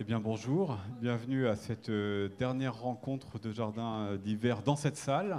Eh 0.00 0.04
bien 0.04 0.20
bonjour, 0.20 0.78
bienvenue 1.00 1.48
à 1.48 1.56
cette 1.56 1.88
euh, 1.88 2.28
dernière 2.38 2.82
rencontre 2.82 3.40
de 3.40 3.50
jardin 3.50 4.02
euh, 4.02 4.16
d'hiver 4.16 4.62
dans 4.62 4.76
cette 4.76 4.96
salle, 4.96 5.36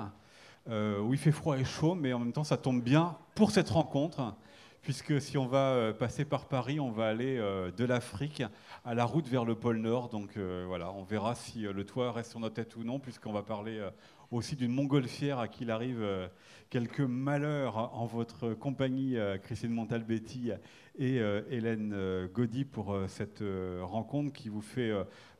euh, 0.69 0.99
où 0.99 1.13
il 1.13 1.17
fait 1.17 1.31
froid 1.31 1.57
et 1.57 1.63
chaud, 1.63 1.95
mais 1.95 2.11
en 2.11 2.19
même 2.19 2.33
temps 2.33 2.43
ça 2.43 2.57
tombe 2.57 2.83
bien 2.83 3.15
pour 3.35 3.51
cette 3.51 3.69
rencontre, 3.69 4.35
puisque 4.81 5.21
si 5.21 5.37
on 5.37 5.47
va 5.47 5.93
passer 5.93 6.25
par 6.25 6.45
Paris, 6.45 6.79
on 6.79 6.91
va 6.91 7.07
aller 7.07 7.37
de 7.37 7.85
l'Afrique 7.85 8.43
à 8.85 8.93
la 8.93 9.05
route 9.05 9.27
vers 9.27 9.45
le 9.45 9.55
pôle 9.55 9.77
Nord. 9.77 10.09
Donc 10.09 10.37
voilà, 10.37 10.91
on 10.91 11.03
verra 11.03 11.35
si 11.35 11.61
le 11.61 11.83
toit 11.85 12.11
reste 12.11 12.31
sur 12.31 12.39
notre 12.39 12.55
tête 12.55 12.75
ou 12.75 12.83
non, 12.83 12.99
puisqu'on 12.99 13.33
va 13.33 13.43
parler 13.43 13.81
aussi 14.31 14.55
d'une 14.55 14.71
montgolfière 14.71 15.39
à 15.39 15.47
qui 15.47 15.63
il 15.63 15.71
arrive 15.71 16.01
euh, 16.01 16.27
quelques 16.69 17.01
malheurs 17.01 17.77
en 17.95 18.05
votre 18.05 18.53
compagnie, 18.53 19.17
euh, 19.17 19.37
Christine 19.37 19.71
Montalbetti 19.71 20.51
et 20.97 21.19
euh, 21.19 21.41
Hélène 21.49 22.27
Gaudy, 22.33 22.65
pour 22.65 22.95
cette 23.07 23.43
rencontre 23.81 24.33
qui 24.33 24.49
vous 24.49 24.61
fait 24.61 24.91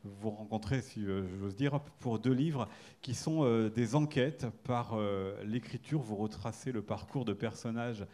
vous 0.04 0.30
rencontrer, 0.30 0.80
si 0.80 1.04
j'ose 1.38 1.54
dire, 1.54 1.80
pour 1.98 2.18
deux 2.18 2.32
livres 2.32 2.68
qui 3.02 3.14
sont 3.14 3.68
des 3.68 3.94
enquêtes 3.94 4.46
par 4.64 4.98
l'écriture. 5.44 6.00
Vous 6.00 6.16
retracez 6.16 6.72
le 6.72 6.80
parcours 6.80 7.26
de 7.26 7.34
personnages 7.34 8.06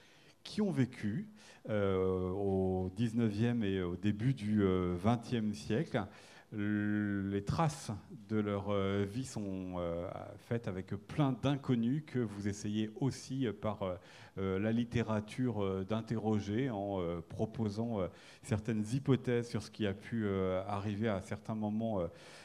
qui 0.47 0.63
ont 0.63 0.71
vécu 0.71 1.29
au 1.69 2.93
19e 2.97 3.65
et 3.65 3.83
au 3.83 3.97
début 3.97 4.35
du 4.35 4.63
20e 4.63 5.53
siècle. 5.53 6.07
Les 6.53 7.45
traces 7.45 7.91
de 8.29 8.37
leur 8.39 8.71
euh, 8.71 9.05
vie 9.05 9.25
sont 9.25 9.75
euh, 9.79 10.09
faites 10.49 10.69
avec 10.69 10.95
plein 10.95 11.33
d'inconnus 11.33 12.05
que 12.07 12.21
vous 12.21 12.47
essayez 12.47 12.91
aussi 13.01 13.47
euh, 13.47 13.53
par 13.53 13.99
la 14.37 14.73
littérature 14.73 15.85
d'interroger 15.87 16.71
en 16.71 17.01
proposant 17.29 18.01
certaines 18.43 18.85
hypothèses 18.93 19.49
sur 19.49 19.63
ce 19.63 19.71
qui 19.71 19.87
a 19.87 19.95
pu 19.95 20.29
arriver 20.67 21.09
à 21.09 21.21
certains 21.23 21.55
moments 21.55 22.01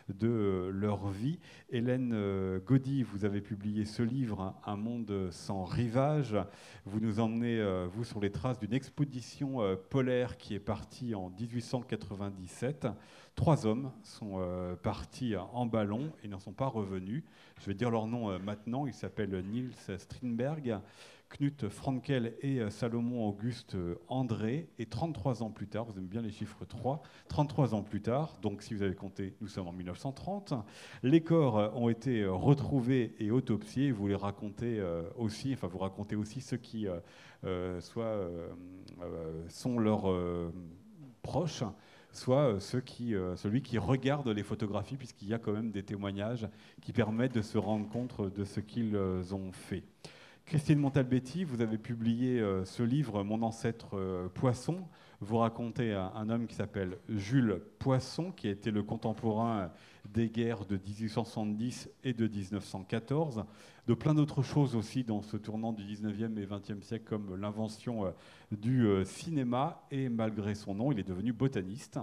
de 0.10 0.70
leur 0.74 1.08
vie. 1.10 1.40
Hélène 1.70 2.60
Gaudy, 2.66 3.04
vous 3.04 3.26
avez 3.26 3.42
publié 3.42 3.86
ce 3.86 4.04
livre, 4.04 4.56
Un 4.66 4.78
monde 4.78 5.30
sans 5.32 5.64
rivage. 5.64 6.38
Vous 6.86 7.00
nous 7.00 7.20
emmenez, 7.20 7.62
vous, 7.92 8.04
sur 8.04 8.20
les 8.20 8.32
traces 8.32 8.60
d'une 8.60 8.74
expédition 8.74 9.78
polaire 9.90 10.38
qui 10.38 10.56
est 10.56 10.60
partie 10.60 11.16
en 11.16 11.30
1897 11.30 12.88
Trois 13.36 13.66
hommes 13.66 13.92
sont 14.04 14.34
euh, 14.36 14.76
partis 14.76 15.36
en 15.36 15.66
ballon 15.66 16.12
et 16.24 16.28
n'en 16.28 16.40
sont 16.40 16.52
pas 16.52 16.68
revenus. 16.68 17.24
Je 17.60 17.66
vais 17.66 17.74
dire 17.74 17.90
leur 17.90 18.06
nom 18.06 18.30
euh, 18.30 18.40
maintenant. 18.40 18.86
Ils 18.86 18.94
s'appellent 18.94 19.44
Niels 19.46 19.72
Strindberg, 19.98 20.80
Knut 21.38 21.70
Frankel 21.70 22.36
et 22.42 22.60
euh, 22.60 22.70
Salomon 22.70 23.28
Auguste 23.28 23.76
André. 24.08 24.70
Et 24.80 24.86
33 24.86 25.44
ans 25.44 25.50
plus 25.50 25.68
tard, 25.68 25.86
vous 25.86 25.98
aimez 25.98 26.08
bien 26.08 26.22
les 26.22 26.32
chiffres 26.32 26.66
3, 26.66 27.02
33 27.28 27.74
ans 27.74 27.84
plus 27.84 28.02
tard, 28.02 28.38
donc 28.42 28.62
si 28.62 28.74
vous 28.74 28.84
avez 28.84 28.96
compté, 28.96 29.36
nous 29.42 29.48
sommes 29.48 29.68
en 29.68 29.74
1930, 29.74 30.54
les 31.04 31.22
corps 31.22 31.76
ont 31.76 31.90
été 31.90 32.26
retrouvés 32.26 33.16
et 33.20 33.32
autopsiés. 33.32 33.92
Vous 33.92 34.08
les 34.08 34.16
racontez 34.16 34.82
aussi, 35.18 35.54
enfin 35.54 35.68
vous 35.68 35.80
racontez 35.80 36.16
aussi 36.16 36.42
ceux 36.42 36.58
qui 36.58 36.88
sont 39.50 39.80
leurs 39.80 40.52
proches 41.22 41.64
soit 42.12 42.54
euh, 42.54 42.60
euh, 43.02 43.36
celui 43.36 43.62
qui 43.62 43.78
regarde 43.78 44.28
les 44.30 44.44
photographies, 44.44 44.98
puisqu'il 44.98 45.30
y 45.30 45.34
a 45.34 45.40
quand 45.40 45.54
même 45.54 45.72
des 45.72 45.84
témoignages 45.84 46.48
qui 46.82 46.94
permettent 46.94 47.36
de 47.36 47.42
se 47.42 47.58
rendre 47.58 47.88
compte 47.90 48.34
de 48.34 48.44
ce 48.44 48.60
qu'ils 48.60 48.96
euh, 48.96 49.24
ont 49.32 49.52
fait. 49.52 49.84
Christine 50.52 50.80
Montalbetti, 50.80 51.46
vous 51.46 51.62
avez 51.62 51.78
publié 51.78 52.44
ce 52.66 52.84
livre, 52.84 53.24
Mon 53.24 53.42
ancêtre 53.42 53.96
poisson. 54.34 54.86
Vous 55.22 55.38
racontez 55.38 55.94
un, 55.94 56.30
homme 56.30 56.46
qui 56.46 56.56
s'appelle 56.56 56.98
Jules 57.08 57.62
Poisson, 57.80 58.34
qui 58.34 58.50
a 58.50 58.52
été 58.52 58.70
le 58.70 58.84
contemporain 58.84 59.72
des 60.10 60.30
guerres 60.30 60.66
de 60.66 60.76
1870 60.76 61.90
et 62.04 62.14
de 62.14 62.28
1914, 62.28 63.46
de 63.88 63.94
plein 63.94 64.14
d'autres 64.14 64.42
choses 64.42 64.76
aussi 64.76 65.04
dans 65.04 65.22
ce 65.22 65.38
tournant 65.38 65.74
du 65.74 65.84
19e 65.84 66.38
et 66.38 66.46
20e 66.46 66.82
siècle, 66.82 67.06
comme 67.06 67.40
l'invention 67.40 68.08
euh, 68.08 68.12
du 68.52 68.88
euh, 68.88 69.06
cinéma. 69.06 69.84
Et 69.92 70.10
malgré 70.10 70.56
son 70.56 70.74
nom, 70.76 70.92
il 70.92 71.00
est 71.00 71.08
devenu 71.08 71.34
botaniste 71.34 72.00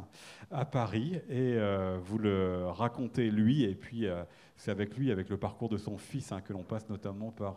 à 0.50 0.64
Paris. 0.64 1.16
Et 1.28 1.54
euh, 1.56 1.98
vous 2.00 2.18
le 2.18 2.66
racontez 2.68 3.30
lui, 3.30 3.64
et 3.64 3.74
puis 3.74 4.06
c'est 4.56 4.70
avec 4.70 4.96
lui, 4.96 5.10
avec 5.10 5.28
le 5.28 5.36
parcours 5.36 5.68
de 5.68 5.76
son 5.76 5.98
fils, 5.98 6.32
hein, 6.32 6.40
que 6.40 6.52
l'on 6.52 6.62
passe 6.62 6.88
notamment 6.88 7.30
par 7.30 7.56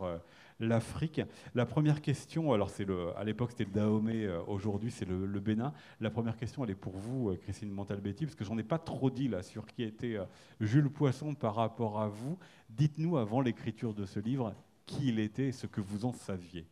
l'Afrique. 0.62 1.22
La 1.56 1.66
première 1.66 2.02
question, 2.02 2.54
alors 2.54 2.70
c'est 2.70 2.86
le, 2.86 3.18
à 3.18 3.24
l'époque 3.24 3.52
c'était 3.52 3.66
le 3.66 3.72
Dahomey, 3.72 4.26
euh, 4.26 4.42
aujourd'hui 4.48 4.92
c'est 4.92 5.06
le, 5.06 5.40
Bénin. 5.40 5.74
La 6.00 6.10
première 6.10 6.38
question, 6.38 6.64
elle 6.64 6.70
est 6.72 6.76
pour 6.76 6.98
vous, 6.98 7.30
euh, 7.30 7.36
Christine 7.36 7.72
Montalbetti, 7.72 8.26
parce 8.26 8.36
que 8.36 8.46
j'en 8.46 8.58
ai 8.58 8.64
pas 8.64 8.80
trop 8.80 9.10
dit 9.10 9.28
là 9.28 9.44
sur 9.44 9.66
qui 9.66 9.84
était 9.84 10.16
euh, 10.16 10.26
Jules 10.60 10.90
Poisson 10.90 11.34
par 11.34 11.56
rapport 11.56 12.00
à 12.00 12.08
vous. 12.08 12.38
Dites-nous 12.70 13.18
avant 13.18 13.42
l'écriture 13.42 13.94
de 13.94 14.06
ce 14.06 14.20
livre 14.20 14.54
qui 14.86 15.10
il 15.10 15.20
était 15.20 15.48
et 15.48 15.52
ce 15.52 15.68
que 15.68 15.82
vous 15.82 16.06
en 16.06 16.14
saviez. 16.14 16.66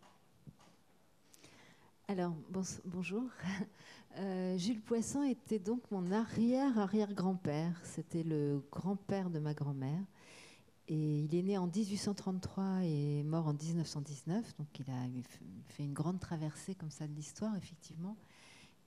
Alors, 2.07 2.33
bonjour. 2.85 3.23
Jules 4.57 4.81
Poisson 4.81 5.23
était 5.23 5.59
donc 5.59 5.81
mon 5.91 6.11
arrière-arrière-grand-père. 6.11 7.79
C'était 7.83 8.23
le 8.23 8.63
grand-père 8.71 9.29
de 9.29 9.39
ma 9.39 9.53
grand-mère. 9.53 10.01
Il 10.91 11.35
est 11.35 11.43
né 11.43 11.57
en 11.57 11.67
1833 11.67 12.83
et 12.83 13.23
mort 13.23 13.47
en 13.47 13.53
1919, 13.53 14.57
donc 14.57 14.67
il 14.79 14.89
a 14.89 15.05
fait 15.67 15.83
une 15.83 15.93
grande 15.93 16.19
traversée 16.19 16.73
comme 16.73 16.89
ça 16.89 17.07
de 17.07 17.13
l'histoire, 17.13 17.55
effectivement. 17.55 18.17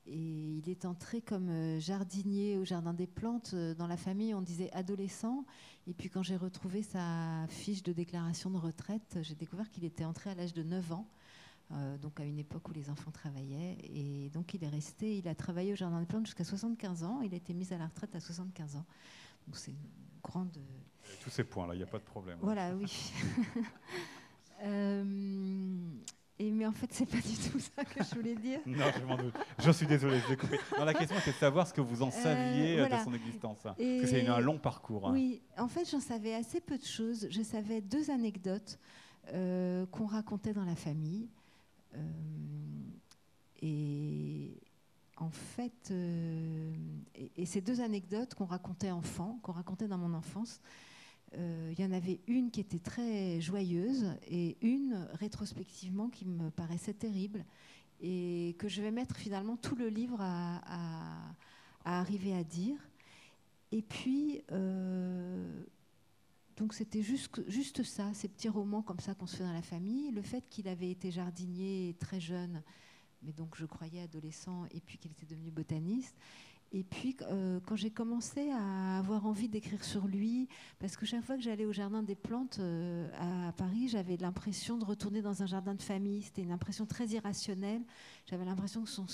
Et 0.06 0.56
il 0.56 0.68
est 0.68 0.84
entré 0.84 1.20
comme 1.20 1.48
euh, 1.48 1.78
jardinier 1.78 2.58
au 2.58 2.64
Jardin 2.64 2.92
des 2.92 3.06
Plantes. 3.06 3.52
Euh, 3.54 3.72
dans 3.74 3.86
la 3.86 3.96
famille, 3.96 4.34
on 4.34 4.42
disait 4.42 4.68
adolescent. 4.72 5.44
Et 5.86 5.94
puis 5.94 6.10
quand 6.10 6.24
j'ai 6.24 6.36
retrouvé 6.36 6.82
sa 6.82 7.46
fiche 7.48 7.84
de 7.84 7.92
déclaration 7.92 8.50
de 8.50 8.56
retraite, 8.56 9.18
j'ai 9.22 9.36
découvert 9.36 9.70
qu'il 9.70 9.84
était 9.84 10.04
entré 10.04 10.30
à 10.30 10.34
l'âge 10.34 10.54
de 10.54 10.64
9 10.64 10.92
ans, 10.92 11.06
euh, 11.70 11.96
donc 11.98 12.18
à 12.18 12.24
une 12.24 12.41
époque 12.41 12.68
où 12.68 12.72
les 12.72 12.91
enfants 12.91 13.12
travaillaient. 13.12 13.78
Et 13.84 14.28
donc 14.30 14.54
il 14.54 14.64
est 14.64 14.68
resté, 14.68 15.18
il 15.18 15.28
a 15.28 15.36
travaillé 15.36 15.72
au 15.72 15.76
Jardin 15.76 16.00
des 16.00 16.06
Plantes 16.06 16.26
jusqu'à 16.26 16.44
75 16.44 17.04
ans. 17.04 17.20
Il 17.20 17.32
a 17.32 17.36
été 17.36 17.54
mis 17.54 17.72
à 17.72 17.78
la 17.78 17.86
retraite 17.86 18.16
à 18.16 18.20
75 18.20 18.74
ans. 18.74 18.86
Donc 19.46 19.56
c'est 19.56 19.70
une 19.70 19.86
grande 20.20 20.58
tous 21.18 21.30
ces 21.30 21.44
points-là, 21.44 21.74
il 21.74 21.78
n'y 21.78 21.82
a 21.82 21.86
pas 21.86 21.98
de 21.98 22.04
problème. 22.04 22.38
Voilà, 22.40 22.74
oui. 22.74 23.12
Euh, 24.64 25.04
et, 26.38 26.50
mais 26.50 26.66
en 26.66 26.72
fait, 26.72 26.86
c'est 26.92 27.06
pas 27.06 27.16
du 27.16 27.50
tout 27.50 27.58
ça 27.58 27.84
que 27.84 28.02
je 28.02 28.14
voulais 28.14 28.34
dire. 28.34 28.60
non, 28.66 28.86
je 28.98 29.04
m'en 29.04 29.16
doute. 29.16 29.34
Je 29.58 29.70
suis 29.70 29.86
désolé, 29.86 30.20
je 30.28 30.34
couper. 30.34 30.58
la 30.78 30.94
question 30.94 31.18
était 31.18 31.32
de 31.32 31.36
savoir 31.36 31.66
ce 31.66 31.74
que 31.74 31.80
vous 31.80 32.02
en 32.02 32.08
euh, 32.08 32.10
saviez 32.10 32.80
euh, 32.80 32.88
de 32.88 33.04
son 33.04 33.12
existence. 33.12 33.58
Hein. 33.66 33.74
Parce 33.76 34.00
que 34.02 34.06
c'est 34.06 34.26
un 34.26 34.40
long 34.40 34.58
parcours. 34.58 35.08
Hein. 35.08 35.12
Oui, 35.12 35.42
en 35.58 35.68
fait, 35.68 35.88
j'en 35.90 36.00
savais 36.00 36.34
assez 36.34 36.60
peu 36.60 36.78
de 36.78 36.84
choses. 36.84 37.26
Je 37.30 37.42
savais 37.42 37.80
deux 37.80 38.10
anecdotes 38.10 38.78
qu'on 39.26 40.06
racontait 40.06 40.52
dans 40.52 40.64
la 40.64 40.76
famille. 40.76 41.28
et 43.60 44.60
en 45.16 45.30
fait, 45.30 45.92
et, 45.92 47.47
ces 47.47 47.60
deux 47.60 47.80
anecdotes 47.80 48.34
qu'on 48.34 48.44
racontait 48.44 48.91
enfant, 48.91 49.38
qu'on 49.42 49.53
racontait 49.53 49.86
dans 49.86 49.98
mon 49.98 50.15
enfance, 50.15 50.60
il 51.36 51.80
y 51.80 51.84
en 51.84 51.92
avait 51.92 52.20
une 52.26 52.50
qui 52.50 52.60
était 52.60 52.78
très 52.78 53.40
joyeuse 53.40 54.06
et 54.28 54.56
une 54.60 55.08
rétrospectivement 55.14 56.08
qui 56.08 56.26
me 56.26 56.50
paraissait 56.50 56.94
terrible 56.94 57.44
et 58.02 58.56
que 58.58 58.68
je 58.68 58.82
vais 58.82 58.90
mettre 58.90 59.16
finalement 59.16 59.56
tout 59.56 59.76
le 59.76 59.88
livre 59.88 60.18
à, 60.20 61.34
arriver 61.84 62.34
à 62.34 62.44
dire. 62.44 62.76
Et 63.70 63.80
puis, 63.80 64.42
euh, 64.50 65.64
donc 66.56 66.74
c'était 66.74 67.02
juste, 67.02 67.48
juste 67.48 67.82
ça, 67.84 68.12
ces 68.12 68.28
petits 68.28 68.48
romans 68.48 68.82
comme 68.82 69.00
ça 69.00 69.14
qu'on 69.14 69.26
se 69.26 69.36
fait 69.36 69.44
dans 69.44 69.52
la 69.52 69.62
famille. 69.62 70.10
Le 70.10 70.22
fait 70.22 70.44
qu'il 70.50 70.68
avait 70.68 70.90
été 70.90 71.10
jardinier 71.10 71.96
très 71.98 72.20
jeune, 72.20 72.62
mais 73.22 73.32
donc 73.32 73.56
je 73.56 73.64
croyais 73.64 74.02
adolescent, 74.02 74.66
et 74.72 74.80
puis 74.80 74.98
qu'il 74.98 75.12
était 75.12 75.26
devenu 75.26 75.50
botaniste. 75.50 76.16
Et 76.74 76.84
puis, 76.84 77.15
euh, 77.22 77.60
quand 77.66 77.77
j'ai 77.77 77.91
commencé 77.91 78.51
à 78.51 78.98
avoir 78.98 79.27
envie 79.27 79.48
d'écrire 79.48 79.84
sur 79.84 80.07
lui, 80.07 80.48
parce 80.78 80.97
que 80.97 81.04
chaque 81.04 81.22
fois 81.22 81.36
que 81.36 81.42
j'allais 81.42 81.66
au 81.66 81.72
jardin 81.72 82.03
des 82.03 82.15
plantes 82.15 82.60
euh, 82.60 83.10
à 83.19 83.53
Paris, 83.53 83.89
j'avais 83.89 84.16
l'impression 84.16 84.78
de 84.78 84.84
retourner 84.86 85.21
dans 85.21 85.42
un 85.42 85.47
jardin 85.47 85.74
de 85.74 85.83
famille. 85.83 86.22
C'était 86.22 86.41
une 86.41 86.51
impression 86.51 86.86
très 86.86 87.09
irrationnelle. 87.09 87.83
J'avais 88.24 88.47
l'impression 88.47 88.84
que 88.84 88.89
son, 88.89 89.07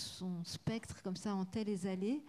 spectre, 0.44 1.02
comme 1.02 1.16
ça, 1.16 1.34
hantait 1.34 1.64
les 1.64 1.88
allées. 1.88 2.22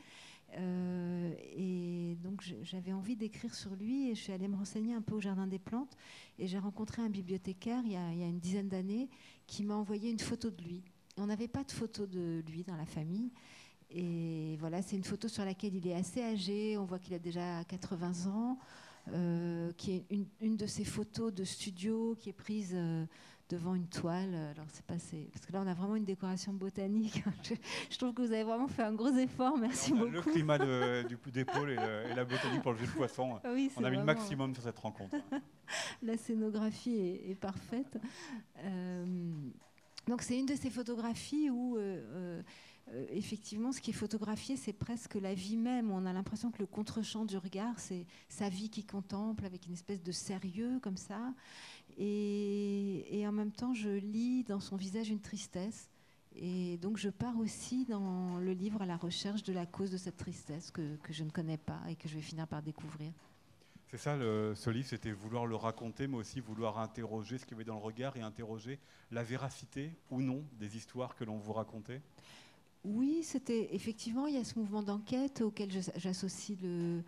Euh, 0.57 1.31
et 1.55 2.17
donc, 2.23 2.41
j'avais 2.63 2.91
envie 2.91 3.15
d'écrire 3.15 3.53
sur 3.53 3.75
lui 3.75 4.09
et 4.09 4.15
je 4.15 4.21
suis 4.21 4.33
allée 4.33 4.47
me 4.47 4.55
renseigner 4.55 4.95
un 4.95 5.01
peu 5.03 5.13
au 5.13 5.21
jardin 5.21 5.45
des 5.45 5.59
plantes. 5.59 5.95
Et 6.39 6.47
j'ai 6.47 6.57
rencontré 6.57 7.03
un 7.03 7.09
bibliothécaire 7.09 7.83
il 7.85 7.91
y 7.91 7.95
a, 7.95 8.11
il 8.13 8.17
y 8.17 8.23
a 8.23 8.27
une 8.27 8.39
dizaine 8.39 8.67
d'années 8.67 9.09
qui 9.45 9.63
m'a 9.63 9.75
envoyé 9.75 10.09
une 10.09 10.17
photo 10.19 10.49
de 10.49 10.63
lui. 10.63 10.81
on 11.17 11.27
n'avait 11.27 11.47
pas 11.47 11.63
de 11.63 11.71
photo 11.71 12.07
de 12.07 12.43
lui 12.47 12.63
dans 12.63 12.77
la 12.77 12.87
famille. 12.87 13.29
Et 13.91 14.57
voilà, 14.59 14.81
c'est 14.81 14.95
une 14.95 15.03
photo 15.03 15.27
sur 15.27 15.43
laquelle 15.43 15.75
il 15.75 15.87
est 15.87 15.95
assez 15.95 16.21
âgé. 16.21 16.77
On 16.77 16.85
voit 16.85 16.99
qu'il 16.99 17.13
a 17.15 17.19
déjà 17.19 17.63
80 17.63 18.29
ans, 18.29 18.57
euh, 19.13 19.71
qui 19.77 19.93
est 19.93 20.05
une, 20.41 20.57
de 20.57 20.67
ces 20.67 20.83
photos 20.83 21.33
de 21.33 21.43
studio 21.43 22.15
qui 22.19 22.29
est 22.29 22.33
prise 22.33 22.73
euh, 22.75 23.05
devant 23.49 23.73
une 23.73 23.87
toile. 23.87 24.35
Alors 24.35 24.67
c'est 24.71 24.85
passé 24.85 25.27
parce 25.33 25.43
que 25.43 25.53
là 25.53 25.63
on 25.65 25.67
a 25.67 25.73
vraiment 25.73 25.95
une 25.95 26.05
décoration 26.05 26.53
botanique. 26.53 27.23
je, 27.89 27.97
trouve 27.97 28.13
que 28.13 28.21
vous 28.21 28.31
avez 28.31 28.43
vraiment 28.43 28.67
fait 28.67 28.83
un 28.83 28.93
gros 28.93 29.15
effort. 29.17 29.57
Merci 29.57 29.91
beaucoup. 29.91 30.05
Le 30.11 30.21
climat 30.21 30.59
du 30.59 31.17
d'épaule 31.31 31.71
et, 31.71 32.13
la 32.15 32.25
botanique 32.25 32.61
pour 32.61 32.73
le 32.73 32.77
jeu 32.77 32.85
de 32.85 32.91
poisson. 32.91 33.39
on 33.43 33.83
a 33.83 33.89
mis 33.89 33.97
le 33.97 34.03
maximum 34.03 34.53
sur 34.53 34.63
cette 34.63 34.77
rencontre. 34.77 35.15
la 36.03 36.15
scénographie 36.15 37.19
est, 37.27 37.39
parfaite. 37.39 37.97
Euh, 38.59 39.33
donc 40.07 40.21
c'est 40.21 40.37
une 40.37 40.45
de 40.45 40.55
ces 40.55 40.69
photographies 40.69 41.49
où 41.49 41.79
euh, 42.93 43.05
effectivement, 43.09 43.71
ce 43.71 43.81
qui 43.81 43.91
est 43.91 43.93
photographié, 43.93 44.57
c'est 44.57 44.73
presque 44.73 45.15
la 45.15 45.33
vie 45.33 45.57
même. 45.57 45.91
On 45.91 46.05
a 46.05 46.13
l'impression 46.13 46.51
que 46.51 46.59
le 46.59 46.65
contre-champ 46.65 47.25
du 47.25 47.37
regard, 47.37 47.79
c'est 47.79 48.05
sa 48.29 48.49
vie 48.49 48.69
qui 48.69 48.83
contemple 48.83 49.45
avec 49.45 49.65
une 49.67 49.73
espèce 49.73 50.01
de 50.01 50.11
sérieux 50.11 50.79
comme 50.81 50.97
ça. 50.97 51.33
Et, 51.97 53.23
en 53.27 53.31
même 53.31 53.51
temps, 53.51 53.73
je 53.73 53.89
lis 53.89 54.43
dans 54.43 54.59
son 54.59 54.75
visage 54.75 55.09
une 55.09 55.19
tristesse. 55.19 55.89
Et 56.35 56.77
donc, 56.77 56.97
je 56.97 57.09
pars 57.09 57.37
aussi 57.37 57.85
dans 57.85 58.37
le 58.37 58.53
livre 58.53 58.81
à 58.81 58.85
la 58.85 58.95
recherche 58.95 59.43
de 59.43 59.51
la 59.51 59.65
cause 59.65 59.91
de 59.91 59.97
cette 59.97 60.17
tristesse 60.17 60.71
que, 60.71 60.97
je 61.09 61.23
ne 61.23 61.29
connais 61.29 61.57
pas 61.57 61.81
et 61.89 61.95
que 61.95 62.07
je 62.07 62.15
vais 62.15 62.21
finir 62.21 62.47
par 62.47 62.61
découvrir. 62.61 63.11
C'est 63.87 63.97
ça, 63.97 64.15
ce 64.17 64.69
livre, 64.69 64.87
c'était 64.87 65.11
vouloir 65.11 65.47
le 65.47 65.55
raconter, 65.55 66.07
mais 66.07 66.17
aussi 66.17 66.39
vouloir 66.39 66.77
interroger 66.77 67.39
ce 67.39 67.45
qu'il 67.45 67.53
y 67.53 67.55
avait 67.55 67.65
dans 67.65 67.73
le 67.73 67.81
regard 67.81 68.15
et 68.17 68.21
interroger 68.21 68.79
la 69.11 69.23
véracité 69.23 69.91
ou 70.11 70.21
non 70.21 70.45
des 70.59 70.77
histoires 70.77 71.15
que 71.15 71.23
l'on 71.23 71.37
vous 71.37 71.53
racontait 71.53 72.01
oui, 72.85 73.23
c'était 73.23 73.73
effectivement, 73.75 74.27
il 74.27 74.35
y 74.35 74.37
a 74.37 74.43
ce 74.43 74.57
mouvement 74.57 74.83
d'enquête 74.83 75.41
auquel 75.41 75.69
j'associe 75.97 76.57
le, 76.61 77.03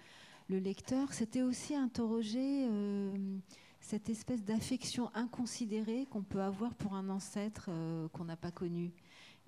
lecteur. 0.49 1.13
C'était 1.13 1.43
aussi 1.43 1.75
interroger 1.75 2.67
euh, 2.69 3.37
cette 3.79 4.09
espèce 4.09 4.43
d'affection 4.43 5.09
inconsidérée 5.13 6.07
qu'on 6.09 6.23
peut 6.23 6.41
avoir 6.41 6.73
pour 6.73 6.93
un 6.93 7.07
ancêtre 7.07 7.67
euh, 7.69 8.09
qu'on 8.09 8.25
n'a 8.25 8.35
pas 8.35 8.51
connu. 8.51 8.91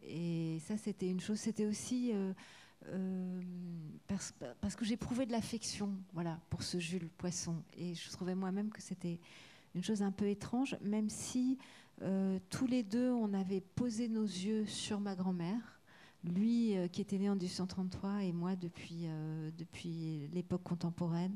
Et 0.02 0.60
ça, 0.66 0.78
c'était 0.78 1.10
une 1.10 1.20
chose. 1.20 1.40
C'était 1.40 1.66
aussi 1.66 2.14
euh, 2.14 3.42
parce, 4.08 4.34
parce, 4.62 4.78
que 4.78 4.86
j'éprouvais 4.86 5.26
de 5.26 5.34
l'affection, 5.34 5.92
voilà, 6.14 6.40
pour 6.50 6.64
ce 6.64 6.80
Jules 6.80 7.10
Poisson. 7.10 7.62
Et 7.78 7.96
je 7.96 8.10
trouvais 8.12 8.36
moi-même 8.36 8.69
que 8.69 8.81
c'était 8.81 9.19
une 9.76 9.84
chose 9.84 10.02
un 10.02 10.12
peu 10.12 10.28
étrange, 10.30 10.78
même 10.81 11.10
si 11.10 11.58
tous 12.50 12.66
les 12.66 12.84
deux, 12.84 13.12
on 13.12 13.34
avait 13.34 13.62
posé 13.62 14.10
nos 14.10 14.26
yeux 14.26 14.66
sur 14.66 15.00
ma 15.00 15.16
grand-mère 15.16 15.73
lui 16.24 16.78
euh, 16.78 16.88
qui 16.88 17.02
était 17.02 17.18
né 17.18 17.30
en 17.30 17.36
1833 17.36 18.24
et 18.24 18.31
moi 18.31 18.56
depuis, 18.56 19.06
euh, 19.06 19.52
depuis 19.58 20.28
l'époque 20.34 20.64
contemporaine. 20.64 21.36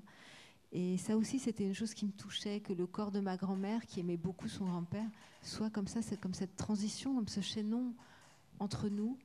Et 0.72 0.98
ça 0.98 1.16
aussi, 1.16 1.40
c'était 1.40 1.66
une 1.66 1.74
chose 1.74 1.94
qui 1.94 2.06
me 2.06 2.12
touchait, 2.12 2.60
que 2.60 2.74
le 2.74 2.88
corps 2.88 3.12
de 3.12 3.20
ma 3.20 3.38
grand-mère, 3.38 3.86
qui 3.86 4.02
aimait 4.02 4.18
beaucoup 4.18 4.50
son 4.50 4.66
grand-père, 4.66 5.10
soit 5.42 5.70
comme 5.70 5.88
ça, 5.88 6.02
c'est 6.02 6.20
comme 6.20 6.34
cette 6.34 6.56
transition, 6.58 7.16
comme 7.16 7.28
ce 7.28 7.42
chaînon 7.42 7.94
entre 8.60 8.90
nous. 8.90 9.18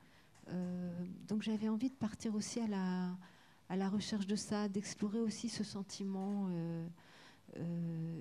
Euh, 0.49 1.05
donc 1.29 1.43
j'avais 1.43 1.69
envie 1.69 1.91
de 1.91 1.95
partir 1.95 2.35
aussi 2.35 2.61
à 2.61 2.69
la, 2.69 3.11
à 3.69 3.77
la 3.77 3.89
recherche 3.89 4.27
de 4.27 4.37
ça, 4.37 4.69
d'explorer 4.69 5.21
aussi 5.21 5.49
ce 5.49 5.65
sentiment 5.65 6.49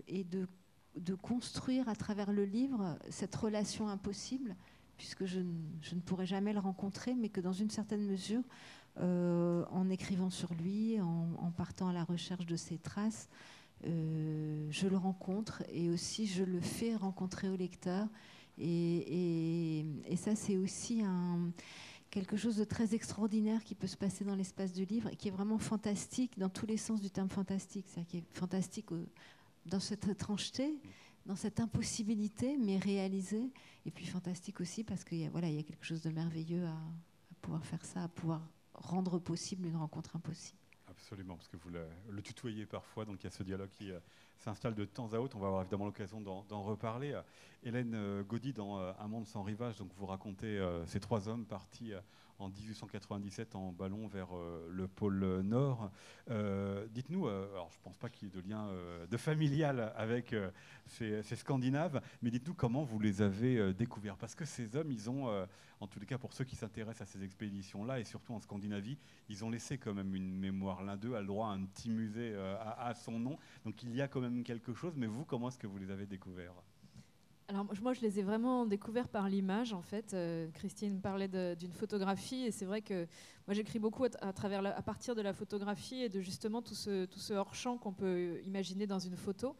et 0.08 0.24
de, 0.24 0.48
de 0.96 1.16
construire 1.16 1.88
à 1.90 1.96
travers 1.96 2.32
le 2.32 2.44
livre 2.44 2.98
cette 3.10 3.36
relation 3.36 3.88
impossible 3.88 4.56
puisque 5.01 5.25
je, 5.25 5.39
ne 5.39 6.00
pourrai 6.06 6.27
jamais 6.27 6.53
le 6.53 6.59
rencontrer, 6.59 7.15
mais 7.15 7.30
que 7.30 7.42
dans 7.42 7.53
une 7.53 7.71
certaine 7.71 8.06
mesure, 8.06 8.44
euh, 9.00 9.65
en 9.71 9.89
écrivant 9.89 10.30
sur 10.30 10.53
lui, 10.53 11.01
en, 11.01 11.51
partant 11.57 11.88
à 11.88 11.94
la 11.94 12.03
recherche 12.03 12.45
de 12.45 12.56
ses 12.56 12.77
traces, 12.77 13.27
euh, 13.88 14.68
je 14.69 14.88
le 14.88 14.98
rencontre 14.98 15.63
et 15.74 15.89
aussi 15.89 16.27
je 16.27 16.44
le 16.44 16.62
fais 16.62 16.95
rencontrer 16.95 17.50
au 17.50 17.56
lecteur. 17.56 18.07
Et, 18.59 19.88
ça, 20.18 20.36
c'est 20.36 20.57
aussi 20.57 21.01
quelque 22.12 22.38
chose 22.38 22.57
de 22.57 22.63
très 22.63 22.94
extraordinaire 22.94 23.63
qui 23.63 23.74
peut 23.74 23.88
se 23.88 23.98
passer 23.98 24.24
dans 24.24 24.36
l'espace 24.36 24.71
du 24.71 24.86
livre 24.86 25.09
et 25.09 25.15
qui 25.15 25.30
est 25.30 25.31
vraiment 25.31 25.57
fantastique 25.57 26.38
dans 26.38 26.50
tous 26.50 26.68
les 26.68 26.77
sens 26.77 27.01
du 27.01 27.09
terme 27.09 27.30
fantastique. 27.30 27.86
C'est-à-dire 27.88 28.07
qui 28.07 28.18
est 28.18 28.38
fantastique 28.38 28.89
dans 29.65 29.80
cette 29.80 30.07
étrangeté, 30.07 30.75
dans 31.25 31.36
cette 31.36 31.59
impossibilité, 31.59 32.56
mais 32.59 32.77
réalisée. 32.77 33.50
Et 33.86 33.92
puis 33.92 34.06
fantastique 34.06 34.62
aussi 34.62 34.83
parce 34.83 35.04
qu'il 35.04 35.18
y, 35.19 35.25
a, 35.25 35.30
voilà, 35.30 35.50
il 35.50 35.56
y 35.56 35.60
a 35.60 35.63
quelque 35.63 35.86
chose 35.86 36.01
de 36.01 36.12
merveilleux 36.12 36.66
à, 36.66 36.78
pouvoir 37.42 37.66
faire 37.66 37.83
ça, 37.83 38.04
à 38.04 38.07
pouvoir 38.07 38.42
rendre 38.74 39.18
possible 39.18 39.66
une 39.66 39.75
rencontre 39.75 40.16
impossible. 40.16 40.57
Absolument, 40.88 41.36
parce 41.36 41.48
que 41.48 41.57
vous 41.57 41.69
le, 41.69 42.22
tutoyez 42.22 42.66
parfois, 42.66 43.06
donc 43.06 43.22
il 43.22 43.24
y 43.24 43.28
a 43.28 43.31
ce 43.31 43.44
dialogue 43.44 43.69
qui 43.69 43.92
euh, 43.92 44.00
s'installe 44.38 44.75
de 44.75 44.86
temps 44.86 45.13
à 45.13 45.18
autre. 45.18 45.38
On 45.38 45.39
va 45.39 45.48
avoir 45.48 45.62
évidemment 45.62 45.86
l'occasion 45.86 46.22
d'en 46.22 46.63
reparler. 46.63 47.19
Hélène 47.63 47.94
euh, 47.95 48.24
Gaudy, 48.24 48.54
dans 48.54 48.80
euh, 48.80 48.92
Un 49.00 49.07
monde 49.07 49.25
sans 49.25 49.42
rivage, 49.42 49.78
donc 49.78 49.92
vous 49.95 50.06
racontez 50.06 50.62
ces 50.86 51.00
trois 51.00 51.27
hommes 51.27 51.45
partis 51.45 51.94
en 52.42 52.50
1897 52.50 53.56
en 53.56 53.72
ballon 53.72 54.08
vers 54.08 54.36
euh, 54.36 54.68
le 54.72 54.88
pôle 54.88 55.42
Nord. 55.42 55.92
Euh, 56.30 56.88
dites-nous, 56.90 57.28
euh, 57.28 57.52
alors 57.52 57.70
je 57.72 57.78
ne 57.78 57.84
pense 57.84 57.98
pas 57.98 58.10
qu'il 58.10 58.28
y 58.28 58.32
ait 58.32 58.42
de 58.42 58.48
lien 58.48 58.70
de 59.10 59.18
familial 59.18 59.94
avec 59.96 60.36
ces, 60.88 61.22
Scandinaves, 61.24 62.02
mais 62.22 62.32
dites-nous 62.32 62.54
comment 62.54 62.84
vous 62.84 63.00
les 63.00 63.22
avez 63.22 63.74
découverts. 63.74 64.18
Parce 64.18 64.36
que 64.36 64.46
ces 64.46 64.76
hommes, 64.76 64.92
ils 64.92 65.10
ont, 65.10 65.28
en 65.80 65.88
tous 65.88 66.00
les 66.00 66.06
cas 66.06 66.18
pour 66.18 66.34
ceux 66.34 66.44
qui 66.44 66.56
s'intéressent 66.56 67.08
à 67.08 67.12
ces 67.12 67.24
expéditions-là, 67.24 68.00
et 68.00 68.04
surtout 68.04 68.34
en 68.34 68.40
Scandinavie, 68.40 68.98
ils 69.30 69.44
ont 69.44 69.50
laissé 69.50 69.78
quand 69.78 69.94
même 69.94 70.16
une 70.16 70.36
mémoire. 70.38 70.84
L'un 70.84 70.98
d'eux 70.98 71.16
a 71.16 71.22
le 71.22 71.28
droit 71.28 71.48
à 71.48 71.52
un 71.52 71.66
petit 71.66 71.90
musée 71.90 72.36
à, 72.36 72.88
à 72.88 72.94
son 72.94 73.20
nom. 73.20 73.38
Donc 73.66 73.84
il 73.84 73.96
y 73.96 74.02
a 74.02 74.08
quand 74.08 74.22
même 74.22 74.44
quelque 74.44 74.74
chose, 74.74 74.94
mais 74.96 75.08
vous, 75.08 75.26
comment 75.26 75.50
est-ce 75.50 75.60
que 75.60 75.68
vous 75.68 75.78
les 75.78 75.92
avez 75.92 76.06
découverts? 76.06 76.54
Alors 77.51 77.65
moi, 77.81 77.92
je 77.92 78.00
les 78.00 78.18
ai 78.18 78.24
vraiment 78.24 78.65
découverts 78.65 79.09
par 79.09 79.27
l'image, 79.27 79.74
en 79.74 79.81
fait. 79.81 80.13
Euh, 80.13 80.48
Christine 80.53 81.01
parlait 81.01 81.27
d'une 81.27 81.74
photographie, 81.74 82.45
et 82.45 82.51
c'est 82.51 82.63
vrai 82.63 82.81
que 82.81 83.05
moi, 83.48 83.53
j'écris 83.55 83.79
beaucoup 83.79 84.05
à, 84.05 84.81
partir 84.81 85.15
de 85.15 85.22
la 85.22 85.34
photographie 85.34 86.03
et 86.03 86.08
de 86.08 86.22
justement 86.22 86.62
tout 86.62 86.75
ce, 86.75 87.34
hors-champ 87.34 87.77
qu'on 87.77 87.91
peut 87.91 88.39
imaginer 88.46 88.88
dans 88.88 89.00
une 89.00 89.17
photo. 89.17 89.55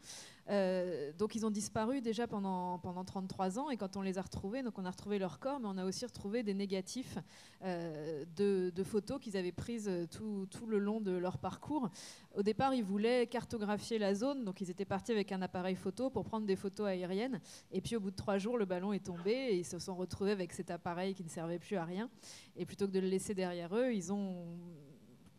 Euh, 0.48 1.12
donc 1.18 1.36
ils 1.36 1.46
ont 1.46 1.50
disparu 1.50 2.00
déjà 2.00 2.26
pendant, 2.26 2.78
pendant 2.80 3.04
33 3.04 3.60
ans 3.60 3.70
et 3.70 3.76
quand 3.76 3.96
on 3.96 4.02
les 4.02 4.18
a 4.18 4.22
retrouvés, 4.22 4.64
donc 4.64 4.76
on 4.76 4.84
a 4.84 4.90
retrouvé 4.90 5.20
leur 5.20 5.38
corps, 5.38 5.60
mais 5.60 5.68
on 5.68 5.78
a 5.78 5.84
aussi 5.84 6.04
retrouvé 6.04 6.42
des 6.42 6.52
négatifs 6.52 7.18
euh, 7.62 8.24
de, 8.34 8.82
photos 8.82 9.20
qu'ils 9.20 9.36
avaient 9.36 9.52
prises 9.52 9.90
tout, 10.10 10.48
tout, 10.50 10.66
le 10.66 10.78
long 10.78 11.00
de 11.00 11.12
leur 11.12 11.38
parcours. 11.38 11.90
Au 12.34 12.42
départ, 12.42 12.74
ils 12.74 12.82
voulaient 12.82 13.26
cartographier 13.26 13.98
la 13.98 14.14
zone, 14.14 14.44
donc 14.44 14.60
ils 14.60 14.70
étaient 14.70 14.84
partis 14.84 15.12
avec 15.12 15.30
un 15.32 15.42
appareil 15.42 15.76
photo 15.76 16.10
pour 16.10 16.24
prendre 16.24 16.46
des 16.46 16.56
photos 16.56 16.86
aériennes. 16.86 17.40
Et 17.70 17.81
puis 17.82 17.96
au 17.96 18.00
bout 18.00 18.10
de 18.10 18.16
trois 18.16 18.38
jours, 18.38 18.56
le 18.56 18.64
ballon 18.64 18.92
est 18.92 19.04
tombé 19.04 19.32
et 19.32 19.56
ils 19.56 19.64
se 19.64 19.78
sont 19.78 19.94
retrouvés 19.94 20.32
avec 20.32 20.52
cet 20.52 20.70
appareil 20.70 21.14
qui 21.14 21.24
ne 21.24 21.28
servait 21.28 21.58
plus 21.58 21.76
à 21.76 21.84
rien. 21.84 22.08
Et 22.56 22.64
plutôt 22.64 22.86
que 22.86 22.92
de 22.92 23.00
le 23.00 23.08
laisser 23.08 23.34
derrière 23.34 23.74
eux, 23.76 23.92
ils 23.92 24.12
ont 24.12 24.46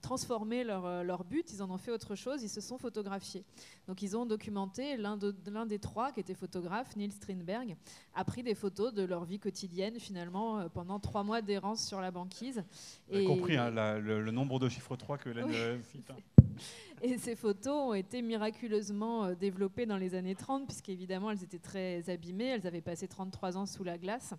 transformé 0.04 0.64
leur, 0.64 0.86
euh, 0.86 1.02
leur, 1.02 1.24
but, 1.24 1.52
ils 1.52 1.64
en 1.64 1.72
ont 1.72 1.78
fait 1.78 1.90
autre 1.90 2.14
chose, 2.14 2.44
ils 2.44 2.50
se 2.50 2.62
sont 2.62 2.78
photographiés. 2.78 3.44
Donc 3.88 4.02
ils 4.04 4.16
ont 4.16 4.26
documenté, 4.26 4.98
l'un 4.98 5.18
de, 5.18 5.34
des 5.66 5.80
trois 5.80 6.12
qui 6.12 6.20
était 6.20 6.36
photographe, 6.36 6.96
Neil 6.96 7.10
Strindberg, 7.10 7.76
a 8.14 8.24
pris 8.26 8.44
des 8.44 8.54
photos 8.54 8.94
de 8.94 9.04
leur 9.04 9.24
vie 9.24 9.40
quotidienne 9.40 10.00
finalement 10.00 10.60
euh, 10.60 10.70
pendant 10.70 11.00
trois 11.00 11.24
mois 11.24 11.42
d'errance 11.42 11.88
sur 11.88 12.02
la 12.02 12.12
banquise. 12.12 12.64
Vous 13.10 13.16
avez 13.16 13.26
compris 13.26 13.58
hein, 13.58 13.72
le, 13.72 14.32
nombre 14.32 14.60
de 14.60 14.70
chiffres 14.70 14.96
3 14.96 15.18
que 15.18 15.30
Hélène 15.30 15.50
euh, 15.52 15.80
cite. 15.92 16.12
Et 17.06 17.18
ces 17.18 17.36
photos 17.36 17.90
ont 17.90 17.94
été 17.94 18.22
miraculeusement 18.22 19.26
euh, 19.26 19.36
développées 19.36 19.86
dans 19.86 19.98
les 19.98 20.16
années 20.16 20.36
30, 20.36 20.66
puisqu'évidemment, 20.66 21.32
elles 21.32 21.44
étaient 21.44 21.60
très 21.60 22.10
abîmées. 22.10 22.46
Elles 22.46 22.66
avaient 22.66 22.80
passé 22.80 23.10
33 23.10 23.58
ans 23.58 23.66
sous 23.66 23.84
la 23.84 23.98
glace. 23.98 24.34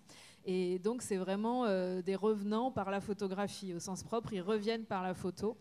Et 0.47 0.79
donc, 0.79 1.03
c'est 1.03 1.17
vraiment 1.17 1.65
euh, 1.65 2.01
des 2.01 2.15
revenants 2.15 2.71
par 2.71 2.89
la 2.89 3.01
photographie. 3.01 3.75
Au 3.75 3.79
sens 3.79 4.01
propre, 4.01 4.33
ils 4.33 4.41
reviennent 4.41 4.85
par 4.85 5.03
la 5.03 5.13
photo. 5.13 5.57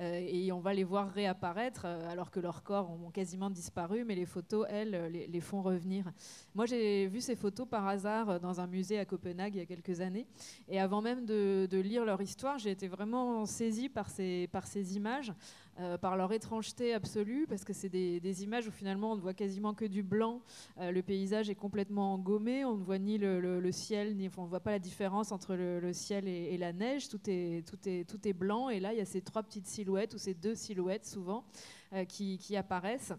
Euh, 0.00 0.20
et 0.20 0.50
on 0.50 0.58
va 0.58 0.74
les 0.74 0.82
voir 0.82 1.12
réapparaître 1.12 1.84
alors 1.84 2.32
que 2.32 2.40
leurs 2.40 2.64
corps 2.64 2.90
ont 2.90 3.10
quasiment 3.10 3.50
disparu, 3.50 4.04
mais 4.04 4.16
les 4.16 4.26
photos, 4.26 4.66
elles, 4.68 5.28
les, 5.30 5.40
font 5.40 5.62
revenir. 5.62 6.10
Moi, 6.56 6.66
j'ai 6.66 7.06
vu 7.06 7.20
ces 7.20 7.36
photos 7.36 7.68
par 7.68 7.86
hasard 7.86 8.40
dans 8.40 8.60
un 8.60 8.66
musée 8.66 8.98
à 8.98 9.04
Copenhague 9.04 9.54
il 9.54 9.58
y 9.58 9.62
a 9.62 9.66
quelques 9.66 10.00
années. 10.00 10.26
Et 10.68 10.80
avant 10.80 11.02
même 11.02 11.24
de, 11.24 11.68
lire 11.70 12.04
leur 12.04 12.20
histoire, 12.20 12.58
j'ai 12.58 12.70
été 12.70 12.88
vraiment 12.88 13.46
saisie 13.46 13.88
par 13.88 14.08
ces 14.10 14.96
images. 14.96 15.32
Euh, 15.80 15.96
par 15.96 16.16
leur 16.16 16.32
étrangeté 16.32 16.92
absolue, 16.92 17.46
parce 17.48 17.62
que 17.62 17.72
c'est 17.72 17.88
des, 17.88 18.42
images 18.42 18.66
où 18.66 18.72
finalement 18.72 19.12
on 19.12 19.16
ne 19.16 19.20
voit 19.20 19.34
quasiment 19.34 19.74
que 19.74 19.84
du 19.84 20.02
blanc, 20.02 20.40
euh, 20.78 20.90
le 20.90 21.02
paysage 21.02 21.50
est 21.50 21.54
complètement 21.54 22.14
engommé, 22.14 22.64
on 22.64 22.76
ne 22.76 22.82
voit 22.82 22.98
ni 22.98 23.16
le, 23.16 23.70
ciel, 23.70 24.16
ni, 24.16 24.28
on 24.36 24.42
ne 24.42 24.48
voit 24.48 24.58
pas 24.58 24.72
la 24.72 24.80
différence 24.80 25.30
entre 25.30 25.54
le, 25.54 25.92
ciel 25.92 26.26
et, 26.26 26.58
la 26.58 26.72
neige, 26.72 27.08
tout 27.08 27.20
est, 27.28 27.64
tout, 27.64 27.78
est, 27.88 28.08
tout 28.08 28.26
est 28.26 28.32
blanc, 28.32 28.70
et 28.70 28.80
là 28.80 28.92
il 28.92 28.98
y 28.98 29.00
a 29.00 29.04
ces 29.04 29.20
trois 29.20 29.44
petites 29.44 29.68
silhouettes, 29.68 30.14
ou 30.14 30.18
ces 30.18 30.34
deux 30.34 30.56
silhouettes 30.56 31.06
souvent, 31.06 31.44
euh, 31.92 32.04
qui, 32.04 32.38
qui 32.38 32.56
apparaissent 32.56 33.12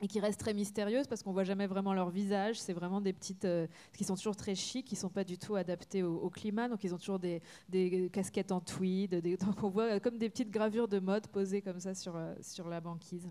et 0.00 0.08
qui 0.08 0.18
restent 0.20 0.40
très 0.40 0.54
mystérieuses 0.54 1.06
parce 1.06 1.22
qu'on 1.22 1.32
voit 1.32 1.44
jamais 1.44 1.66
vraiment 1.66 1.92
leur 1.92 2.10
visage. 2.10 2.58
C'est 2.58 2.72
vraiment 2.72 3.00
des 3.00 3.12
petites 3.12 3.44
euh, 3.44 3.66
qui 3.96 4.04
sont 4.04 4.16
toujours 4.16 4.36
très 4.36 4.54
chics, 4.54 4.86
qui 4.86 4.96
sont 4.96 5.10
pas 5.10 5.24
du 5.24 5.36
tout 5.36 5.56
adaptés 5.56 6.02
au, 6.02 6.30
climat. 6.30 6.68
Donc 6.68 6.84
ils 6.84 6.94
ont 6.94 6.98
toujours 6.98 7.18
des, 7.18 7.42
casquettes 8.12 8.52
en 8.52 8.60
tweed. 8.60 9.16
Des, 9.16 9.36
donc 9.36 9.62
on 9.62 9.68
voit 9.68 10.00
comme 10.00 10.16
des 10.16 10.30
petites 10.30 10.50
gravures 10.50 10.88
de 10.88 10.98
mode 10.98 11.26
posées 11.28 11.60
comme 11.60 11.80
ça 11.80 11.94
sur, 11.94 12.16
euh, 12.16 12.34
sur 12.40 12.68
la 12.68 12.80
banquise. 12.80 13.30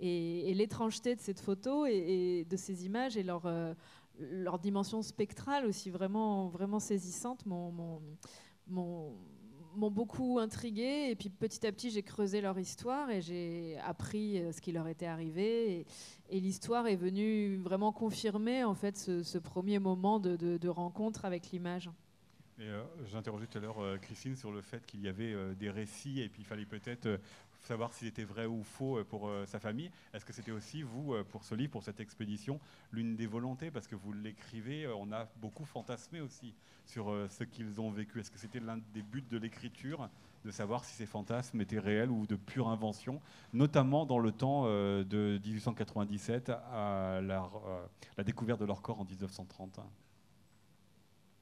Et, 0.00 0.52
l'étrangeté 0.54 1.14
de 1.14 1.20
cette 1.20 1.40
photo 1.40 1.86
et, 1.86 2.44
de 2.48 2.56
ces 2.56 2.84
images 2.84 3.16
et 3.16 3.22
leur, 3.22 3.46
euh, 3.46 3.72
leur 4.18 4.58
dimension 4.58 5.02
spectrale 5.02 5.66
aussi 5.66 5.90
vraiment, 5.90 6.48
vraiment 6.48 6.80
saisissante 6.80 7.46
m'ont 9.78 9.90
beaucoup 9.90 10.38
intrigué. 10.38 11.08
Et 11.10 11.16
puis 11.16 11.30
petit 11.30 11.66
à 11.66 11.72
petit, 11.72 11.90
j'ai 11.90 12.02
creusé 12.02 12.40
leur 12.40 12.58
histoire 12.58 13.10
et 13.10 13.22
j'ai 13.22 13.78
appris 13.84 14.42
ce 14.52 14.60
qui 14.60 14.72
leur 14.72 14.86
était 14.88 15.06
arrivé. 15.06 15.86
Et, 16.30 16.40
l'histoire 16.40 16.86
est 16.86 16.96
venue 16.96 17.56
vraiment 17.56 17.90
confirmer 17.90 18.62
en 18.62 18.74
fait 18.74 18.98
ce, 18.98 19.38
premier 19.38 19.78
moment 19.78 20.18
de, 20.20 20.68
rencontre 20.68 21.24
avec 21.24 21.50
l'image. 21.50 21.90
Euh, 22.60 22.82
j'interrogeais 23.06 23.46
tout 23.46 23.58
à 23.58 23.60
l'heure 23.60 23.80
euh, 23.80 23.98
Christine 23.98 24.34
sur 24.34 24.50
le 24.50 24.62
fait 24.62 24.84
qu'il 24.84 25.00
y 25.00 25.08
avait 25.08 25.32
euh, 25.32 25.54
des 25.54 25.70
récits 25.70 26.20
et 26.20 26.28
puis 26.28 26.42
il 26.42 26.44
fallait 26.44 26.64
peut-être 26.64 27.20
savoir 27.60 27.92
s'ils 27.92 28.08
étaient 28.08 28.24
vrais 28.24 28.46
ou 28.46 28.62
faux 28.62 29.02
pour 29.04 29.30
sa 29.46 29.58
famille. 29.58 29.90
Est-ce 30.14 30.24
que 30.24 30.32
c'était 30.32 30.52
aussi, 30.52 30.82
vous, 30.82 31.14
pour 31.30 31.44
ce 31.44 31.54
livre, 31.54 31.72
pour 31.72 31.82
cette 31.82 32.00
expédition, 32.00 32.60
l'une 32.92 33.16
des 33.16 33.26
volontés? 33.26 33.70
Parce 33.70 33.86
que 33.86 33.96
vous 33.96 34.12
l'écrivez, 34.12 34.86
on 34.88 35.12
a 35.12 35.26
beaucoup 35.36 35.64
fantasmé 35.64 36.20
aussi 36.20 36.54
sur 36.86 37.14
ce 37.28 37.44
qu'ils 37.44 37.80
ont 37.80 37.90
vécu. 37.90 38.20
Est-ce 38.20 38.30
que 38.30 38.38
c'était 38.38 38.60
l'un 38.60 38.78
des 38.94 39.02
buts 39.02 39.24
de 39.28 39.38
l'écriture 39.38 40.08
de 40.44 40.50
savoir 40.50 40.84
si 40.84 40.94
ces 40.94 41.06
fantasmes 41.06 41.60
étaient 41.60 41.78
réels 41.78 42.10
ou 42.10 42.26
de 42.26 42.36
pure 42.36 42.68
invention, 42.68 43.20
notamment 43.52 44.06
dans 44.06 44.20
le 44.20 44.32
temps 44.32 44.64
de 44.64 45.40
1897 45.44 46.50
à 46.50 47.20
la, 47.22 47.50
la 48.16 48.24
découverte 48.24 48.60
de 48.60 48.64
leur 48.64 48.80
corps 48.80 49.00
en 49.00 49.04
1930 49.04 49.80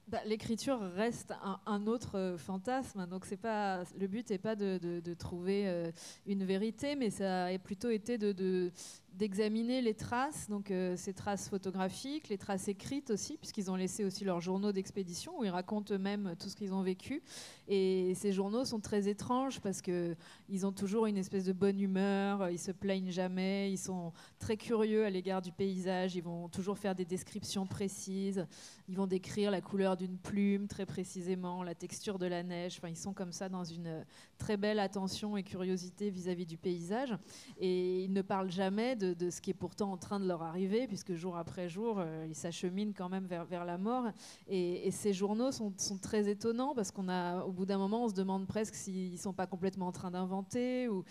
bah, 0.09 0.21
l'écriture 0.25 0.79
reste 0.95 1.35
un, 1.67 1.87
autre 1.89 2.17
euh, 2.17 2.39
fantasme, 2.39 3.07
donc 3.09 3.25
c'est 3.25 3.37
pas 3.37 3.83
le 3.99 4.07
but 4.07 4.31
n'est 4.31 4.39
pas 4.39 4.55
de, 4.55 5.15
trouver 5.15 5.67
euh, 5.67 5.91
une 6.27 6.45
vérité, 6.45 6.95
mais 6.95 7.11
ça 7.11 7.47
a 7.47 7.59
plutôt 7.59 7.91
été 7.91 8.17
de, 8.17 8.71
d'examiner 9.17 9.81
les 9.81 9.95
traces, 9.95 10.49
donc 10.51 10.71
euh, 10.71 10.95
ces 10.97 11.15
traces 11.15 11.49
photographiques, 11.49 12.29
les 12.29 12.37
traces 12.37 12.69
écrites 12.69 13.11
aussi, 13.11 13.39
puisqu'ils 13.39 13.71
ont 13.71 13.77
laissé 13.77 14.05
aussi 14.05 14.25
leurs 14.25 14.43
journaux 14.43 14.73
d'expédition 14.73 15.39
où 15.39 15.45
ils 15.45 15.51
racontent 15.51 15.95
eux-mêmes 15.95 16.35
tout 16.39 16.51
ce 16.51 16.57
qu'ils 16.57 16.75
ont 16.75 16.83
vécu. 16.83 17.23
Et 17.67 18.15
ces 18.15 18.33
journaux 18.33 18.67
sont 18.67 18.79
très 18.79 19.09
étranges 19.09 19.61
parce 19.61 19.81
que 19.81 20.15
ils 20.51 20.67
ont 20.67 20.73
toujours 20.73 21.07
une 21.07 21.17
espèce 21.17 21.45
de 21.45 21.53
bonne 21.55 21.81
humeur, 21.81 22.51
ils 22.51 22.59
se 22.59 22.73
plaignent 22.73 23.11
jamais, 23.11 23.73
ils 23.73 23.79
sont 23.79 24.13
très 24.39 24.59
curieux 24.59 25.07
à 25.07 25.11
l'égard 25.11 25.41
du 25.41 25.51
paysage, 25.51 26.15
ils 26.15 26.23
vont 26.23 26.49
toujours 26.49 26.79
faire 26.79 26.95
des 26.95 27.07
descriptions 27.07 27.67
précises, 27.67 28.47
ils 28.87 28.97
vont 28.97 29.07
décrire 29.07 29.51
la 29.51 29.63
couleur 29.63 29.97
d'une 29.97 30.19
plume 30.19 30.69
très 30.69 30.85
précisément, 30.85 31.63
la 31.63 31.75
texture 31.75 32.19
de 32.19 32.27
la 32.27 32.43
neige. 32.43 32.77
Enfin, 32.79 32.89
ils 32.89 32.97
sont 32.97 33.15
comme 33.15 33.33
ça 33.33 33.49
dans 33.49 33.65
une 33.65 34.05
très 34.37 34.59
belle 34.59 34.79
attention 34.79 35.39
et 35.39 35.43
curiosité 35.43 36.11
vis-à-vis 36.11 36.45
-vis 36.45 36.49
du 36.49 36.59
paysage. 36.59 37.17
Et 37.59 38.05
ils 38.05 38.13
ne 38.13 38.23
parlent 38.23 38.51
jamais 38.51 38.95
de 38.95 39.06
de, 39.15 39.31
ce 39.31 39.41
qui 39.41 39.51
est 39.51 39.55
pourtant 39.55 39.93
en 39.93 39.97
train 39.97 40.21
de 40.21 40.27
leur 40.27 40.43
arriver, 40.43 40.87
puisque 40.87 41.15
jour 41.15 41.37
après 41.37 41.69
jour, 41.69 41.97
euh, 41.99 42.27
ils 42.29 42.35
s'acheminent 42.35 42.93
quand 42.97 43.09
même 43.09 43.27
vers, 43.27 43.65
la 43.65 43.79
mort. 43.79 44.05
Et, 44.49 44.91
ces 44.91 45.13
journaux 45.13 45.53
sont, 45.53 45.73
sont, 45.79 45.99
très 45.99 46.29
étonnants, 46.29 46.75
parce 46.75 46.91
qu'on 46.91 47.09
a, 47.09 47.43
au 47.45 47.53
bout 47.53 47.67
d'un 47.67 47.79
moment, 47.79 48.05
on 48.05 48.09
se 48.09 48.15
demande 48.15 48.47
presque 48.47 48.75
s'ils 48.75 49.13
ne 49.13 49.17
sont 49.17 49.33
pas 49.33 49.47
complètement 49.47 49.89
en 49.89 49.93
train 49.93 50.11
d'inventer, 50.11 50.89
ou, 50.89 51.05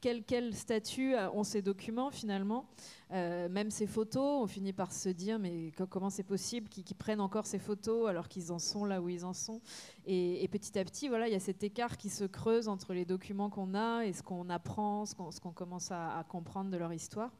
quel, 0.00 0.24
quel, 0.24 0.54
statut 0.54 1.14
ont 1.34 1.44
ces 1.44 1.62
documents 1.62 2.10
finalement 2.10 2.66
euh, 3.12 3.48
Même 3.48 3.70
ces 3.70 3.86
photos, 3.86 4.42
on 4.42 4.46
finit 4.46 4.72
par 4.72 4.92
se 4.92 5.08
dire 5.08 5.38
mais 5.38 5.72
comment 5.90 6.10
c'est 6.10 6.22
possible 6.22 6.68
qu'ils 6.68 6.96
prennent 6.96 7.20
encore 7.20 7.46
ces 7.46 7.58
photos 7.58 8.08
alors 8.08 8.28
qu'ils 8.28 8.52
en 8.52 8.58
sont 8.58 8.84
là 8.84 9.00
où 9.00 9.08
ils 9.08 9.24
en 9.24 9.32
sont 9.32 9.60
et, 10.06 10.48
petit 10.48 10.78
à 10.78 10.84
petit, 10.84 11.08
voilà, 11.08 11.28
il 11.28 11.32
y 11.32 11.36
a 11.36 11.40
cet 11.40 11.62
écart 11.62 11.96
qui 11.96 12.08
se 12.08 12.24
creuse 12.24 12.68
entre 12.68 12.94
les 12.94 13.04
documents 13.04 13.50
qu'on 13.50 13.74
a 13.74 14.04
et 14.04 14.12
ce 14.12 14.22
qu'on 14.22 14.48
apprend, 14.48 15.04
ce 15.04 15.14
qu'on 15.14 15.52
commence 15.52 15.90
à, 15.90 16.24
comprendre 16.28 16.70
de 16.70 16.76
leur 16.76 16.92
histoire. 16.92 17.30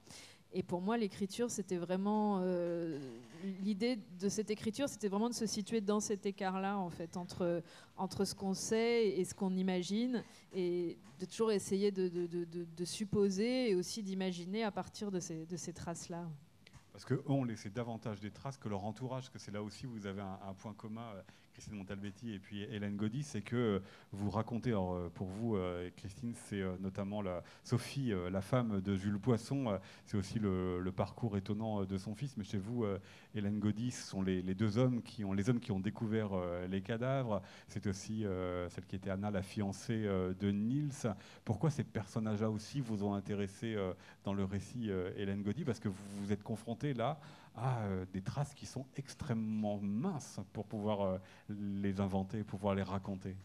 Et 0.52 0.62
pour 0.62 0.80
moi, 0.80 0.96
l'écriture, 0.96 1.50
c'était 1.50 1.76
vraiment 1.76 2.40
euh, 2.42 2.98
l'idée 3.62 3.98
de 4.18 4.28
cette 4.30 4.50
écriture, 4.50 4.88
c'était 4.88 5.08
vraiment 5.08 5.28
de 5.28 5.34
se 5.34 5.46
situer 5.46 5.82
dans 5.82 6.00
cet 6.00 6.24
écart-là, 6.24 6.78
en 6.78 6.88
fait, 6.88 7.16
entre 7.16 7.62
entre 7.98 8.24
ce 8.24 8.34
qu'on 8.34 8.54
sait 8.54 9.08
et 9.08 9.24
ce 9.24 9.34
qu'on 9.34 9.54
imagine, 9.56 10.22
et 10.54 10.96
de 11.18 11.26
toujours 11.26 11.52
essayer 11.52 11.90
de, 11.90 12.08
de, 12.08 12.26
de, 12.26 12.84
supposer 12.84 13.70
et 13.70 13.74
aussi 13.74 14.02
d'imaginer 14.02 14.62
à 14.62 14.70
partir 14.70 15.10
de 15.10 15.20
ces, 15.20 15.46
ces 15.56 15.72
traces-là. 15.72 16.28
Parce 16.92 17.04
qu'eux 17.04 17.22
ont 17.26 17.44
laissé 17.44 17.70
davantage 17.70 18.20
des 18.20 18.30
traces 18.30 18.56
que 18.56 18.68
leur 18.68 18.84
entourage, 18.84 19.30
que 19.30 19.38
c'est 19.38 19.50
là 19.50 19.62
aussi 19.62 19.86
où 19.86 19.90
vous 19.90 20.06
avez 20.06 20.22
un, 20.22 20.38
un 20.48 20.54
point 20.54 20.74
commun 20.74 21.10
euh, 21.14 21.22
Christine 21.58 21.78
Montalbetti 21.78 22.34
et 22.34 22.38
puis 22.38 22.62
Hélène 22.62 22.96
Gaudy, 22.96 23.24
c'est 23.24 23.40
que 23.40 23.56
euh, 23.56 23.78
vous 24.12 24.30
racontez, 24.30 24.70
euh, 24.70 25.08
pour 25.12 25.26
vous, 25.26 25.56
euh, 25.56 25.90
Christine, 25.96 26.32
c'est 26.46 26.62
notamment 26.78 27.20
la, 27.20 27.42
Sophie, 27.64 28.12
la 28.30 28.40
femme 28.40 28.80
de 28.80 28.94
Jules 28.94 29.18
Poisson, 29.18 29.76
c'est 30.06 30.16
aussi 30.16 30.38
le, 30.38 30.92
parcours 30.94 31.36
étonnant 31.36 31.84
de 31.84 31.98
son 31.98 32.14
fils, 32.14 32.36
mais 32.36 32.44
chez 32.44 32.58
vous, 32.58 32.84
Hélène 33.34 33.58
Gaudy, 33.58 33.90
ce 33.90 34.06
sont 34.06 34.22
les, 34.22 34.42
deux 34.42 34.78
hommes 34.78 35.02
qui 35.02 35.24
ont, 35.24 35.32
les 35.32 35.50
hommes 35.50 35.60
qui 35.60 35.72
ont 35.72 35.80
découvert 35.80 36.30
les 36.68 36.80
cadavres, 36.80 37.42
c'est 37.68 37.86
aussi 37.86 38.24
celle 38.68 38.86
qui 38.86 38.96
était 38.96 39.10
Anna, 39.10 39.30
la 39.30 39.42
fiancée 39.42 40.02
de 40.02 40.50
Niels. 40.50 41.14
Pourquoi 41.44 41.70
ces 41.70 41.84
personnages-là 41.84 42.50
aussi 42.50 42.80
vous 42.80 43.04
ont 43.04 43.14
intéressé 43.14 43.76
dans 44.24 44.32
le 44.32 44.44
récit 44.44 44.90
Hélène 45.16 45.42
Gaudy? 45.42 45.64
Parce 45.64 45.80
que 45.80 45.88
vous 45.88 46.02
vous 46.20 46.32
êtes 46.32 46.42
confronté 46.42 46.94
là 46.94 47.20
euh, 47.62 48.04
des 48.12 48.22
traces 48.22 48.54
qui 48.54 48.66
sont 48.66 48.86
extrêmement 48.96 49.78
minces 49.78 50.40
pour 50.52 50.66
pouvoir 50.66 51.00
euh, 51.00 51.18
les 51.48 52.00
inventer, 52.00 52.44
pouvoir 52.44 52.74
les 52.74 52.82
raconter. 52.82 53.36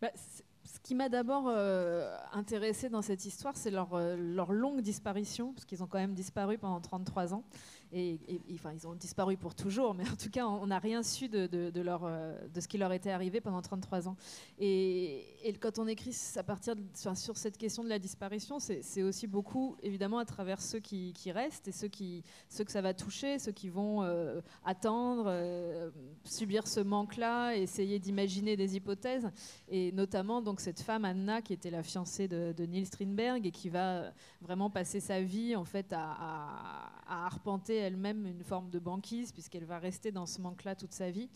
Bah, 0.00 0.10
ce 0.14 0.78
qui 0.80 0.94
m'a 0.94 1.08
d'abord 1.08 1.48
euh, 1.48 2.16
intéressé 2.32 2.88
dans 2.88 3.02
cette 3.02 3.24
histoire, 3.24 3.56
c'est 3.56 3.70
leur, 3.70 3.98
leur, 4.16 4.52
longue 4.52 4.80
disparition, 4.80 5.52
parce 5.52 5.64
qu'ils 5.64 5.82
ont 5.82 5.86
quand 5.86 5.98
même 5.98 6.14
disparu 6.14 6.58
pendant 6.58 6.80
33 6.80 7.34
ans 7.34 7.44
et, 7.92 8.18
ils 8.48 8.86
ont 8.86 8.94
disparu 8.94 9.36
pour 9.36 9.54
toujours, 9.54 9.94
mais 9.94 10.08
en 10.08 10.16
tout 10.16 10.30
cas, 10.30 10.46
on 10.46 10.66
n'a 10.66 10.78
rien 10.78 11.02
su 11.02 11.28
de, 11.28 11.80
leur, 11.80 12.02
euh, 12.04 12.36
de 12.54 12.60
ce 12.60 12.68
qui 12.68 12.78
leur 12.78 12.92
était 12.92 13.10
arrivé 13.10 13.40
pendant 13.40 13.60
33 13.60 14.08
ans. 14.08 14.16
Et, 14.58 15.26
quand 15.60 15.78
on 15.78 15.86
écrit 15.86 16.16
à 16.36 16.42
partir 16.42 16.74
sur 16.94 17.36
cette 17.36 17.58
question 17.58 17.82
de 17.82 17.88
la 17.88 17.98
disparition, 17.98 18.58
c'est 18.60 19.02
aussi 19.02 19.26
beaucoup, 19.26 19.76
évidemment, 19.82 20.18
à 20.18 20.24
travers 20.24 20.60
ceux 20.60 20.78
qui, 20.78 21.12
restent 21.32 21.68
et 21.68 21.72
ceux, 21.72 21.88
que 21.88 22.70
ça 22.72 22.80
va 22.80 22.94
toucher, 22.94 23.38
ceux 23.38 23.52
qui 23.52 23.68
vont 23.68 24.02
euh, 24.02 24.40
attendre, 24.64 25.24
euh, 25.26 25.90
subir 26.24 26.66
ce 26.66 26.80
manque-là, 26.80 27.56
essayer 27.56 27.98
d'imaginer 27.98 28.56
des 28.56 28.76
hypothèses. 28.76 29.30
Et 29.68 29.92
notamment, 29.92 30.42
donc, 30.42 30.60
cette 30.60 30.80
femme, 30.80 31.04
Anna, 31.04 31.42
qui 31.42 31.52
était 31.52 31.70
la 31.70 31.82
fiancée 31.82 32.28
de, 32.28 32.54
Niels 32.66 32.86
Strindberg 32.86 33.46
et 33.46 33.50
qui 33.50 33.68
va 33.68 34.12
vraiment 34.40 34.70
passer 34.70 35.00
sa 35.00 35.20
vie, 35.20 35.56
en 35.56 35.64
fait, 35.64 35.92
à 35.92 36.92
arpenter 37.08 37.79
elle-même 37.80 38.26
une 38.26 38.42
forme 38.42 38.70
de 38.70 38.78
banquise, 38.78 39.32
puisqu'elle 39.32 39.64
va 39.64 39.78
rester 39.78 40.12
dans 40.12 40.26
ce 40.26 40.40
manque-là 40.40 40.74
toute 40.74 40.92
sa 40.92 41.10
vie, 41.10 41.28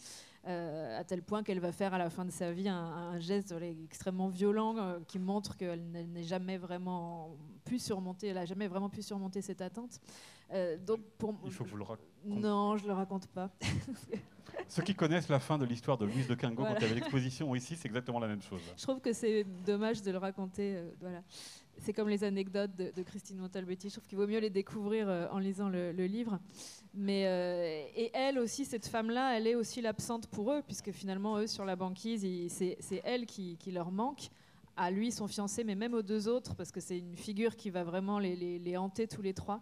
euh, 0.46 1.00
à 1.00 1.04
tel 1.04 1.22
point 1.22 1.42
qu'elle 1.42 1.60
va 1.60 1.72
faire 1.72 1.94
à 1.94 1.98
la 1.98 2.10
fin 2.10 2.24
de 2.24 2.30
sa 2.30 2.52
vie 2.52 2.68
un, 2.68 3.18
geste 3.18 3.54
extrêmement 3.84 4.28
violent 4.28 4.76
euh, 4.76 4.98
qui 5.06 5.18
montre 5.18 5.56
qu'elle 5.56 5.82
n'est 5.90 6.22
jamais 6.22 6.58
vraiment 6.58 7.36
pu 7.64 7.78
surmonter, 7.78 8.28
elle 8.28 8.34
n'a 8.34 8.44
jamais 8.44 8.68
vraiment 8.68 8.90
pu 8.90 9.02
surmonter 9.02 9.40
cette 9.40 9.62
attente. 9.62 10.00
Euh, 10.52 10.76
donc 10.76 11.00
pour, 11.18 11.34
Il 11.44 11.52
faut 11.52 11.64
que 11.64 11.70
vous 11.70 11.78
le 11.78 11.84
racontiez. 11.84 12.10
Non, 12.26 12.76
je 12.76 12.82
ne 12.82 12.88
le 12.88 12.94
raconte 12.94 13.26
pas. 13.28 13.50
Ceux 14.68 14.82
qui 14.82 14.94
connaissent 14.94 15.28
la 15.28 15.40
fin 15.40 15.58
de 15.58 15.64
l'histoire 15.64 15.98
de 15.98 16.04
Louise 16.04 16.28
de 16.28 16.34
Quingo 16.34 16.62
quand 16.62 16.74
il 16.76 16.82
y 16.82 16.84
avait 16.84 16.94
l'exposition 16.94 17.54
ici, 17.54 17.76
c'est 17.76 17.88
exactement 17.88 18.20
la 18.20 18.28
même 18.28 18.42
chose. 18.42 18.60
Je 18.76 18.82
trouve 18.82 19.00
que 19.00 19.12
c'est 19.12 19.44
dommage 19.66 20.02
de 20.02 20.10
le 20.10 20.18
raconter. 20.18 20.80
voilà 21.00 21.22
c'est 21.78 21.92
comme 21.92 22.08
les 22.08 22.24
anecdotes 22.24 22.74
de, 22.76 23.02
Christine 23.02 23.38
Montalbetti. 23.38 23.88
Je 23.88 23.94
trouve 23.94 24.06
qu'il 24.06 24.18
vaut 24.18 24.26
mieux 24.26 24.38
les 24.38 24.50
découvrir 24.50 25.08
euh, 25.08 25.26
en 25.30 25.38
lisant 25.38 25.68
le, 25.68 25.90
livre. 25.92 26.38
Mais, 26.94 27.26
euh, 27.26 27.86
et 27.96 28.10
elle 28.14 28.38
aussi, 28.38 28.64
cette 28.64 28.86
femme-là, 28.86 29.36
elle 29.36 29.46
est 29.46 29.54
aussi 29.54 29.80
l'absente 29.80 30.26
pour 30.28 30.52
eux, 30.52 30.62
puisque 30.66 30.92
finalement, 30.92 31.38
eux, 31.38 31.46
sur 31.46 31.64
la 31.64 31.76
banquise, 31.76 32.26
c'est 32.50 33.02
elle 33.04 33.26
qui, 33.26 33.58
leur 33.72 33.90
manque. 33.90 34.28
À 34.76 34.90
lui, 34.90 35.12
son 35.12 35.28
fiancé, 35.28 35.62
mais 35.62 35.76
même 35.76 35.94
aux 35.94 36.02
deux 36.02 36.26
autres, 36.26 36.54
parce 36.56 36.72
que 36.72 36.80
c'est 36.80 36.98
une 36.98 37.16
figure 37.16 37.54
qui 37.54 37.70
va 37.70 37.84
vraiment 37.84 38.18
les, 38.18 38.76
hanter 38.76 39.06
tous 39.06 39.22
les 39.22 39.34
trois. 39.34 39.60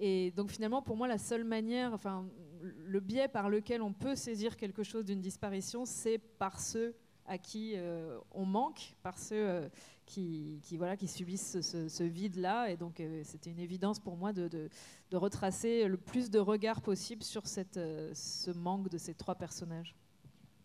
Et 0.00 0.30
donc 0.32 0.50
finalement, 0.50 0.80
pour 0.80 0.96
moi, 0.96 1.08
la 1.08 1.18
seule 1.18 1.44
manière, 1.44 1.92
enfin, 1.92 2.24
le 2.62 3.00
biais 3.00 3.28
par 3.28 3.48
lequel 3.48 3.82
on 3.82 3.92
peut 3.92 4.14
saisir 4.14 4.56
quelque 4.56 4.82
chose 4.82 5.04
d'une 5.04 5.20
disparition, 5.20 5.84
c'est 5.84 6.18
par 6.18 6.60
ceux 6.60 6.94
à 7.26 7.36
qui 7.36 7.74
euh, 7.76 8.18
on 8.32 8.46
manque, 8.46 8.94
par 9.02 9.18
ceux 9.18 9.68
qui, 10.08 10.76
voilà, 10.76 10.96
qui 10.96 11.06
subissent 11.06 11.60
ce, 11.60 12.02
vide-là. 12.02 12.70
Et 12.70 12.76
donc, 12.76 13.00
euh, 13.00 13.22
c'était 13.24 13.50
une 13.50 13.60
évidence 13.60 14.00
pour 14.00 14.16
moi 14.16 14.32
de, 14.32 14.68
retracer 15.12 15.86
le 15.86 15.96
plus 15.96 16.30
de 16.30 16.38
regards 16.38 16.80
possible 16.80 17.22
sur 17.22 17.42
euh, 17.76 18.10
ce 18.14 18.50
manque 18.50 18.88
de 18.88 18.98
ces 18.98 19.14
trois 19.14 19.34
personnages. 19.34 19.94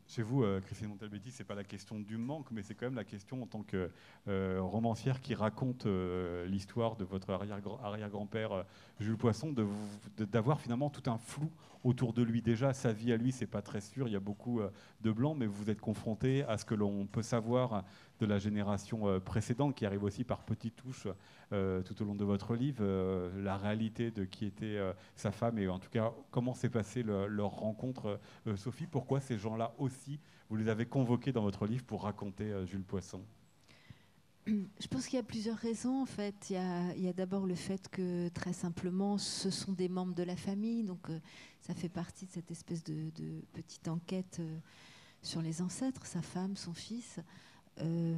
Chez 0.06 0.22
vous, 0.22 0.44
euh, 0.44 0.60
Christine 0.62 0.90
Montalbetti, 0.90 1.32
ce 1.32 1.40
n'est 1.40 1.48
pas 1.48 1.56
la 1.56 1.64
question 1.64 2.00
du 2.00 2.18
manque, 2.18 2.52
mais 2.52 2.62
c'est 2.62 2.76
quand 2.76 2.86
même 2.86 2.96
la 2.96 3.06
question 3.06 3.42
en 3.42 3.48
tant 3.48 3.64
que 3.64 3.90
romancière 4.60 5.22
qui 5.22 5.34
raconte 5.34 5.86
l'histoire 6.46 6.96
de 6.96 7.04
votre 7.04 7.30
arrière-grand-père 7.30 8.66
Jules 9.00 9.18
Poisson, 9.18 9.54
d'avoir 10.18 10.60
finalement 10.60 10.90
tout 10.90 11.10
un 11.10 11.18
flou 11.18 11.50
autour 11.84 12.14
de 12.14 12.22
lui. 12.22 12.42
Déjà, 12.42 12.74
sa 12.74 12.94
vie 12.94 13.12
à 13.12 13.18
lui, 13.18 13.32
c'est 13.32 13.48
pas 13.48 13.62
très 13.62 13.82
sûr, 13.82 14.08
il 14.08 14.12
y 14.12 14.16
a 14.16 14.22
beaucoup 14.22 14.62
de 15.02 15.12
blanc, 15.12 15.36
mais 15.36 15.48
vous 15.48 15.70
êtes 15.70 15.82
confronté 15.82 16.44
à 16.44 16.58
ce 16.58 16.66
que 16.66 16.76
l'on 16.76 17.08
peut 17.08 17.24
savoir 17.24 17.84
de 18.26 18.30
la 18.30 18.40
génération 18.40 19.20
précédente, 19.20 19.76
qui 19.76 19.86
arrive 19.86 20.04
aussi 20.04 20.24
par 20.24 20.44
petites 20.44 20.76
touches 20.76 21.08
tout 21.50 22.02
au 22.02 22.06
long 22.06 22.16
de 22.16 22.24
votre 22.24 22.56
livre, 22.56 22.84
la 23.38 23.58
réalité 23.58 24.12
de 24.12 24.26
qui 24.26 24.46
était 24.46 24.80
sa 25.16 25.32
femme 25.32 25.60
et 25.60 25.68
en 25.68 25.80
tout 25.80 25.90
cas 25.90 26.12
comment 26.32 26.54
s'est 26.54 26.70
passée 26.70 27.04
leur 27.04 27.52
rencontre. 27.52 28.20
Sophie, 28.56 28.88
pourquoi 28.88 29.20
ces 29.20 29.38
gens-là 29.38 29.74
aussi, 29.78 30.20
vous 30.50 30.56
les 30.56 30.68
avez 30.68 30.86
convoqués 30.86 31.32
dans 31.32 31.44
votre 31.44 31.68
livre 31.68 31.84
pour 31.84 32.04
raconter 32.04 32.52
Jules 32.66 32.84
Poisson? 32.84 33.22
Je 34.46 34.88
pense 34.90 35.06
qu'il 35.06 35.16
y 35.16 35.20
a 35.20 35.24
plusieurs 35.24 35.58
raisons 35.58 36.02
en 36.02 36.06
fait. 36.06 36.50
Il 36.50 37.02
y 37.02 37.08
a, 37.08 37.14
d'abord 37.14 37.46
le 37.46 37.56
fait 37.56 37.88
que 37.90 38.28
très 38.30 38.52
simplement, 38.52 39.18
ce 39.18 39.50
sont 39.50 39.72
des 39.72 39.88
membres 39.88 40.14
de 40.14 40.24
la 40.24 40.36
famille, 40.36 40.84
donc 40.84 41.10
euh, 41.10 41.20
ça 41.62 41.74
fait 41.74 41.90
partie 41.90 42.26
de 42.26 42.32
cette 42.32 42.52
espèce 42.52 42.84
de, 42.84 43.10
petite 43.54 43.88
enquête 43.88 44.38
euh, 44.42 44.58
sur 45.22 45.42
les 45.42 45.62
ancêtres, 45.62 46.06
sa 46.06 46.22
femme, 46.22 46.58
son 46.58 46.74
fils. 46.74 47.20
Euh, 47.82 48.16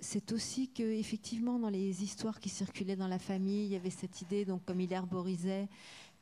c'est 0.00 0.32
aussi 0.32 0.68
que 0.68 0.82
effectivement 0.82 1.58
dans 1.58 1.68
les 1.68 2.02
histoires 2.02 2.38
qui 2.38 2.48
circulaient 2.48 2.96
dans 2.96 3.08
la 3.08 3.18
famille, 3.18 3.64
il 3.64 3.72
y 3.72 3.76
avait 3.76 3.90
cette 3.90 4.20
idée, 4.22 4.44
donc 4.44 4.64
comme 4.64 4.80
il 4.80 4.92
herborisait, 4.92 5.68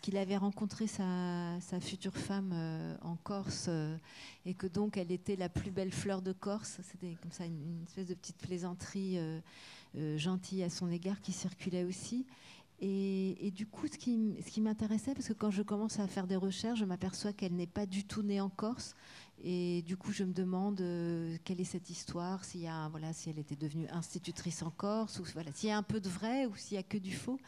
qu'il 0.01 0.17
avait 0.17 0.37
rencontré 0.37 0.87
sa, 0.87 1.59
future 1.81 2.17
femme 2.17 2.53
euh, 2.53 2.97
en 3.03 3.17
Corse 3.17 3.67
euh, 3.69 3.97
et 4.45 4.55
que 4.55 4.67
donc 4.67 4.97
elle 4.97 5.11
était 5.11 5.37
la 5.37 5.49
plus 5.49 5.71
belle 5.71 5.93
fleur 5.93 6.23
de 6.23 6.33
Corse. 6.33 6.81
C'était 6.83 7.17
comme 7.23 7.33
ça 7.33 7.47
une, 7.47 7.83
espèce 7.87 8.07
de 8.07 8.15
petite 8.15 8.39
plaisanterie 8.39 9.19
gentille 10.17 10.63
à 10.63 10.71
son 10.71 10.91
égard 10.91 11.21
qui 11.21 11.33
circulait 11.33 11.85
aussi. 11.85 12.27
Et, 12.81 13.51
du 13.55 13.67
coup, 13.67 13.87
ce 13.87 13.97
qui, 13.97 14.35
ce 14.45 14.51
qui 14.51 14.61
m'intéressait, 14.61 15.15
parce 15.15 15.29
que 15.29 15.33
quand 15.33 15.51
je 15.51 15.63
commence 15.63 16.01
à 16.01 16.07
faire 16.07 16.27
des 16.27 16.37
recherches, 16.37 16.81
je 16.81 16.85
m'aperçois 16.85 17.33
qu'elle 17.33 17.55
n'est 17.55 17.67
pas 17.67 17.87
du 17.87 18.05
tout 18.05 18.23
née 18.23 18.41
en 18.41 18.51
Corse. 18.51 18.95
Et 19.47 19.83
du 19.83 19.99
coup, 19.99 20.11
je 20.11 20.25
me 20.25 20.33
demande 20.33 20.83
quelle 21.45 21.61
est 21.61 21.65
cette 21.65 21.91
histoire, 21.91 22.43
s'il 22.47 22.63
y 22.63 22.67
a, 22.67 22.89
voilà, 22.89 23.13
si 23.13 23.29
elle 23.29 23.39
était 23.39 23.57
devenue 23.57 23.87
institutrice 23.91 24.63
en 24.63 24.71
Corse, 24.71 25.21
voilà, 25.35 25.51
s'il 25.53 25.69
y 25.69 25.73
a 25.73 25.77
un 25.77 25.83
peu 25.83 26.01
de 26.01 26.09
vrai 26.09 26.47
ou 26.47 26.57
s'il 26.57 26.77
y 26.77 26.79
a 26.79 26.83
que 26.83 26.97
du 26.97 27.15
faux. 27.15 27.39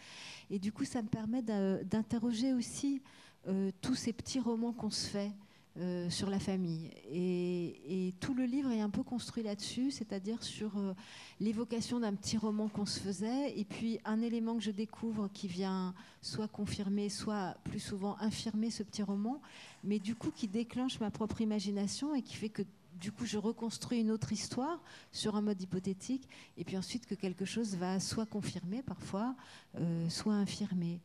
Et 0.51 0.59
du 0.59 0.73
coup, 0.73 0.85
ça 0.85 1.01
me 1.01 1.09
permet 1.09 1.41
d'interroger 1.41 2.53
aussi 2.53 3.01
euh, 3.49 3.71
tous 3.81 3.95
ces 3.95 4.13
petits 4.13 4.41
romans 4.41 4.73
qu'on 4.73 4.91
se 4.91 5.07
fait 5.07 5.33
euh, 5.79 6.09
sur 6.11 6.31
la 6.31 6.39
famille. 6.39 6.91
Et, 7.13 8.15
tout 8.21 8.35
le 8.35 8.45
livre 8.45 8.71
est 8.71 8.81
un 8.81 8.91
peu 8.91 9.03
construit 9.03 9.43
là-dessus, 9.43 9.91
c'est-à-dire 9.91 10.43
sur 10.43 10.79
euh, 10.79 10.95
l'évocation 11.41 12.01
d'un 12.01 12.15
petit 12.15 12.39
roman 12.39 12.69
qu'on 12.69 12.87
se 12.87 12.99
faisait, 12.99 13.59
et 13.59 13.65
puis 13.65 13.99
un 14.05 14.23
élément 14.23 14.57
que 14.57 14.63
je 14.63 14.71
découvre 14.71 15.29
qui 15.33 15.49
vient 15.49 15.95
soit 16.23 16.49
confirmer, 16.49 17.09
soit 17.09 17.57
plus 17.65 17.81
souvent 17.81 18.17
infirmer 18.21 18.71
ce 18.71 18.83
petit 18.83 19.03
roman, 19.03 19.41
mais 19.85 19.99
du 19.99 20.15
coup 20.15 20.31
qui 20.31 20.49
déclenche 20.49 20.99
ma 20.99 21.11
propre 21.11 21.41
imagination 21.41 22.15
et 22.15 22.23
qui 22.23 22.37
fait 22.37 22.49
que 22.49 22.63
du 23.01 23.13
coup, 23.13 23.27
je 23.27 23.39
reconstruis 23.39 24.01
une 24.01 24.11
autre 24.11 24.33
histoire 24.33 24.81
sur 25.13 25.37
un 25.37 25.43
mode 25.43 25.61
hypothétique, 25.61 26.29
et 26.57 26.65
puis 26.65 26.77
ensuite 26.77 27.07
que 27.07 27.15
quelque 27.15 27.45
chose 27.45 27.77
va 27.77 28.01
soit 28.01 28.27
confirmer 28.27 28.83
parfois, 28.83 29.35
euh, 29.77 30.09
soit 30.09 30.35
infirmer. 30.35 31.01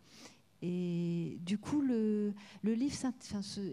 Et 0.61 1.39
du 1.41 1.57
coup, 1.57 1.81
le, 1.81 2.33
livre 2.63 2.95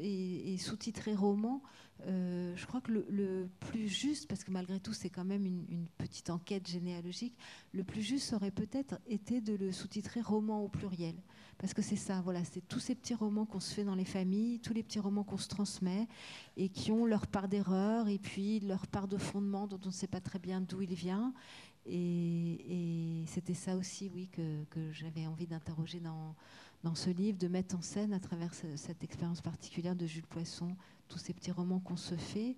est, 0.03 0.57
sous-titré 0.59 1.15
roman. 1.15 1.63
Euh, 2.07 2.55
je 2.57 2.67
crois 2.67 2.81
que 2.81 2.93
le, 2.93 3.49
plus 3.61 3.89
juste, 3.89 4.29
parce 4.29 4.45
que 4.45 4.51
malgré 4.51 4.81
tout, 4.81 4.93
c'est 4.93 5.11
quand 5.11 5.25
même 5.25 5.45
une, 5.45 5.65
une, 5.69 5.87
petite 5.99 6.31
enquête 6.31 6.67
généalogique, 6.67 7.37
le 7.73 7.85
plus 7.85 8.03
juste 8.03 8.33
aurait 8.33 8.53
peut-être 8.53 8.99
été 9.07 9.41
de 9.41 9.55
le 9.55 9.73
sous-titrer 9.73 10.21
roman 10.21 10.63
au 10.63 10.69
pluriel 10.69 11.17
parce 11.59 11.75
que 11.75 11.83
c'est 11.83 11.97
ça, 11.97 12.21
voilà, 12.21 12.45
c'est 12.45 12.67
tous 12.69 12.79
ces 12.79 12.95
petits 12.95 13.15
romans 13.15 13.45
qu'on 13.45 13.59
se 13.59 13.75
fait 13.75 13.83
dans 13.83 13.97
les 13.97 14.05
familles, 14.05 14.61
tous 14.61 14.73
les 14.73 14.85
petits 14.85 15.01
romans 15.01 15.25
qu'on 15.25 15.39
se 15.39 15.49
transmet 15.49 16.07
et 16.57 16.69
qui 16.69 16.93
ont 16.93 17.05
leur 17.05 17.27
part 17.27 17.49
d'erreur 17.49 18.09
et 18.09 18.19
puis 18.19 18.61
leur 18.61 18.87
part 18.87 19.09
de 19.09 19.19
fondement 19.19 19.67
dont 19.67 19.81
on 19.85 19.89
ne 19.89 19.93
sait 19.93 20.07
pas 20.07 20.21
très 20.21 20.39
bien 20.39 20.61
d'où 20.61 20.83
il 20.83 20.95
vient. 20.95 21.35
Et, 21.85 23.25
c'était 23.27 23.55
ça 23.55 23.77
aussi, 23.77 24.11
oui, 24.15 24.29
que, 24.29 24.93
j'avais 24.93 25.27
envie 25.27 25.47
d'interroger 25.47 26.01
dans, 26.01 26.37
dans 26.85 26.95
ce 26.95 27.11
livre, 27.11 27.39
de 27.39 27.49
mettre 27.49 27.77
en 27.77 27.83
scène 27.83 28.13
à 28.13 28.21
travers 28.21 28.55
cette 28.55 29.03
expérience 29.03 29.41
particulière 29.41 29.97
de 29.97 30.07
Jules 30.07 30.27
Poisson, 30.27 30.77
tous 31.09 31.19
ces 31.19 31.35
petits 31.35 31.51
romans 31.51 31.81
qu'on 31.81 31.97
se 31.97 32.15
fait. 32.15 32.57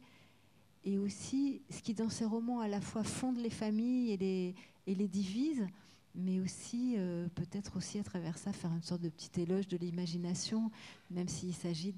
Et 0.84 0.98
aussi, 0.98 1.62
ce 1.70 1.82
qui 1.82 1.94
dans 1.94 2.08
ces 2.08 2.24
romans 2.24 2.60
à 2.60 2.68
la 2.68 2.80
fois 2.80 3.04
fonde 3.04 3.38
les 3.38 3.50
familles 3.50 4.12
et 4.12 4.16
les, 4.16 4.54
et 4.86 4.94
divise, 5.08 5.66
mais 6.14 6.40
aussi 6.40 6.94
euh, 6.98 7.28
peut-être 7.34 7.76
aussi 7.76 7.98
à 7.98 8.02
travers 8.02 8.36
ça 8.38 8.52
faire 8.52 8.72
une 8.72 8.82
sorte 8.82 9.02
de 9.02 9.08
petit 9.08 9.40
éloge 9.40 9.68
de 9.68 9.76
l'imagination, 9.76 10.70
même 11.10 11.28
s'il 11.28 11.54
s'agit 11.54 11.94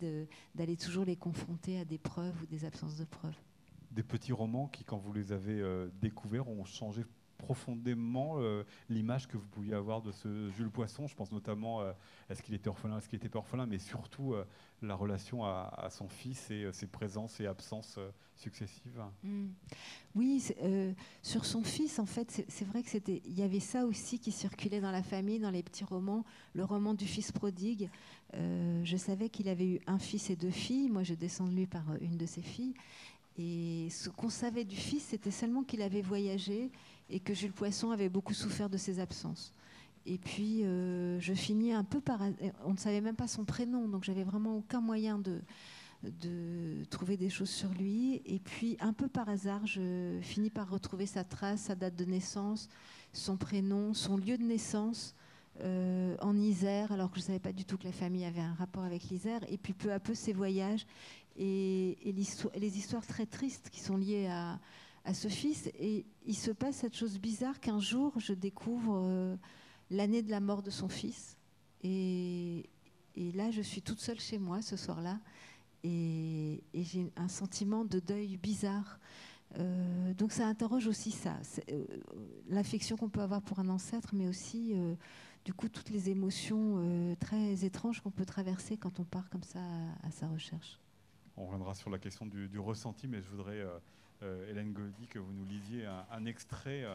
d'aller 0.54 0.76
toujours 0.76 1.04
les 1.04 1.16
confronter 1.16 1.78
à 1.78 1.84
des 1.84 1.98
preuves 1.98 2.34
ou 2.42 2.46
des 2.46 2.64
absences 2.64 2.96
de 2.96 3.04
preuves. 3.04 3.36
Des 3.90 4.02
petits 4.02 4.32
romans 4.32 4.68
qui, 4.68 4.84
quand 4.84 4.98
vous 4.98 5.12
les 5.12 5.32
avez 5.32 5.60
euh, 5.60 5.88
découverts, 6.00 6.48
ont 6.48 6.64
changé 6.64 7.04
profondément 7.42 8.36
euh, 8.38 8.64
l'image 8.88 9.28
que 9.28 9.36
vous 9.36 9.46
pouviez 9.46 9.74
avoir 9.74 10.00
de 10.00 10.12
ce 10.12 10.50
Jules 10.50 10.70
Poisson. 10.70 11.06
Je 11.06 11.14
pense 11.14 11.32
notamment 11.32 11.80
à 11.80 11.94
est-ce 12.30 12.42
qu'il 12.42 12.54
était 12.54 12.68
orphelin, 12.68 12.98
est-ce 12.98 13.08
qu'il 13.08 13.18
n'était 13.18 13.28
pas 13.28 13.40
orphelin, 13.40 13.66
mais 13.66 13.78
surtout 13.78 14.34
la 14.80 14.94
relation 14.94 15.44
à, 15.44 15.88
son 15.90 16.08
fils 16.08 16.50
et 16.50 16.72
ses 16.72 16.86
présences 16.86 17.40
et 17.40 17.46
absences 17.46 17.98
successives. 18.36 19.02
Mm. 19.22 19.48
Oui, 20.14 20.44
euh, 20.62 20.92
sur 21.22 21.44
son 21.44 21.62
fils, 21.62 21.98
en 21.98 22.06
fait, 22.06 22.44
c'est 22.48 22.64
vrai 22.66 22.82
que 22.82 22.90
c'était, 22.90 23.22
il 23.24 23.38
y 23.38 23.42
avait 23.42 23.60
ça 23.60 23.86
aussi 23.86 24.18
qui 24.18 24.32
circulait 24.32 24.80
dans 24.80 24.90
la 24.90 25.02
famille, 25.02 25.38
dans 25.38 25.50
les 25.50 25.62
petits 25.62 25.84
romans, 25.84 26.24
le 26.54 26.64
roman 26.64 26.94
du 26.94 27.06
fils 27.06 27.32
prodigue. 27.32 27.88
Euh, 28.34 28.82
je 28.84 28.96
savais 28.96 29.28
qu'il 29.28 29.48
avait 29.48 29.66
eu 29.66 29.80
un 29.86 29.98
fils 29.98 30.28
et 30.30 30.36
deux 30.36 30.50
filles. 30.50 30.90
Moi, 30.90 31.02
je 31.02 31.14
descends 31.14 31.46
de 31.46 31.54
lui 31.54 31.66
par 31.66 31.90
euh, 31.90 31.96
une 32.00 32.16
de 32.16 32.26
ses 32.26 32.42
filles. 32.42 32.74
Et 33.38 33.88
ce 33.90 34.10
qu'on 34.10 34.28
savait 34.28 34.64
du 34.64 34.76
fils, 34.76 35.04
c'était 35.04 35.30
seulement 35.30 35.62
qu'il 35.62 35.80
avait 35.80 36.02
voyagé 36.02 36.70
et 37.10 37.20
que 37.20 37.34
Jules 37.34 37.52
Poisson 37.52 37.90
avait 37.90 38.08
beaucoup 38.08 38.34
souffert 38.34 38.70
de 38.70 38.76
ses 38.76 38.98
absences. 38.98 39.52
Et 40.06 40.18
puis, 40.18 40.62
je 40.62 41.32
finis 41.34 41.72
un 41.72 41.84
peu 41.84 42.00
par. 42.00 42.20
On 42.64 42.72
ne 42.72 42.76
savait 42.76 43.00
même 43.00 43.14
pas 43.14 43.28
son 43.28 43.44
prénom, 43.44 43.88
donc 43.88 44.02
j'avais 44.02 44.24
vraiment 44.24 44.56
aucun 44.56 44.80
moyen 44.80 45.18
de, 45.18 45.40
de 46.02 46.84
trouver 46.90 47.16
des 47.16 47.30
choses 47.30 47.50
sur 47.50 47.70
lui. 47.70 48.22
Et 48.24 48.38
puis, 48.38 48.76
un 48.80 48.92
peu 48.92 49.08
par 49.08 49.28
hasard, 49.28 49.66
je 49.66 50.18
finis 50.20 50.50
par 50.50 50.68
retrouver 50.68 51.06
sa 51.06 51.24
trace, 51.24 51.62
sa 51.62 51.74
date 51.74 51.96
de 51.96 52.04
naissance, 52.04 52.68
son 53.12 53.36
prénom, 53.36 53.94
son 53.94 54.16
lieu 54.16 54.36
de 54.36 54.42
naissance 54.42 55.14
euh, 55.60 56.16
en 56.20 56.36
Isère, 56.36 56.92
alors 56.92 57.10
que 57.10 57.16
je 57.16 57.22
ne 57.22 57.26
savais 57.26 57.38
pas 57.38 57.52
du 57.52 57.64
tout 57.64 57.76
que 57.76 57.84
la 57.84 57.92
famille 57.92 58.24
avait 58.24 58.40
un 58.40 58.54
rapport 58.54 58.84
avec 58.84 59.04
l'Isère. 59.10 59.40
Et 59.48 59.58
puis, 59.58 59.72
peu 59.72 59.92
à 59.92 60.00
peu, 60.00 60.14
ses 60.14 60.32
voyages 60.32 60.86
et, 61.36 61.98
les 62.04 62.78
histoires 62.78 63.06
très 63.06 63.26
tristes 63.26 63.70
qui 63.70 63.80
sont 63.80 63.96
liées 63.96 64.26
à, 64.26 64.58
ce 65.12 65.28
fils. 65.28 65.68
Et 65.78 66.06
il 66.26 66.36
se 66.36 66.50
passe 66.50 66.76
cette 66.76 66.96
chose 66.96 67.18
bizarre 67.18 67.60
qu'un 67.60 67.80
jour, 67.80 68.12
je 68.18 68.32
découvre 68.32 69.00
euh, 69.04 69.36
l'année 69.90 70.22
de 70.22 70.30
la 70.30 70.40
mort 70.40 70.62
de 70.62 70.70
son 70.70 70.88
fils. 70.88 71.36
Et, 71.82 72.68
là, 73.16 73.50
je 73.50 73.60
suis 73.60 73.82
toute 73.82 74.00
seule 74.00 74.20
chez 74.20 74.38
moi 74.38 74.62
ce 74.62 74.76
soir-là 74.76 75.18
et, 75.82 76.62
j'ai 76.74 77.10
un 77.16 77.28
sentiment 77.28 77.84
de 77.84 77.98
deuil 77.98 78.36
bizarre. 78.36 78.98
Euh, 79.58 80.14
donc 80.14 80.32
ça 80.32 80.46
interroge 80.46 80.86
aussi 80.86 81.10
ça, 81.10 81.36
euh, 81.70 81.84
l'affection 82.48 82.96
qu'on 82.96 83.10
peut 83.10 83.20
avoir 83.20 83.42
pour 83.42 83.58
un 83.58 83.68
ancêtre, 83.68 84.14
mais 84.14 84.26
aussi 84.26 84.74
du 85.44 85.52
coup 85.52 85.68
toutes 85.68 85.90
les 85.90 86.08
émotions 86.08 87.14
très 87.20 87.64
étranges 87.64 88.00
qu'on 88.00 88.10
peut 88.10 88.24
traverser 88.24 88.78
quand 88.78 88.98
on 88.98 89.04
part 89.04 89.28
comme 89.28 89.42
ça 89.42 89.60
à, 90.04 90.10
sa 90.10 90.28
recherche. 90.28 90.78
On 91.36 91.44
reviendra 91.44 91.74
sur 91.74 91.90
la 91.90 91.98
question 91.98 92.24
du, 92.24 92.58
ressenti, 92.58 93.06
mais 93.08 93.20
je 93.20 93.28
voudrais, 93.28 93.62
Hélène 94.48 94.72
Goldy, 94.72 95.06
que 95.08 95.18
vous 95.18 95.32
nous 95.32 95.44
lisiez 95.44 95.86
un 95.86 96.24
extrait 96.26 96.86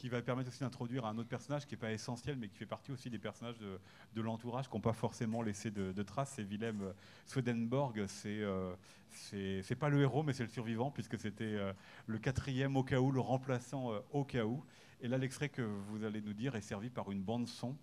qui 0.00 0.08
va 0.08 0.22
permettre 0.22 0.48
aussi 0.48 0.60
d'introduire 0.60 1.04
un 1.04 1.18
autre 1.18 1.28
personnage 1.28 1.66
qui 1.66 1.74
n'est 1.74 1.80
pas 1.80 1.92
essentiel, 1.92 2.36
mais 2.36 2.48
qui 2.48 2.56
fait 2.56 2.66
partie 2.66 2.90
aussi 2.90 3.10
des 3.10 3.18
personnages 3.18 3.58
de, 3.58 4.22
l'entourage 4.22 4.66
qui 4.66 4.74
n'ont 4.74 4.80
pas 4.80 4.94
forcément 4.94 5.42
laissé 5.42 5.70
de, 5.70 6.02
traces. 6.02 6.32
C'est 6.36 6.42
Willem 6.42 6.94
Swedenborg. 7.26 8.06
C'est 8.06 8.40
euh, 8.40 9.62
c'est 9.62 9.76
pas 9.78 9.90
le 9.90 10.00
héros, 10.00 10.22
mais 10.22 10.32
c'est 10.32 10.42
le 10.42 10.48
survivant, 10.48 10.90
puisque 10.90 11.18
c'était 11.18 11.44
euh, 11.44 11.72
le 12.06 12.18
quatrième 12.18 12.76
au 12.76 12.82
cas 12.82 12.98
où, 12.98 13.10
le 13.10 13.20
remplaçant 13.20 13.92
euh, 13.92 13.98
au 14.12 14.24
cas 14.24 14.44
où. 14.44 14.64
Et 15.02 15.08
là, 15.08 15.18
l'extrait 15.18 15.50
que 15.50 15.62
vous 15.62 16.04
allez 16.04 16.22
nous 16.22 16.32
dire 16.32 16.56
est 16.56 16.62
servi 16.62 16.88
par 16.88 17.10
une 17.10 17.22
bande 17.22 17.46
son 17.46 17.76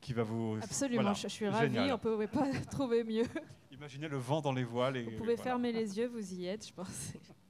qui 0.00 0.14
va 0.14 0.22
vous. 0.22 0.58
Absolument, 0.62 1.12
je, 1.12 1.28
suis 1.28 1.48
ravie, 1.48 1.78
on 1.78 1.86
ne 1.88 1.96
pouvait 1.96 2.26
pas 2.26 2.50
trouver 2.70 3.04
mieux. 3.04 3.26
Imaginez 3.70 4.08
le 4.08 4.16
vent 4.16 4.40
dans 4.40 4.52
les 4.52 4.64
voiles. 4.64 4.96
Et, 4.96 5.02
vous 5.02 5.16
pouvez 5.18 5.36
fermer 5.36 5.72
les 5.72 5.98
yeux, 5.98 6.06
vous 6.06 6.32
y 6.32 6.46
êtes, 6.46 6.66
je 6.66 6.72
pense. 6.72 7.12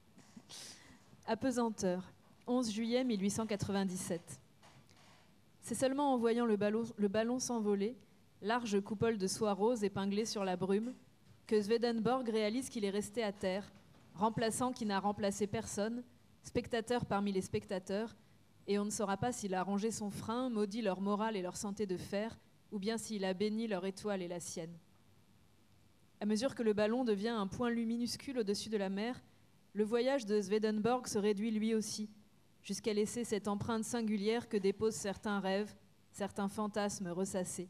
Apesanteur. 1.27 2.03
11 2.45 2.71
juillet 2.71 3.03
1897. 3.03 4.21
C'est 5.59 5.73
seulement 5.73 6.13
en 6.13 6.17
voyant 6.19 6.45
le 6.45 6.55
ballon, 6.55 7.39
s'envoler, 7.39 7.97
large 8.43 8.79
coupole 8.81 9.17
de 9.17 9.25
soie 9.25 9.53
rose 9.53 9.83
épinglée 9.83 10.25
sur 10.25 10.45
la 10.45 10.55
brume, 10.55 10.93
que 11.47 11.59
Swedenborg 11.59 12.29
réalise 12.29 12.69
qu'il 12.69 12.85
est 12.85 12.91
resté 12.91 13.23
à 13.23 13.31
terre, 13.31 13.73
remplaçant 14.13 14.71
qui 14.71 14.85
n'a 14.85 14.99
remplacé 14.99 15.47
personne, 15.47 16.03
spectateur 16.43 17.05
parmi 17.05 17.31
les 17.31 17.41
spectateurs, 17.41 18.15
et 18.67 18.77
on 18.77 18.85
ne 18.85 18.91
saura 18.91 19.17
pas 19.17 19.31
s'il 19.31 19.55
a 19.55 19.63
rangé 19.63 19.89
son 19.89 20.11
frein, 20.11 20.51
maudit 20.51 20.83
leur 20.83 21.01
morale 21.01 21.35
et 21.35 21.41
leur 21.41 21.57
santé 21.57 21.87
de 21.87 21.97
fer, 21.97 22.37
ou 22.71 22.77
bien 22.77 22.99
s'il 22.99 23.25
a 23.25 23.33
béni 23.33 23.65
leur 23.65 23.87
étoile 23.87 24.21
et 24.21 24.27
la 24.27 24.39
sienne. 24.39 24.77
À 26.21 26.27
mesure 26.27 26.53
que 26.53 26.61
le 26.61 26.73
ballon 26.73 27.03
devient 27.03 27.29
un 27.29 27.47
point 27.47 27.71
luminuscule 27.71 28.37
au-dessus 28.37 28.69
de 28.69 28.77
la 28.77 28.89
mer, 28.89 29.19
le 29.75 29.83
voyage 29.83 30.25
de 30.25 30.41
Swedenborg 30.41 31.05
se 31.05 31.19
réduit 31.19 31.51
lui 31.51 31.75
aussi, 31.75 32.09
jusqu'à 32.63 32.93
laisser 32.93 33.25
cette 33.25 33.49
empreinte 33.49 33.83
singulière 33.83 34.47
que 34.47 34.55
déposent 34.55 34.95
certains 34.95 35.41
rêves, 35.41 35.75
certains 36.13 36.47
fantasmes 36.47 37.09
ressassés. 37.09 37.67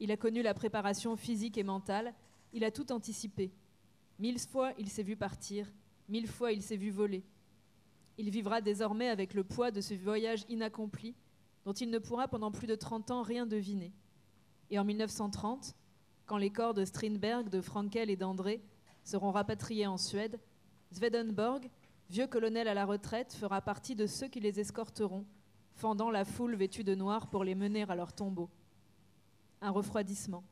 Il 0.00 0.10
a 0.10 0.16
connu 0.16 0.40
la 0.40 0.54
préparation 0.54 1.16
physique 1.16 1.58
et 1.58 1.64
mentale, 1.64 2.14
il 2.54 2.64
a 2.64 2.70
tout 2.70 2.92
anticipé. 2.92 3.52
Mille 4.18 4.38
fois 4.38 4.72
il 4.78 4.88
s'est 4.88 5.02
vu 5.02 5.16
partir, 5.16 5.70
mille 6.08 6.26
fois 6.26 6.50
il 6.50 6.62
s'est 6.62 6.78
vu 6.78 6.88
voler. 6.88 7.24
Il 8.16 8.30
vivra 8.30 8.62
désormais 8.62 9.10
avec 9.10 9.34
le 9.34 9.44
poids 9.44 9.70
de 9.70 9.82
ce 9.82 9.92
voyage 9.92 10.46
inaccompli, 10.48 11.14
dont 11.66 11.74
il 11.74 11.90
ne 11.90 11.98
pourra 11.98 12.26
pendant 12.26 12.52
plus 12.52 12.66
de 12.66 12.74
30 12.74 13.10
ans 13.10 13.22
rien 13.22 13.44
deviner. 13.44 13.92
Et 14.70 14.78
en 14.78 14.86
1930, 14.86 15.76
quand 16.24 16.38
les 16.38 16.50
corps 16.50 16.72
de 16.72 16.86
Strindberg, 16.86 17.50
de 17.50 17.60
Frankel 17.60 18.08
et 18.08 18.16
d'André 18.16 18.62
seront 19.04 19.30
rapatriés 19.30 19.86
en 19.86 19.98
Suède, 19.98 20.40
Swedenborg, 20.92 21.70
vieux 22.08 22.26
colonel 22.26 22.66
à 22.66 22.74
la 22.74 22.84
retraite, 22.84 23.32
fera 23.32 23.60
partie 23.60 23.94
de 23.94 24.06
ceux 24.06 24.28
qui 24.28 24.40
les 24.40 24.58
escorteront, 24.58 25.24
fendant 25.74 26.10
la 26.10 26.24
foule 26.24 26.56
vêtue 26.56 26.82
de 26.82 26.94
noir 26.94 27.28
pour 27.28 27.44
les 27.44 27.54
mener 27.54 27.84
à 27.88 27.94
leur 27.94 28.12
tombeau. 28.12 28.50
Un 29.60 29.70
refroidissement, 29.70 30.42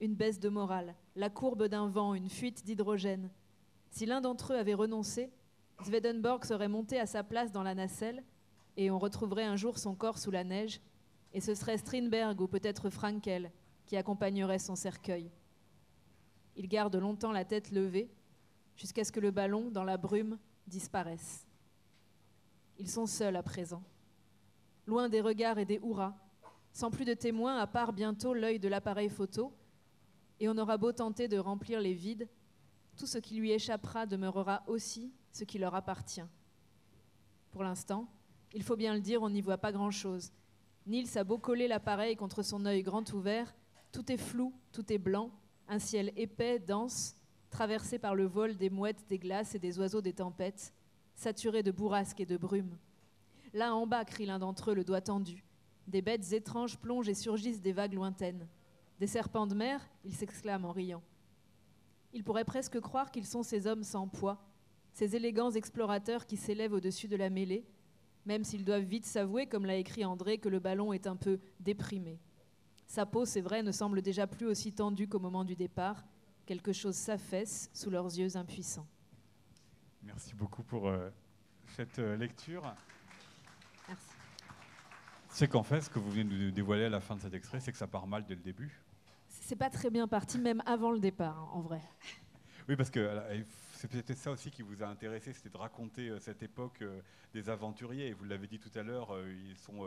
une 0.00 0.14
baisse 0.14 0.40
de 0.40 0.48
morale, 0.48 0.94
la 1.16 1.30
courbe 1.30 1.68
d'un 1.68 1.88
vent, 1.88 2.14
une 2.14 2.28
fuite 2.28 2.64
d'hydrogène. 2.64 3.30
Si 3.90 4.04
l'un 4.04 4.20
d'entre 4.20 4.52
eux 4.52 4.58
avait 4.58 4.74
renoncé, 4.74 5.30
Swedenborg 5.84 6.44
serait 6.44 6.68
monté 6.68 7.00
à 7.00 7.06
sa 7.06 7.22
place 7.22 7.52
dans 7.52 7.62
la 7.62 7.74
nacelle 7.74 8.22
et 8.76 8.90
on 8.90 8.98
retrouverait 8.98 9.44
un 9.44 9.56
jour 9.56 9.78
son 9.78 9.94
corps 9.94 10.18
sous 10.18 10.30
la 10.30 10.44
neige, 10.44 10.80
et 11.32 11.40
ce 11.40 11.54
serait 11.54 11.78
Strindberg 11.78 12.40
ou 12.40 12.46
peut-être 12.46 12.90
Frankel 12.90 13.50
qui 13.86 13.96
accompagnerait 13.96 14.58
son 14.58 14.76
cercueil. 14.76 15.30
Il 16.56 16.68
garde 16.68 16.96
longtemps 16.96 17.32
la 17.32 17.44
tête 17.44 17.70
levée, 17.70 18.10
jusqu'à 18.78 19.04
ce 19.04 19.12
que 19.12 19.20
le 19.20 19.32
ballon, 19.32 19.70
dans 19.70 19.84
la 19.84 19.98
brume, 19.98 20.38
disparaisse. 20.66 21.44
Ils 22.78 22.88
sont 22.88 23.06
seuls 23.06 23.36
à 23.36 23.42
présent, 23.42 23.82
loin 24.86 25.08
des 25.08 25.20
regards 25.20 25.58
et 25.58 25.64
des 25.64 25.80
hurrahs, 25.82 26.16
sans 26.72 26.90
plus 26.90 27.04
de 27.04 27.14
témoins 27.14 27.58
à 27.58 27.66
part 27.66 27.92
bientôt 27.92 28.32
l'œil 28.32 28.60
de 28.60 28.68
l'appareil 28.68 29.08
photo, 29.08 29.52
et 30.38 30.48
on 30.48 30.56
aura 30.56 30.78
beau 30.78 30.92
tenter 30.92 31.26
de 31.26 31.38
remplir 31.38 31.80
les 31.80 31.92
vides, 31.92 32.28
tout 32.96 33.06
ce 33.06 33.18
qui 33.18 33.34
lui 33.36 33.50
échappera 33.50 34.06
demeurera 34.06 34.62
aussi 34.68 35.12
ce 35.32 35.42
qui 35.42 35.58
leur 35.58 35.74
appartient. 35.74 36.24
Pour 37.50 37.64
l'instant, 37.64 38.08
il 38.54 38.62
faut 38.62 38.76
bien 38.76 38.94
le 38.94 39.00
dire, 39.00 39.22
on 39.22 39.30
n'y 39.30 39.40
voit 39.40 39.58
pas 39.58 39.72
grand-chose. 39.72 40.32
Nils 40.86 41.18
a 41.18 41.24
beau 41.24 41.38
coller 41.38 41.66
l'appareil 41.66 42.14
contre 42.14 42.42
son 42.42 42.64
œil 42.64 42.82
grand 42.82 43.12
ouvert, 43.12 43.52
tout 43.90 44.10
est 44.12 44.16
flou, 44.16 44.54
tout 44.70 44.92
est 44.92 44.98
blanc, 44.98 45.32
un 45.66 45.80
ciel 45.80 46.12
épais, 46.16 46.60
dense, 46.60 47.17
traversé 47.50 47.98
par 47.98 48.14
le 48.14 48.24
vol 48.26 48.56
des 48.56 48.70
mouettes, 48.70 49.04
des 49.08 49.18
glaces 49.18 49.54
et 49.54 49.58
des 49.58 49.78
oiseaux 49.78 50.00
des 50.00 50.12
tempêtes, 50.12 50.72
saturé 51.14 51.62
de 51.62 51.70
bourrasques 51.70 52.20
et 52.20 52.26
de 52.26 52.36
brumes. 52.36 52.76
Là 53.52 53.74
en 53.74 53.86
bas, 53.86 54.04
crie 54.04 54.26
l'un 54.26 54.38
d'entre 54.38 54.70
eux, 54.70 54.74
le 54.74 54.84
doigt 54.84 55.00
tendu. 55.00 55.44
Des 55.86 56.02
bêtes 56.02 56.32
étranges 56.32 56.76
plongent 56.76 57.08
et 57.08 57.14
surgissent 57.14 57.62
des 57.62 57.72
vagues 57.72 57.94
lointaines. 57.94 58.46
Des 59.00 59.06
serpents 59.06 59.46
de 59.46 59.54
mer, 59.54 59.88
il 60.04 60.14
s'exclame 60.14 60.64
en 60.64 60.72
riant. 60.72 61.02
Il 62.12 62.24
pourrait 62.24 62.44
presque 62.44 62.80
croire 62.80 63.10
qu'ils 63.10 63.26
sont 63.26 63.42
ces 63.42 63.66
hommes 63.66 63.84
sans 63.84 64.08
poids, 64.08 64.44
ces 64.92 65.16
élégants 65.16 65.50
explorateurs 65.50 66.26
qui 66.26 66.36
s'élèvent 66.36 66.72
au-dessus 66.72 67.08
de 67.08 67.16
la 67.16 67.30
mêlée, 67.30 67.64
même 68.26 68.44
s'ils 68.44 68.64
doivent 68.64 68.82
vite 68.82 69.06
s'avouer, 69.06 69.46
comme 69.46 69.64
l'a 69.64 69.76
écrit 69.76 70.04
André, 70.04 70.38
que 70.38 70.48
le 70.48 70.58
ballon 70.58 70.92
est 70.92 71.06
un 71.06 71.16
peu 71.16 71.38
déprimé. 71.60 72.18
Sa 72.86 73.06
peau, 73.06 73.24
c'est 73.24 73.40
vrai, 73.40 73.62
ne 73.62 73.72
semble 73.72 74.02
déjà 74.02 74.26
plus 74.26 74.46
aussi 74.46 74.72
tendue 74.72 75.08
qu'au 75.08 75.18
moment 75.18 75.44
du 75.44 75.54
départ. 75.54 76.04
Quelque 76.48 76.72
chose 76.72 76.94
s'affaisse 76.94 77.68
sous 77.74 77.90
leurs 77.90 78.06
yeux 78.06 78.38
impuissants. 78.38 78.86
Merci 80.02 80.34
beaucoup 80.34 80.62
pour 80.62 80.88
euh, 80.88 81.10
cette 81.76 81.98
euh, 81.98 82.16
lecture. 82.16 82.62
Merci. 83.86 84.06
C'est 85.28 85.46
qu'en 85.46 85.62
fait, 85.62 85.82
ce 85.82 85.90
que 85.90 85.98
vous 85.98 86.10
venez 86.10 86.24
de 86.24 86.44
nous 86.46 86.50
dévoiler 86.50 86.86
à 86.86 86.88
la 86.88 87.00
fin 87.00 87.16
de 87.16 87.20
cet 87.20 87.34
extrait, 87.34 87.60
c'est 87.60 87.70
que 87.70 87.76
ça 87.76 87.86
part 87.86 88.06
mal 88.06 88.24
dès 88.24 88.34
le 88.34 88.40
début. 88.40 88.80
C'est 89.28 89.56
pas 89.56 89.68
très 89.68 89.90
bien 89.90 90.08
parti, 90.08 90.38
même 90.38 90.62
avant 90.64 90.90
le 90.90 91.00
départ, 91.00 91.38
hein, 91.38 91.50
en 91.52 91.60
vrai. 91.60 91.82
Oui, 92.68 92.76
parce 92.76 92.90
que 92.90 93.00
euh, 93.00 93.42
c'est 93.72 93.88
peut-être 93.88 94.14
ça 94.14 94.30
aussi 94.30 94.50
qui 94.50 94.60
vous 94.60 94.82
a 94.82 94.86
intéressé, 94.86 95.32
c'était 95.32 95.48
de 95.48 95.56
raconter 95.56 96.08
euh, 96.08 96.18
cette 96.18 96.42
époque 96.42 96.82
euh, 96.82 97.00
des 97.32 97.48
aventuriers. 97.48 98.08
Et 98.08 98.12
vous 98.12 98.24
l'avez 98.24 98.46
dit 98.46 98.58
tout 98.58 98.70
à 98.78 98.82
l'heure, 98.82 99.16
ils 99.26 99.56
sont 99.56 99.86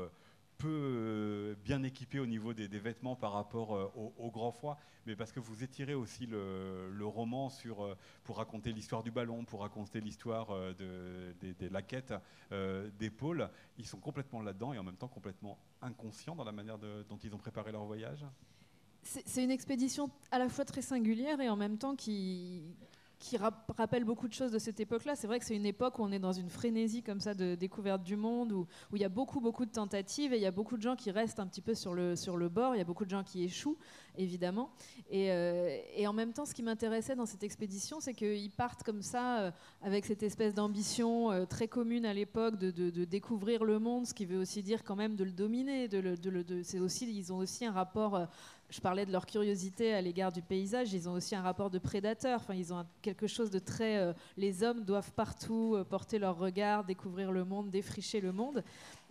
peu 0.62 0.68
euh, 0.70 1.56
bien 1.66 1.82
équipés 1.84 2.20
au 2.20 2.28
niveau 2.28 2.54
des, 2.54 2.68
vêtements 2.68 3.16
par 3.16 3.34
rapport 3.34 3.76
euh, 3.76 3.92
au, 4.18 4.30
grand 4.30 4.52
froid, 4.52 4.78
mais 5.08 5.16
parce 5.16 5.32
que 5.32 5.40
vous 5.40 5.64
étirez 5.64 5.96
aussi 5.96 6.28
le, 6.28 6.92
roman 7.02 7.52
euh, 7.66 7.96
pour 8.24 8.38
raconter 8.38 8.72
l'histoire 8.72 9.02
du 9.02 9.12
ballon, 9.12 9.44
pour 9.44 9.62
raconter 9.62 10.02
l'histoire 10.02 10.50
de, 10.76 11.34
des, 11.40 11.54
des 11.54 11.70
laquettes, 11.70 12.14
euh, 12.52 12.90
des 13.00 13.10
pôles. 13.10 13.50
Ils 13.80 13.88
sont 13.88 14.00
complètement 14.00 14.42
là-dedans 14.42 14.74
et 14.74 14.78
en 14.78 14.84
même 14.84 14.98
temps 14.98 15.08
complètement 15.08 15.58
inconscients 15.82 16.36
dans 16.36 16.44
la 16.44 16.52
manière 16.52 16.78
dont 16.78 17.18
ils 17.24 17.34
ont 17.34 17.40
préparé 17.40 17.72
leur 17.72 17.86
voyage. 17.86 18.24
C'est 19.04 19.44
une 19.44 19.50
expédition 19.50 20.12
à 20.30 20.38
la 20.38 20.48
fois 20.48 20.64
très 20.64 20.84
singulière 20.84 21.42
et 21.42 21.50
en 21.50 21.56
même 21.56 21.80
temps 21.80 21.96
qui, 21.96 22.62
qui 23.22 23.38
rap- 23.38 23.72
rappelle 23.78 24.04
beaucoup 24.04 24.28
de 24.28 24.34
choses 24.34 24.52
de 24.52 24.60
cette 24.60 24.80
époque-là. 24.80 25.16
C'est 25.16 25.28
vrai 25.28 25.40
que 25.40 25.46
c'est 25.46 25.56
une 25.56 25.66
époque 25.66 26.00
où 26.00 26.04
on 26.04 26.12
est 26.12 26.20
dans 26.20 26.34
une 26.34 26.50
frénésie 26.50 27.04
comme 27.04 27.22
ça 27.22 27.34
de 27.34 27.56
découverte 27.56 28.04
du 28.04 28.16
monde, 28.16 28.52
où, 28.52 28.68
il 28.94 29.00
y 29.00 29.06
a 29.06 29.10
beaucoup, 29.10 29.40
beaucoup 29.40 29.66
de 29.66 29.72
tentatives 29.72 30.34
et 30.34 30.38
il 30.38 30.42
y 30.42 30.48
a 30.48 30.52
beaucoup 30.52 30.76
de 30.76 30.82
gens 30.82 30.96
qui 30.96 31.12
restent 31.12 31.40
un 31.40 31.48
petit 31.48 31.62
peu 31.62 31.76
sur 31.76 31.94
le, 31.94 32.16
sur 32.16 32.36
le 32.36 32.50
bord. 32.50 32.76
Il 32.76 32.80
y 32.80 32.82
a 32.82 32.86
beaucoup 32.86 33.06
de 33.06 33.12
gens 33.12 33.24
qui 33.24 33.44
échouent, 33.44 33.78
évidemment. 34.18 34.72
Et, 35.10 35.32
euh, 35.32 35.78
en 36.06 36.14
même 36.14 36.34
temps, 36.34 36.46
ce 36.46 36.54
qui 36.54 36.64
m'intéressait 36.64 37.16
dans 37.16 37.28
cette 37.28 37.44
expédition, 37.44 38.00
c'est 38.02 38.14
qu'ils 38.14 38.52
partent 38.52 38.84
comme 38.84 39.04
ça, 39.04 39.40
euh, 39.40 39.52
avec 39.82 40.06
cette 40.06 40.24
espèce 40.24 40.54
d'ambition 40.54 41.32
euh, 41.32 41.46
très 41.46 41.68
commune 41.68 42.06
à 42.06 42.14
l'époque 42.14 42.58
de, 42.58 43.06
découvrir 43.06 43.64
le 43.64 43.78
monde, 43.80 44.08
ce 44.08 44.14
qui 44.14 44.26
veut 44.26 44.40
aussi 44.40 44.64
dire 44.64 44.84
quand 44.84 44.96
même 44.96 45.16
de 45.16 45.24
le 45.24 45.32
dominer. 45.32 45.88
C'est 46.64 46.80
aussi, 46.80 47.08
ils 47.16 47.32
ont 47.32 47.38
aussi 47.38 47.66
un 47.66 47.72
rapport 47.72 48.28
je 48.72 48.80
parlais 48.80 49.06
de 49.06 49.12
leur 49.12 49.26
curiosité 49.26 49.94
à 49.94 50.02
l'égard 50.02 50.32
du 50.32 50.42
paysage, 50.42 50.94
ils 50.94 51.10
ont 51.10 51.14
aussi 51.14 51.36
un 51.36 51.42
rapport 51.42 51.70
de 51.70 51.78
prédateur. 51.78 52.40
Enfin, 52.40 52.54
ils 52.54 52.74
ont 52.74 52.86
quelque 53.02 53.28
chose 53.28 53.52
de 53.52 53.60
très. 53.60 53.98
euh, 53.98 54.14
les 54.38 54.64
hommes 54.64 54.86
doivent 54.86 55.12
partout 55.12 55.76
euh, 55.76 55.84
porter 55.84 56.20
leur 56.20 56.38
regard, 56.38 56.86
découvrir 56.86 57.34
le 57.34 57.44
monde, 57.44 57.70
défricher 57.70 58.22
le 58.22 58.32
monde. 58.32 58.64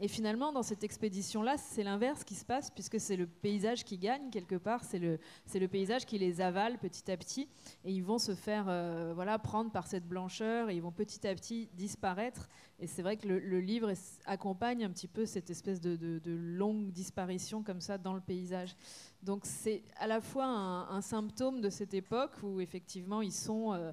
Et 0.02 0.08
finalement, 0.08 0.50
dans 0.50 0.62
cette 0.62 0.82
expédition-là, 0.82 1.58
c'est 1.58 1.82
l'inverse 1.82 2.24
qui 2.24 2.34
se 2.34 2.46
passe, 2.46 2.70
puisque 2.70 2.98
c'est 2.98 3.16
le 3.16 3.26
paysage 3.26 3.84
qui 3.84 3.98
gagne 3.98 4.30
quelque 4.30 4.54
part. 4.54 4.82
C'est 4.82 4.98
le, 4.98 5.68
paysage 5.68 6.06
qui 6.06 6.16
les 6.16 6.40
avale 6.40 6.78
petit 6.78 7.10
à 7.10 7.18
petit, 7.18 7.48
et 7.84 7.92
ils 7.92 8.02
vont 8.02 8.18
se 8.18 8.34
faire 8.34 8.64
euh, 8.68 9.12
voilà 9.14 9.38
prendre 9.38 9.70
par 9.70 9.86
cette 9.86 10.08
blancheur, 10.08 10.70
et 10.70 10.76
ils 10.76 10.80
vont 10.80 10.90
petit 10.90 11.26
à 11.26 11.34
petit 11.34 11.68
disparaître. 11.74 12.48
Et 12.78 12.86
c'est 12.86 13.02
vrai 13.02 13.18
que 13.18 13.28
le, 13.28 13.60
livre 13.60 13.92
accompagne 14.24 14.84
un 14.84 14.90
petit 14.90 15.06
peu 15.06 15.26
cette 15.26 15.50
espèce 15.50 15.82
de, 15.82 16.20
longue 16.24 16.92
disparition 16.92 17.62
comme 17.62 17.82
ça 17.82 17.98
dans 17.98 18.14
le 18.14 18.22
paysage. 18.22 18.74
Donc 19.22 19.42
c'est 19.44 19.82
à 19.96 20.06
la 20.06 20.22
fois 20.22 20.46
un, 20.46 20.88
un 20.88 21.02
symptôme 21.02 21.60
de 21.60 21.68
cette 21.68 21.92
époque 21.92 22.32
où 22.42 22.58
effectivement 22.60 23.20
ils 23.20 23.34
sont 23.34 23.74
euh, 23.74 23.92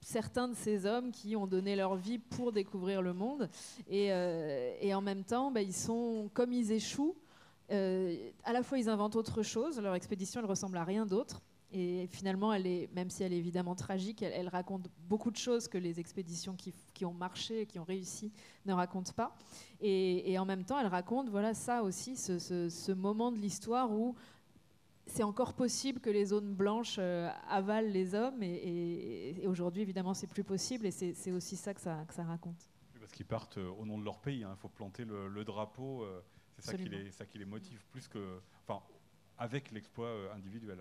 certains 0.00 0.48
de 0.48 0.54
ces 0.54 0.86
hommes 0.86 1.10
qui 1.10 1.36
ont 1.36 1.46
donné 1.46 1.76
leur 1.76 1.96
vie 1.96 2.18
pour 2.18 2.52
découvrir 2.52 3.02
le 3.02 3.12
monde. 3.12 3.48
Et, 3.88 4.12
euh, 4.12 4.94
en 4.94 5.00
même 5.02 5.24
temps 5.24 5.50
bah, 5.50 5.62
ils 5.62 5.74
sont 5.74 6.30
comme 6.34 6.52
ils 6.52 6.72
échouent 6.72 7.16
euh, 7.70 8.16
à 8.44 8.52
la 8.52 8.62
fois 8.62 8.78
ils 8.78 8.88
inventent 8.88 9.16
autre 9.16 9.42
chose 9.42 9.78
leur 9.80 9.94
expédition 9.94 10.40
elle 10.40 10.46
ressemble 10.46 10.76
à 10.78 10.84
rien 10.84 11.06
d'autre. 11.06 11.42
Et 11.70 12.06
finalement 12.10 12.52
elle 12.54 12.66
est 12.66 12.88
même 12.94 13.10
si 13.10 13.22
elle 13.22 13.34
est 13.34 13.38
évidemment 13.38 13.74
tragique 13.74 14.22
elle, 14.22 14.48
raconte 14.48 14.88
beaucoup 15.08 15.30
de 15.30 15.36
choses 15.36 15.68
que 15.68 15.76
les 15.76 16.00
expéditions 16.00 16.56
qui, 16.56 17.04
ont 17.04 17.12
marché 17.12 17.66
qui 17.66 17.78
ont 17.78 17.84
réussi 17.84 18.32
ne 18.64 18.72
racontent 18.72 19.12
pas. 19.12 19.36
Et, 19.80 20.38
en 20.38 20.46
même 20.46 20.64
temps 20.64 20.80
elle 20.80 20.86
raconte 20.86 21.28
voilà 21.28 21.52
ça 21.52 21.82
aussi 21.82 22.16
ce- 22.16 22.38
ce 22.70 22.92
moment 22.92 23.30
de 23.30 23.36
l'histoire 23.38 23.92
où 23.92 24.14
c'est 25.08 25.22
encore 25.22 25.54
possible 25.54 26.00
que 26.00 26.10
les 26.10 26.26
zones 26.26 26.54
blanches 26.54 26.96
euh, 26.98 27.28
avalent 27.48 27.88
les 27.90 28.14
hommes, 28.14 28.42
et, 28.42 28.46
et- 28.54 29.42
et 29.42 29.46
aujourd'hui, 29.46 29.82
évidemment, 29.82 30.14
c'est 30.14 30.26
plus 30.26 30.44
possible, 30.44 30.86
et 30.86 30.90
c'est 30.90 31.32
aussi 31.32 31.56
ça 31.56 31.74
que, 31.74 31.80
ça 31.80 32.04
que 32.06 32.14
ça 32.14 32.24
raconte. 32.24 32.68
Parce 33.00 33.12
qu'ils 33.12 33.26
partent 33.26 33.58
euh, 33.58 33.68
au 33.70 33.84
nom 33.86 33.98
de 33.98 34.04
leur 34.04 34.18
pays. 34.20 34.44
hein. 34.44 34.52
Il 34.56 34.60
faut 34.60 34.68
planter 34.68 35.04
le, 35.04 35.28
le 35.28 35.44
drapeau. 35.44 36.02
euh, 36.04 36.20
c'est 36.56 36.62
ça 36.62 36.72
qui, 36.76 36.88
les, 36.90 37.10
ça 37.10 37.24
qui 37.26 37.38
les 37.38 37.44
motive 37.46 37.84
plus 37.90 38.06
que. 38.08 38.40
Enfin, 38.66 38.82
avec 39.38 39.70
l'exploit 39.70 40.32
individuel. 40.34 40.78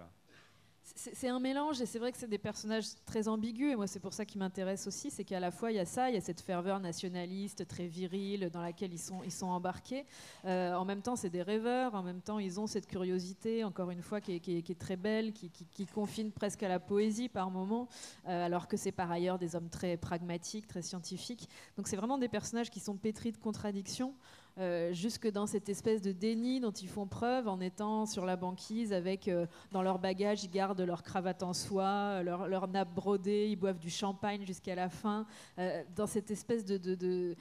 C'est 0.95 1.28
un 1.28 1.39
mélange, 1.39 1.82
et 1.82 1.86
c'est 1.86 2.00
vrai 2.00 2.12
que 2.12 2.17
c'est 2.17 2.30
des 2.30 2.38
personnages 2.38 2.86
très 3.06 3.28
ambigus, 3.28 3.73
et 3.73 3.76
moi, 3.76 3.88
c'est 3.88 4.00
pour 4.00 4.13
ça 4.13 4.26
qui 4.26 4.38
m'intéresse 4.38 4.88
aussi, 4.88 5.12
c'est 5.12 5.26
qu'à 5.26 5.39
la 5.39 5.52
fois, 5.52 5.71
il 5.71 5.76
y 5.76 5.80
a 5.80 5.86
ça, 5.86 6.10
il 6.10 6.15
y 6.15 6.17
a 6.17 6.21
cette 6.21 6.39
ferveur 6.39 6.80
nationaliste 6.80 7.67
très 7.67 7.88
virile 7.88 8.50
dans 8.52 8.62
laquelle 8.62 8.93
ils 8.93 9.32
sont, 9.32 9.45
embarqués. 9.47 10.06
Euh, 10.45 10.73
en 10.76 10.86
même 10.86 11.02
temps, 11.02 11.15
c'est 11.15 11.30
des 11.30 11.41
rêveurs, 11.41 11.93
en 11.93 12.04
même 12.04 12.21
temps, 12.21 12.39
ils 12.39 12.60
ont 12.60 12.67
cette 12.67 12.88
curiosité, 12.88 13.63
encore 13.63 13.91
une 13.91 14.02
fois, 14.02 14.21
qui 14.21 14.34
est, 14.36 14.80
très 14.80 14.95
belle, 14.95 15.34
qui 15.34 15.86
confine 15.88 16.32
presque 16.32 16.63
à 16.63 16.69
la 16.69 16.80
poésie 16.80 17.28
par 17.30 17.52
moments, 17.52 17.88
euh, 18.28 18.45
alors 18.45 18.67
que 18.67 18.78
c'est 18.78 18.91
par 18.91 19.12
ailleurs 19.12 19.38
des 19.38 19.56
hommes 19.56 19.69
très 19.69 19.97
pragmatiques, 19.97 20.67
très 20.67 20.82
scientifiques. 20.82 21.50
Donc 21.76 21.88
c'est 21.88 21.95
vraiment 21.97 22.17
des 22.17 22.30
personnages 22.30 22.69
qui 22.69 22.80
sont 22.80 22.95
pétris 22.95 23.32
de 23.32 23.38
contradictions, 23.38 24.13
euh, 24.60 24.91
jusque 24.93 25.30
dans 25.32 25.46
cette 25.46 25.70
espèce 25.70 26.02
de 26.02 26.12
déni 26.12 26.60
dont 26.60 26.72
ils 26.72 26.88
font 26.88 27.06
preuve 27.06 27.48
en 27.48 27.60
étant 27.60 28.06
sur 28.06 28.26
la 28.26 28.36
banquise 28.36 28.91
avec 28.93 29.28
euh, 29.28 29.46
dans 29.72 29.82
leur 29.84 30.00
bagage, 30.00 30.43
ils 30.43 30.50
gardent 30.52 30.82
leur 30.82 31.04
cravate 31.04 31.43
en 31.43 31.54
soie, 31.54 32.24
leur, 32.24 32.48
leur 32.48 32.67
nappe 32.67 32.93
brodée, 32.93 33.48
ils 33.50 33.56
boivent 33.56 33.80
du 33.80 33.89
champagne 33.89 34.46
jusqu'à 34.46 34.76
la 34.76 34.89
fin, 34.89 35.26
euh, 35.60 35.84
dans 35.96 36.08
cette 36.08 36.32
espèce 36.32 36.65
de, 36.65 36.78
de- 36.78 36.96
de- 36.96 37.36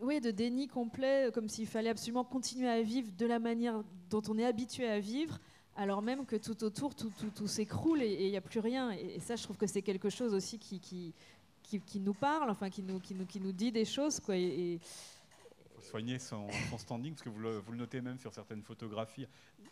oui, 0.00 0.20
de 0.20 0.30
déni 0.30 0.68
complet, 0.68 1.30
comme 1.34 1.48
s'il 1.48 1.66
fallait 1.66 1.90
absolument 1.90 2.24
continuer 2.24 2.68
à 2.68 2.82
vivre 2.82 3.10
de 3.16 3.26
la 3.26 3.38
manière 3.38 3.82
dont 4.10 4.22
on 4.28 4.38
est 4.38 4.44
habitué 4.44 4.88
à 4.88 5.00
vivre, 5.00 5.38
alors 5.76 6.02
même 6.02 6.26
que 6.26 6.36
tout 6.36 6.62
autour, 6.64 6.94
tout, 6.94 7.12
tout, 7.34 7.46
s'écroule 7.46 8.02
et 8.02 8.24
il 8.26 8.30
n'y 8.30 8.36
a 8.36 8.40
plus 8.40 8.60
rien. 8.60 8.90
Et, 8.90 9.20
ça, 9.20 9.36
je 9.36 9.42
trouve 9.44 9.56
que 9.56 9.66
c'est 9.66 9.82
quelque 9.82 10.10
chose 10.10 10.34
aussi 10.34 10.58
qui, 10.58 10.80
qui, 10.80 11.14
qui, 11.62 12.00
nous 12.00 12.14
parle, 12.14 12.50
enfin, 12.50 12.68
qui 12.68 12.82
nous, 12.82 12.98
qui, 12.98 13.14
nous, 13.14 13.26
qui 13.26 13.40
nous 13.40 13.52
dit 13.52 13.70
des 13.70 13.84
choses. 13.84 14.18
Quoi, 14.18 14.34
soigner 15.88 16.18
son, 16.18 16.48
standing, 16.76 17.12
parce 17.12 17.22
que 17.22 17.30
vous 17.30 17.40
le, 17.40 17.62
notez 17.76 18.00
même 18.00 18.18
sur 18.18 18.32
certaines 18.32 18.62
photographies. 18.62 19.26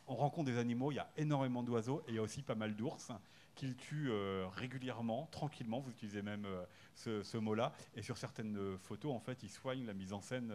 On 0.07 0.17
rencontre 0.17 0.51
des 0.51 0.59
animaux, 0.59 0.91
il 0.91 0.97
y 0.97 1.01
a 1.01 1.09
énormément 1.17 1.63
d'oiseaux 1.63 2.03
et 2.07 2.13
il 2.13 2.15
y 2.17 2.19
a 2.19 2.23
aussi 2.23 2.43
pas 2.43 2.55
mal 2.55 2.75
d'ours 2.75 3.13
qu'il 3.55 3.75
tue 3.75 4.11
euh, 4.11 4.47
régulièrement, 4.55 5.29
tranquillement. 5.31 5.81
Vous 5.81 5.91
utilisez 5.91 6.23
même 6.23 6.45
euh, 6.45 7.23
ce, 7.23 7.37
mot-là. 7.37 7.73
Et 7.95 8.03
sur 8.03 8.19
certaines 8.19 8.57
euh, 8.57 8.77
photos, 8.79 9.15
en 9.15 9.21
fait, 9.21 9.43
il 9.43 9.51
soigne 9.51 9.87
la 9.87 9.95
mise 9.95 10.13
en 10.13 10.21
scène 10.21 10.53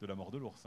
de 0.00 0.06
la 0.06 0.14
mort 0.14 0.30
de 0.30 0.38
l'ours. 0.38 0.66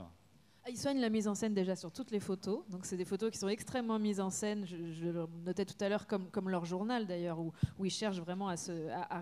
Ah, 0.67 0.69
il 0.69 0.77
soigne 0.77 0.99
la 0.99 1.07
mise 1.07 1.29
en 1.29 1.33
scène 1.33 1.53
déjà 1.53 1.77
sur 1.77 1.93
toutes 1.93 2.11
les 2.11 2.19
photos. 2.19 2.59
Donc, 2.67 2.85
c'est 2.85 2.97
des 2.97 3.05
photos 3.05 3.31
qui 3.31 3.37
sont 3.37 3.47
extrêmement 3.47 3.99
mises 3.99 4.19
en 4.19 4.29
scène. 4.29 4.65
Je, 4.65 4.75
le 5.05 5.25
notais 5.45 5.63
tout 5.63 5.77
à 5.79 5.87
l'heure, 5.87 6.07
comme, 6.07 6.49
leur 6.49 6.65
journal 6.65 7.07
d'ailleurs, 7.07 7.39
où, 7.39 7.53
ils 7.85 7.89
cherchent 7.89 8.19
vraiment 8.19 8.49
à, 8.49 8.57
se, 8.57 8.73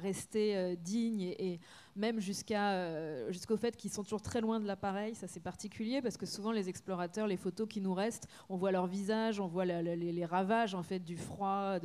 rester 0.01 0.75
dignes 0.77 1.21
et, 1.21 1.59
même 1.95 2.19
jusqu'à, 2.19 3.29
jusqu'au 3.31 3.57
fait 3.57 3.77
qu'ils 3.77 3.91
sont 3.91 4.01
toujours 4.01 4.23
très 4.23 4.41
loin 4.41 4.59
de 4.59 4.65
l'appareil. 4.65 5.13
Ça, 5.13 5.27
c'est 5.27 5.39
particulier 5.39 6.01
parce 6.01 6.17
que 6.17 6.25
souvent, 6.25 6.51
les 6.51 6.67
explorateurs, 6.67 7.27
les 7.27 7.37
photos 7.37 7.67
qui 7.69 7.79
nous 7.79 7.93
restent, 7.93 8.27
on 8.49 8.57
voit 8.57 8.71
leur 8.71 8.87
visage, 8.87 9.39
on 9.39 9.45
voit 9.45 9.65
les, 9.65 10.25
ravages 10.25 10.73
en 10.73 10.81
fait, 10.81 10.99
du 10.99 11.15
froid, 11.15 11.77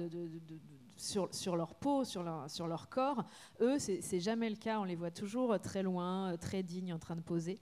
sur, 0.96 1.56
leur 1.56 1.74
peau, 1.74 2.04
sur 2.04 2.22
leur, 2.22 2.48
sur 2.48 2.66
leur 2.66 2.88
corps. 2.88 3.24
Eux, 3.60 3.78
c'est 3.78 4.20
jamais 4.20 4.48
le 4.48 4.56
cas. 4.56 4.80
On 4.80 4.84
les 4.84 4.96
voit 4.96 5.10
toujours 5.10 5.60
très 5.60 5.82
loin, 5.82 6.34
très 6.38 6.62
dignes, 6.62 6.94
en 6.94 6.98
train 6.98 7.16
de 7.16 7.20
poser. 7.20 7.58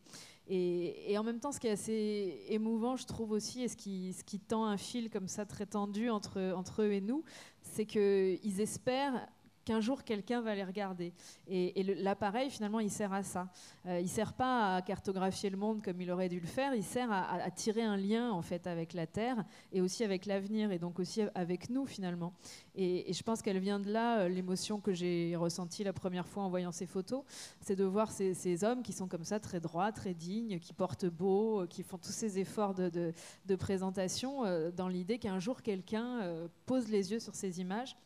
Et, 0.51 1.17
en 1.19 1.23
même 1.23 1.41
temps, 1.41 1.53
ce 1.53 1.61
qui 1.61 1.67
est 1.67 1.73
assez 1.73 2.45
émouvant, 2.49 2.97
je 2.97 3.07
trouve 3.07 3.33
aussi, 3.33 3.63
et 3.63 3.69
ce 3.69 3.77
qui, 3.77 4.41
tend 4.49 4.65
un 4.65 4.79
fil 4.79 5.11
comme 5.11 5.29
ça 5.29 5.45
très 5.45 5.67
tendu 5.67 6.09
entre, 6.09 6.55
entre 6.57 6.83
eux 6.83 6.93
et 6.93 7.01
nous, 7.03 7.23
c'est 7.61 7.85
qu'ils 7.85 8.61
espèrent 8.61 9.29
qu'un 9.69 9.81
jour 9.83 10.03
quelqu'un 10.03 10.41
va 10.41 10.55
les 10.55 10.65
regarder. 10.65 11.13
Et, 11.47 11.83
l'appareil, 11.83 12.49
finalement, 12.49 12.81
il 12.81 12.91
sert 12.91 13.13
à 13.13 13.23
ça. 13.23 13.49
Euh, 13.85 14.01
il 14.01 14.09
sert 14.09 14.33
pas 14.33 14.77
à 14.77 14.83
cartographier 14.83 15.51
le 15.51 15.59
monde 15.59 15.83
comme 15.83 16.01
il 16.01 16.11
aurait 16.11 16.31
dû 16.31 16.41
le 16.41 16.47
faire, 16.47 16.75
il 16.75 16.83
sert 16.83 17.13
à, 17.13 17.51
tirer 17.51 17.83
un 17.83 17.99
lien 17.99 18.31
en 18.31 18.41
fait 18.41 18.67
avec 18.67 18.95
la 18.95 19.07
Terre 19.07 19.45
et 19.71 19.83
aussi 19.83 20.05
avec 20.05 20.25
l'avenir 20.25 20.73
et 20.73 20.79
donc 20.79 20.99
aussi 20.99 21.21
avec 21.35 21.69
nous 21.69 21.85
finalement. 21.85 22.33
Et, 22.75 23.13
je 23.13 23.23
pense 23.23 23.43
qu'elle 23.43 23.59
vient 23.59 23.79
de 23.79 23.93
là, 23.93 24.21
euh, 24.21 24.29
l'émotion 24.29 24.81
que 24.81 24.95
j'ai 24.95 25.37
ressentie 25.37 25.85
la 25.85 25.93
première 25.93 26.27
fois 26.27 26.45
en 26.45 26.49
voyant 26.49 26.73
ces 26.73 26.87
photos, 26.87 27.25
c'est 27.61 27.77
de 27.77 27.85
voir 27.85 28.11
ces, 28.11 28.65
hommes 28.65 28.83
qui 28.83 28.95
sont 28.95 29.07
comme 29.07 29.25
ça 29.25 29.39
très 29.39 29.61
droits, 29.61 29.93
très 29.93 30.15
dignes, 30.15 30.59
qui 30.59 30.73
portent 30.73 31.07
beau, 31.07 31.61
euh, 31.61 31.67
qui 31.67 31.83
font 31.83 31.99
tous 31.99 32.13
ces 32.13 32.39
efforts 32.39 32.75
de, 32.75 33.13
de 33.45 33.57
présentation 33.57 34.45
dans 34.75 34.89
l'idée 34.89 35.19
qu'un 35.19 35.39
jour 35.39 35.61
quelqu'un 35.61 36.49
pose 36.65 36.89
les 36.89 37.13
yeux 37.13 37.19
sur 37.19 37.35
ces 37.35 37.61
images 37.61 37.97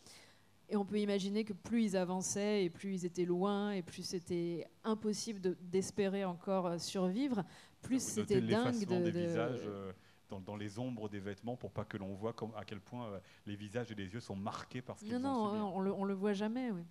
et 0.72 0.76
on 0.76 0.86
peut 0.86 0.98
imaginer 0.98 1.44
que 1.44 1.52
plus 1.52 1.84
ils 1.84 1.96
avançaient 1.98 2.64
et 2.64 2.70
plus 2.70 2.94
ils 2.94 3.04
étaient 3.04 3.26
loin 3.26 3.72
et 3.72 3.82
plus 3.82 4.02
c'était 4.02 4.66
impossible 4.84 5.54
d'espérer 5.60 6.24
encore 6.24 6.66
euh, 6.66 6.78
survivre, 6.78 7.44
plus 7.82 8.02
c'était 8.02 8.40
dingue 8.40 8.86
de, 8.86 9.04
des 9.04 9.10
visages 9.10 9.60
euh, 9.66 9.92
dans, 10.30 10.56
les 10.56 10.78
ombres 10.78 11.10
des 11.10 11.20
vêtements 11.20 11.56
pour 11.56 11.72
pas 11.72 11.84
que 11.84 11.98
l'on 11.98 12.14
voit 12.14 12.32
comme, 12.32 12.54
à 12.56 12.64
quel 12.64 12.80
point 12.80 13.06
euh, 13.06 13.18
les 13.46 13.54
visages 13.54 13.92
et 13.92 13.94
les 13.94 14.14
yeux 14.14 14.20
sont 14.20 14.34
marqués 14.34 14.80
par 14.80 14.98
ce 14.98 15.04
qu'ils 15.04 15.14
ont 15.14 15.20
Non, 15.20 15.52
non, 15.52 15.76
on 15.76 15.80
le, 15.80 15.92
on 15.92 16.04
le 16.04 16.14
voit 16.14 16.32
jamais. 16.32 16.70
Oui. 16.70 16.82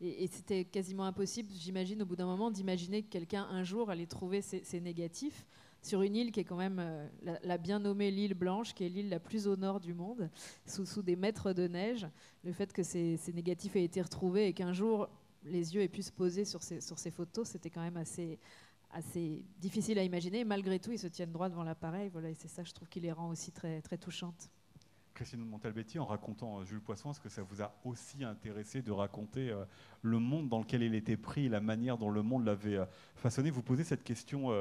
Et, 0.00 0.26
c'était 0.26 0.64
quasiment 0.64 1.04
impossible, 1.04 1.50
j'imagine, 1.52 2.02
au 2.02 2.06
bout 2.06 2.16
d'un 2.16 2.26
moment, 2.26 2.50
d'imaginer 2.50 3.02
que 3.02 3.08
quelqu'un 3.08 3.44
un 3.50 3.64
jour 3.64 3.90
allait 3.90 4.06
trouver 4.06 4.42
ces 4.42 4.80
négatifs 4.80 5.44
sur 5.82 6.02
une 6.02 6.16
île 6.16 6.32
qui 6.32 6.40
est 6.40 6.44
quand 6.44 6.56
même 6.56 6.78
euh, 6.80 7.06
la, 7.42 7.58
bien 7.58 7.78
nommée 7.78 8.10
l'île 8.10 8.34
Blanche, 8.34 8.74
qui 8.74 8.84
est 8.84 8.88
l'île 8.88 9.08
la 9.08 9.20
plus 9.20 9.46
au 9.46 9.56
nord 9.56 9.80
du 9.80 9.94
monde, 9.94 10.30
sous, 10.66 10.86
sous 10.86 11.02
des 11.02 11.16
mètres 11.16 11.52
de 11.52 11.68
neige. 11.68 12.06
Le 12.44 12.52
fait 12.52 12.72
que 12.72 12.82
ces, 12.82 13.18
négatifs 13.34 13.76
aient 13.76 13.84
été 13.84 14.02
retrouvés 14.02 14.48
et 14.48 14.52
qu'un 14.52 14.72
jour 14.72 15.08
les 15.44 15.74
yeux 15.74 15.82
aient 15.82 15.88
pu 15.88 16.02
se 16.02 16.12
poser 16.12 16.44
sur 16.44 16.62
ces, 16.62 16.80
sur 16.80 16.98
ces 16.98 17.10
photos, 17.10 17.48
c'était 17.48 17.70
quand 17.70 17.80
même 17.80 17.96
assez, 17.96 18.38
assez 18.90 19.44
difficile 19.58 19.98
à 19.98 20.02
imaginer. 20.02 20.44
malgré 20.44 20.78
tout, 20.78 20.92
ils 20.92 20.98
se 20.98 21.06
tiennent 21.06 21.32
droit 21.32 21.48
devant 21.48 21.64
l'appareil. 21.64 22.10
Voilà, 22.10 22.30
et 22.30 22.34
c'est 22.34 22.48
ça, 22.48 22.64
je 22.64 22.72
trouve, 22.72 22.88
qui 22.88 23.00
les 23.00 23.12
rend 23.12 23.28
aussi 23.28 23.52
très, 23.52 23.80
très 23.80 23.98
touchantes. 23.98 24.50
Christine 25.18 25.44
Montalbetti, 25.44 25.98
en 25.98 26.04
racontant 26.04 26.60
euh, 26.60 26.64
Jules 26.64 26.80
Poisson, 26.80 27.10
est-ce 27.10 27.18
que 27.18 27.28
ça 27.28 27.42
vous 27.42 27.60
a 27.60 27.74
aussi 27.84 28.22
intéressé 28.22 28.82
de 28.82 28.92
raconter 28.92 29.50
euh, 29.50 29.64
le 30.02 30.20
monde 30.20 30.48
dans 30.48 30.60
lequel 30.60 30.80
il 30.84 30.94
était 30.94 31.16
pris, 31.16 31.48
la 31.48 31.60
manière 31.60 31.98
dont 31.98 32.08
le 32.08 32.22
monde 32.22 32.46
l'avait 32.46 32.76
euh, 32.76 32.86
façonné. 33.16 33.50
Vous 33.50 33.60
posez 33.60 33.82
cette 33.82 34.04
question, 34.04 34.52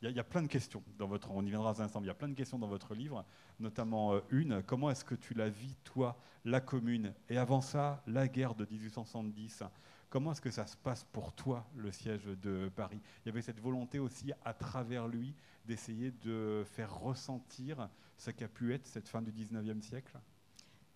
il 0.00 0.10
y, 0.10 0.18
a 0.18 0.24
plein 0.24 0.40
de 0.40 0.46
questions 0.46 0.82
dans 0.96 1.06
votre, 1.06 1.30
on 1.32 1.44
y 1.44 1.50
viendra 1.50 1.74
dans 1.74 1.82
un 1.82 1.84
instant, 1.84 2.00
il 2.00 2.06
y 2.06 2.10
a 2.10 2.14
plein 2.14 2.30
de 2.30 2.34
questions 2.34 2.58
dans 2.58 2.66
votre 2.66 2.94
livre, 2.94 3.26
notamment 3.58 4.18
une, 4.30 4.62
comment 4.62 4.90
est-ce 4.90 5.04
que 5.04 5.14
tu 5.14 5.34
la 5.34 5.50
vis, 5.50 5.76
toi, 5.84 6.16
la 6.46 6.62
commune, 6.62 7.12
et 7.28 7.36
avant 7.36 7.60
ça, 7.60 8.02
la 8.06 8.26
guerre 8.26 8.54
de 8.54 8.66
1870 8.70 9.64
Comment 10.08 10.32
est-ce 10.32 10.40
que 10.40 10.50
ça 10.50 10.66
se 10.66 10.76
passe 10.76 11.04
pour 11.04 11.32
toi, 11.34 11.64
le 11.76 11.92
siège 11.92 12.24
de 12.24 12.68
Paris? 12.74 13.00
Il 13.24 13.28
y 13.28 13.30
avait 13.30 13.42
cette 13.42 13.60
volonté 13.60 13.98
aussi, 13.98 14.32
à 14.44 14.54
travers 14.54 15.06
lui, 15.06 15.36
d'essayer 15.66 16.10
de 16.10 16.64
faire 16.72 16.98
ressentir 16.98 17.88
ce 18.20 18.30
qu'a 18.30 18.48
pu 18.48 18.74
être 18.74 18.86
cette 18.86 19.08
fin 19.08 19.22
du 19.22 19.32
19e 19.32 19.80
siècle 19.80 20.18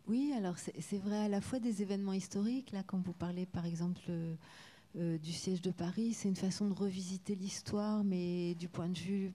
Oui, 0.06 0.32
alors 0.36 0.56
c'est 0.58 0.98
vrai 0.98 1.24
à 1.24 1.28
la 1.28 1.40
fois 1.40 1.58
des 1.58 1.80
événements 1.80 2.12
historiques, 2.12 2.70
là, 2.72 2.82
quand 2.86 2.98
vous 2.98 3.14
parlez 3.14 3.46
par 3.46 3.64
exemple 3.64 4.02
euh, 4.08 5.18
du 5.18 5.32
siège 5.32 5.62
de 5.62 5.70
Paris, 5.70 6.12
c'est 6.12 6.28
une 6.28 6.36
façon 6.36 6.68
de 6.68 6.74
revisiter 6.74 7.34
l'histoire, 7.34 8.04
mais 8.04 8.54
du 8.56 8.68
point 8.68 8.88
de 8.88 8.98
vue, 8.98 9.32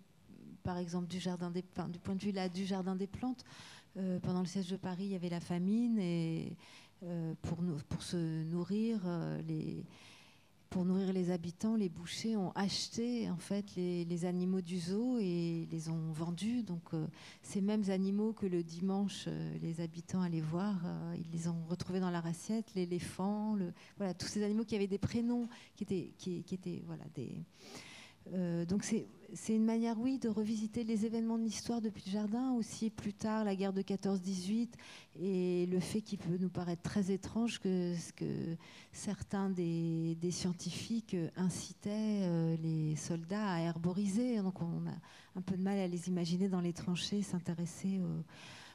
par 0.64 0.78
exemple, 0.78 1.08
du, 1.08 1.20
jardin 1.20 1.50
des, 1.50 1.64
du 1.64 2.00
point 2.00 2.16
de 2.16 2.22
vue 2.22 2.32
là, 2.32 2.48
du 2.48 2.66
jardin 2.66 2.96
des 2.96 3.08
plantes. 3.08 3.44
Euh, 3.98 4.20
pendant 4.20 4.42
le 4.42 4.46
siège 4.46 4.70
de 4.70 4.78
Paris, 4.78 5.06
il 5.06 5.12
y 5.12 5.16
avait 5.16 5.30
la 5.30 5.40
famine 5.40 5.98
et 5.98 6.56
euh, 7.04 7.34
pour, 7.42 7.58
pour, 7.88 8.04
se 8.04 8.44
nourrir, 8.44 9.02
euh, 9.06 9.42
les, 9.48 9.84
pour 10.70 10.86
nourrir 10.86 11.14
les 11.14 11.32
habitants, 11.32 11.76
les 11.76 11.90
bouchers 11.90 12.36
ont 12.36 12.52
acheté 12.54 13.30
en 13.30 13.38
fait 13.38 13.66
les, 13.76 14.26
animaux 14.26 14.62
du 14.62 14.80
zoo 14.80 15.18
et 15.20 15.68
les 15.72 15.90
ont 15.90 16.12
vendus. 16.12 16.64
Donc 16.64 16.92
ces 17.42 17.62
mêmes 17.62 17.90
animaux 17.90 18.34
que 18.34 18.46
le 18.46 18.64
dimanche 18.64 19.28
les 19.62 19.82
habitants 19.82 20.22
allaient 20.22 20.42
voir, 20.42 20.76
ils 21.18 21.32
les 21.32 21.48
ont 21.48 21.64
retrouvés 21.68 22.00
dans 22.00 22.12
leur 22.12 22.26
assiette, 22.26 22.74
l'éléphant, 22.76 23.58
voilà 23.98 24.14
tous 24.14 24.28
ces 24.28 24.44
animaux 24.44 24.64
qui 24.64 24.76
avaient 24.76 24.88
des 24.88 25.00
prénoms, 25.00 25.50
qui 25.76 25.84
étaient, 25.84 26.14
qui 26.18 26.44
étaient 26.52 26.84
voilà 26.86 27.06
des 27.16 27.44
euh, 28.34 28.66
donc 28.66 28.84
c'est 28.84 29.54
une 29.54 29.66
manière, 29.66 30.00
oui, 30.00 30.20
de 30.20 30.30
revisiter 30.30 30.84
les 30.84 31.06
événements 31.06 31.38
de 31.38 31.44
l'histoire 31.44 31.82
depuis 31.82 32.04
le 32.06 32.12
jardin, 32.12 32.54
aussi 32.54 32.90
plus 32.90 33.14
tard 33.14 33.44
la 33.44 33.56
guerre 33.56 33.74
de 33.74 33.82
14-18 33.82 34.70
et 35.22 35.66
le 35.66 35.80
fait 35.80 36.02
qui 36.02 36.18
peut 36.18 36.38
nous 36.40 36.50
paraître 36.50 36.82
très 36.82 37.12
étrange 37.12 37.60
que, 37.60 37.94
que 38.16 38.56
certains 38.92 39.50
des, 39.50 40.18
scientifiques 40.32 41.16
incitaient 41.36 42.22
euh, 42.24 42.56
les 42.62 42.96
soldats 42.96 43.54
à 43.54 43.60
herboriser. 43.62 44.42
Donc 44.42 44.62
on 44.62 44.88
a 44.88 44.96
un 45.36 45.42
peu 45.42 45.58
de 45.58 45.64
mal 45.64 45.80
à 45.80 45.88
les 45.88 46.08
imaginer 46.08 46.50
dans 46.50 46.62
les 46.62 46.74
tranchées, 46.74 47.22
s'intéresser 47.22 48.00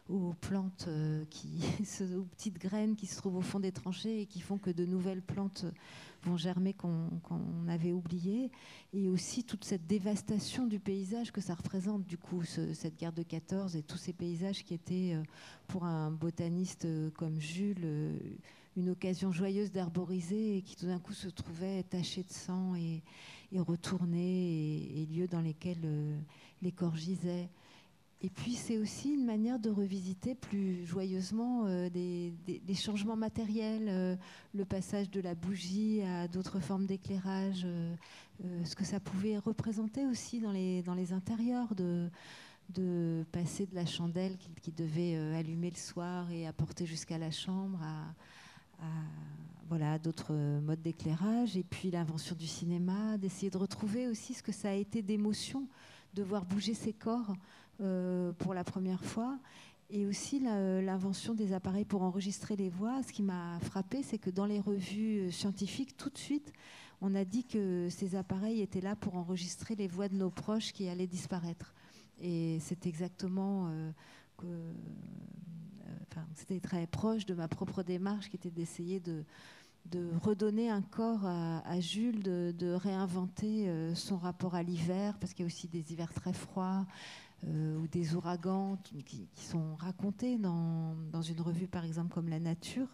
aux 0.09 0.35
plantes 0.41 0.87
euh, 0.89 1.25
qui, 1.31 1.61
aux 2.17 2.25
petites 2.25 2.59
graines 2.59 2.97
qui 2.97 3.07
se 3.07 3.17
trouvent 3.17 3.37
au 3.37 3.43
fond 3.43 3.61
des 3.61 3.73
tranchées 3.73 4.23
et 4.23 4.27
qui 4.27 4.41
font 4.41 4.59
que 4.59 4.71
de 4.71 4.85
nouvelles 4.85 5.23
plantes 5.23 5.65
vont 6.25 6.37
germer 6.37 6.75
qu'on 6.75 7.69
avait 7.69 7.93
oublié, 7.93 8.51
et 8.93 9.09
aussi 9.09 9.45
toute 9.45 9.65
cette 9.65 9.87
dévastation 9.87 10.67
du 10.67 10.81
paysage 10.81 11.33
que 11.33 11.41
ça 11.41 11.55
représente, 11.55 12.05
du 12.07 12.19
coup, 12.19 12.43
cette 12.45 12.97
guerre 12.97 13.13
de 13.13 13.23
14 13.23 13.77
et 13.77 13.83
tous 13.83 13.99
ces 13.99 14.13
paysages 14.13 14.65
qui 14.65 14.75
étaient, 14.75 15.15
euh, 15.15 15.23
pour 15.69 15.85
un 15.85 16.11
botaniste 16.11 16.85
euh, 16.85 17.11
comme 17.11 17.41
Jules, 17.41 17.83
euh, 17.85 18.19
une 18.77 18.91
occasion 18.91 19.31
joyeuse 19.31 19.71
d'arboriser 19.71 20.59
et 20.59 20.63
qui 20.63 20.77
tout 20.77 20.87
d'un 20.87 20.99
coup 20.99 21.13
se 21.13 21.29
trouvaient 21.29 21.85
tachés 21.85 22.25
de 22.25 22.33
sang 22.33 22.75
et, 22.75 23.03
et 23.53 23.61
retournés, 23.61 25.01
et, 25.01 25.07
lieux 25.07 25.29
dans 25.29 25.41
lesquels 25.41 26.19
les 26.61 26.73
corps 26.73 26.97
gisaient. 26.97 27.49
Et 28.23 28.31
puis 28.31 28.55
c'est 28.55 28.79
aussi 28.79 29.13
une 29.13 29.27
manière 29.27 29.59
de 29.59 29.69
revisiter 29.69 30.35
plus 30.35 30.87
joyeusement 30.87 31.67
euh, 31.67 31.91
des, 31.91 32.33
changements 32.75 33.17
matériels, 33.17 33.89
euh, 33.89 34.17
le 34.55 34.65
passage 34.65 35.11
de 35.11 35.21
la 35.21 35.35
bougie 35.35 36.01
à 36.03 36.27
d'autres 36.27 36.59
formes 36.59 36.87
d'éclairage, 36.87 37.65
euh, 37.67 37.95
ce 38.65 38.75
que 38.75 38.85
ça 38.85 38.99
pouvait 38.99 39.37
représenter 39.37 40.07
aussi 40.07 40.41
dans 40.41 40.53
les, 40.53 41.13
intérieurs, 41.13 41.75
de, 41.75 43.25
passer 43.31 43.67
de 43.67 43.75
la 43.75 43.85
chandelle 43.85 44.37
qui, 44.63 44.73
devait 44.73 45.17
allumer 45.35 45.71
le 45.71 45.77
soir 45.77 46.31
et 46.31 46.47
apporter 46.47 46.87
jusqu'à 46.87 47.19
la 47.19 47.31
chambre 47.31 47.79
à, 47.83 48.87
voilà, 49.69 49.99
d'autres 49.99 50.35
modes 50.61 50.81
d'éclairage. 50.81 51.57
Et 51.57 51.63
puis 51.63 51.91
l'invention 51.91 52.35
du 52.35 52.47
cinéma, 52.47 53.19
d'essayer 53.19 53.51
de 53.51 53.59
retrouver 53.59 54.09
aussi 54.09 54.35
ce 54.35 54.43
que 54.43 54.53
ça 54.53 54.71
a 54.71 54.75
été 54.75 55.03
d'émotion 55.03 55.69
de 56.15 56.23
voir 56.23 56.45
bouger 56.45 56.75
ses 56.75 56.93
corps. 56.93 57.35
Euh, 57.81 58.33
pour 58.39 58.55
la 58.55 58.65
première 58.65 59.03
fois. 59.05 59.39
Et 59.91 60.07
aussi 60.07 60.41
l'invention 60.41 61.35
des 61.35 61.53
appareils 61.53 61.85
pour 61.85 62.03
enregistrer 62.03 62.57
les 62.57 62.71
voix. 62.71 63.03
Ce 63.03 63.13
qui 63.13 63.23
m'a 63.23 63.59
frappé, 63.61 64.03
c'est 64.03 64.19
que 64.19 64.31
dans 64.31 64.47
les 64.47 64.61
revues 64.61 65.31
scientifiques, 65.31 65.97
tout 65.97 66.09
de 66.09 66.19
suite, 66.19 66.53
on 67.01 67.15
a 67.15 67.25
dit 67.25 67.45
que 67.45 67.89
ces 67.91 68.17
appareils 68.17 68.63
étaient 68.63 68.81
là 68.81 68.97
pour 68.97 69.17
enregistrer 69.17 69.75
les 69.75 69.89
voix 69.89 70.09
de 70.09 70.15
nos 70.15 70.31
proches 70.31 70.73
qui 70.73 70.89
allaient 70.89 71.07
disparaître. 71.07 71.75
Et 72.21 72.59
c'est 72.61 72.87
exactement 72.87 73.69
euh, 73.69 73.91
euh, 74.45 74.73
c'était 76.35 76.61
très 76.61 76.87
proche 76.87 77.27
de 77.27 77.35
ma 77.35 77.49
propre 77.49 77.83
démarche 77.83 78.29
qui 78.29 78.37
était 78.37 78.51
d'essayer 78.51 79.01
de, 79.01 79.25
redonner 80.23 80.71
un 80.71 80.83
corps 80.83 81.27
à, 81.27 81.81
Jules, 81.81 82.23
de, 82.23 82.73
réinventer 82.73 83.69
euh, 83.69 83.95
son 83.95 84.17
rapport 84.17 84.55
à 84.55 84.63
l'hiver, 84.63 85.19
parce 85.19 85.35
qu'il 85.35 85.45
y 85.45 85.47
a 85.47 85.47
aussi 85.47 85.69
des 85.69 85.93
hivers 85.93 86.13
très 86.13 86.33
froids 86.33 86.87
ou 87.43 87.87
des 87.89 88.15
ouragans 88.15 88.79
qui, 88.83 89.29
sont 89.35 89.75
racontés 89.75 90.39
dans, 90.39 90.95
dans, 91.13 91.21
une 91.21 91.41
revue, 91.43 91.67
par 91.69 91.85
exemple, 91.85 92.15
comme 92.15 92.29
La 92.29 92.41
Nature, 92.41 92.89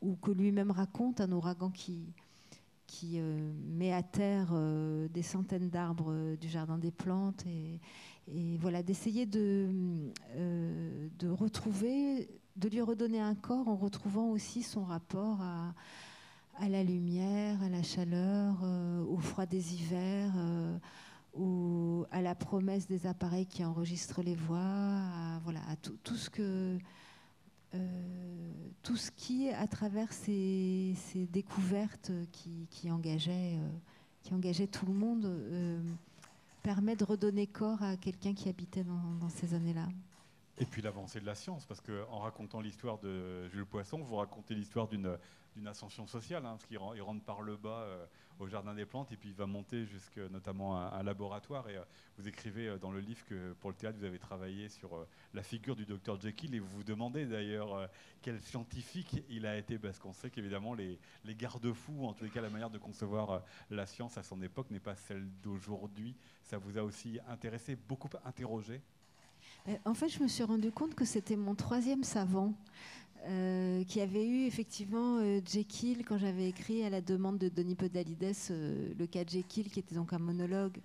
ou 0.00 0.16
que 0.16 0.32
lui-même 0.32 0.72
raconte 0.72 1.20
un 1.20 1.30
ouragan 1.30 1.70
qui, 1.70 2.12
qui 2.88 3.20
met 3.20 3.92
à 3.92 4.02
terre 4.02 4.52
des 5.08 5.22
centaines 5.22 5.70
d'arbres 5.70 6.34
du 6.34 6.48
Jardin 6.48 6.78
des 6.78 6.90
Plantes 6.90 7.46
et, 7.46 7.78
et 8.28 8.56
voilà, 8.58 8.82
d'essayer 8.82 9.26
de, 9.26 9.68
euh, 10.36 11.08
de 11.18 11.28
retrouver, 11.28 12.28
de 12.56 12.68
lui 12.68 12.80
redonner 12.80 13.20
un 13.20 13.34
corps 13.34 13.68
en 13.68 13.76
retrouvant 13.76 14.30
aussi 14.30 14.62
son 14.62 14.84
rapport 14.84 15.40
à, 15.40 15.74
à 16.58 16.68
la 16.68 16.84
lumière, 16.84 17.62
à 17.62 17.68
la 17.68 17.82
chaleur, 17.82 18.56
euh, 18.62 19.04
au 19.04 19.18
froid 19.18 19.46
des 19.46 19.74
hivers, 19.74 20.32
euh, 20.36 20.78
à 21.34 22.22
la 22.22 22.34
promesse 22.34 22.86
des 22.86 23.06
appareils 23.06 23.46
qui 23.46 23.64
enregistrent 23.64 24.22
les 24.22 24.34
voix, 24.34 24.58
à, 24.58 25.40
voilà, 25.44 25.60
à 25.68 25.76
tout, 25.76 26.16
ce 26.16 26.28
que 26.30 26.78
tout 28.82 28.96
ce 28.96 29.10
qui, 29.10 29.48
à 29.48 29.66
travers 29.66 30.12
ces, 30.12 30.94
découvertes 31.30 32.12
qui, 32.32 32.90
engageaient, 32.90 33.58
qui 34.22 34.34
engageaient 34.34 34.66
tout 34.66 34.84
le 34.84 34.92
monde, 34.92 35.40
permet 36.62 36.96
de 36.96 37.04
redonner 37.04 37.46
corps 37.46 37.82
à 37.82 37.96
quelqu'un 37.96 38.34
qui 38.34 38.48
habitait 38.48 38.84
dans, 38.84 39.28
ces 39.28 39.54
années-là. 39.54 39.88
Et 40.58 40.64
puis 40.64 40.82
l'avancée 40.82 41.20
de 41.20 41.26
la 41.26 41.34
science, 41.34 41.64
parce 41.66 41.80
qu'en 41.80 42.18
racontant 42.20 42.60
l'histoire 42.60 42.98
de 42.98 43.48
Jules 43.48 43.66
Poisson, 43.66 43.98
vous 43.98 44.16
racontez 44.16 44.54
l'histoire 44.54 44.88
d'une 44.88 45.18
ascension 45.66 46.06
sociale, 46.06 46.44
hein, 46.46 46.52
parce 46.52 46.66
qu'il 46.66 46.78
rentre 46.78 47.24
par 47.24 47.42
le 47.42 47.56
bas 47.56 47.80
euh, 47.80 48.06
au 48.38 48.46
Jardin 48.46 48.74
des 48.74 48.84
Plantes, 48.84 49.12
et 49.12 49.16
puis 49.16 49.30
il 49.30 49.34
va 49.34 49.46
monter 49.46 49.86
jusqu'à 49.86 50.28
notamment 50.28 50.76
un, 50.76 51.02
laboratoire. 51.02 51.68
Et 51.68 51.76
euh, 51.76 51.84
vous 52.18 52.28
écrivez 52.28 52.68
euh, 52.68 52.78
dans 52.78 52.90
le 52.90 53.00
livre 53.00 53.24
que 53.26 53.52
pour 53.54 53.70
le 53.70 53.76
théâtre, 53.76 53.98
vous 53.98 54.04
avez 54.04 54.18
travaillé 54.18 54.68
sur 54.68 55.06
la 55.34 55.42
figure 55.42 55.76
du 55.76 55.86
docteur 55.86 56.20
Jekyll, 56.20 56.54
et 56.54 56.58
vous 56.58 56.68
vous 56.68 56.84
demandez 56.84 57.26
d'ailleurs 57.26 57.88
quel 58.20 58.40
scientifique 58.40 59.22
il 59.28 59.46
a 59.46 59.56
été, 59.56 59.78
parce 59.78 59.98
qu'on 59.98 60.12
sait 60.12 60.30
qu'évidemment 60.30 60.74
les, 60.74 60.98
les 61.24 61.34
garde-fous, 61.34 62.06
en 62.06 62.12
tous 62.12 62.24
les 62.24 62.30
cas 62.30 62.40
la 62.40 62.50
manière 62.50 62.70
de 62.70 62.78
concevoir 62.78 63.42
la 63.70 63.86
science 63.86 64.18
à 64.18 64.22
son 64.22 64.40
époque 64.42 64.70
n'est 64.70 64.80
pas 64.80 64.96
celle 64.96 65.26
d'aujourd'hui. 65.42 66.14
Ça 66.42 66.58
vous 66.58 66.78
a 66.78 66.82
aussi 66.82 67.18
intéressé, 67.28 67.76
beaucoup 67.76 68.10
interrogé? 68.24 68.82
Euh, 69.68 69.76
en 69.84 69.94
fait, 69.94 70.08
je 70.08 70.22
me 70.22 70.28
suis 70.28 70.42
rendu 70.42 70.70
compte 70.72 70.94
que 70.94 71.04
c'était 71.04 71.36
mon 71.36 71.54
troisième 71.54 72.04
savant. 72.04 72.52
Euh, 73.28 73.84
qui 73.84 74.00
avait 74.00 74.26
eu 74.26 74.46
effectivement 74.46 75.18
euh, 75.18 75.40
Jekyll 75.46 76.04
quand 76.04 76.18
j'avais 76.18 76.48
écrit 76.48 76.82
à 76.82 76.90
la 76.90 77.00
demande 77.00 77.38
de 77.38 77.48
Denis 77.48 77.76
Podalides 77.76 78.34
le 78.50 79.06
cas 79.06 79.22
Jekyll, 79.24 79.70
qui 79.70 79.78
était 79.78 79.94
donc 79.94 80.12
un 80.12 80.18
monologue 80.18 80.78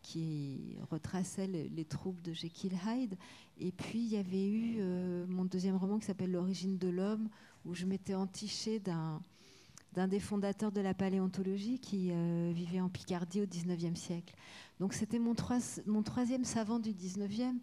qui 0.00 0.76
retraçait 0.90 1.48
les 1.48 1.84
troubles 1.84 2.22
de 2.22 2.32
Jekyll 2.32 2.74
Hyde. 2.86 3.16
Et 3.58 3.72
puis 3.72 3.98
il 3.98 4.08
y 4.08 4.18
avait 4.18 4.46
eu 4.46 4.82
mon 5.26 5.46
deuxième 5.46 5.76
roman 5.76 5.98
qui 5.98 6.04
s'appelle 6.04 6.30
L'origine 6.30 6.76
de 6.76 6.88
l'homme, 6.88 7.28
où 7.64 7.74
je 7.74 7.86
m'étais 7.86 8.14
entichée 8.14 8.78
d'un 8.78 9.22
d'un 9.94 10.08
des 10.08 10.18
fondateurs 10.18 10.72
de 10.72 10.80
la 10.80 10.92
paléontologie 10.92 11.78
qui 11.78 12.10
vivait 12.52 12.80
en 12.80 12.88
Picardie 12.88 13.40
au 13.40 13.46
19e 13.46 13.94
siècle. 13.94 14.34
Donc 14.80 14.92
c'était 14.92 15.20
mon, 15.20 15.34
mon, 15.86 16.02
troisième 16.02 16.44
savant 16.44 16.80
du 16.80 16.90
19e 16.90 17.54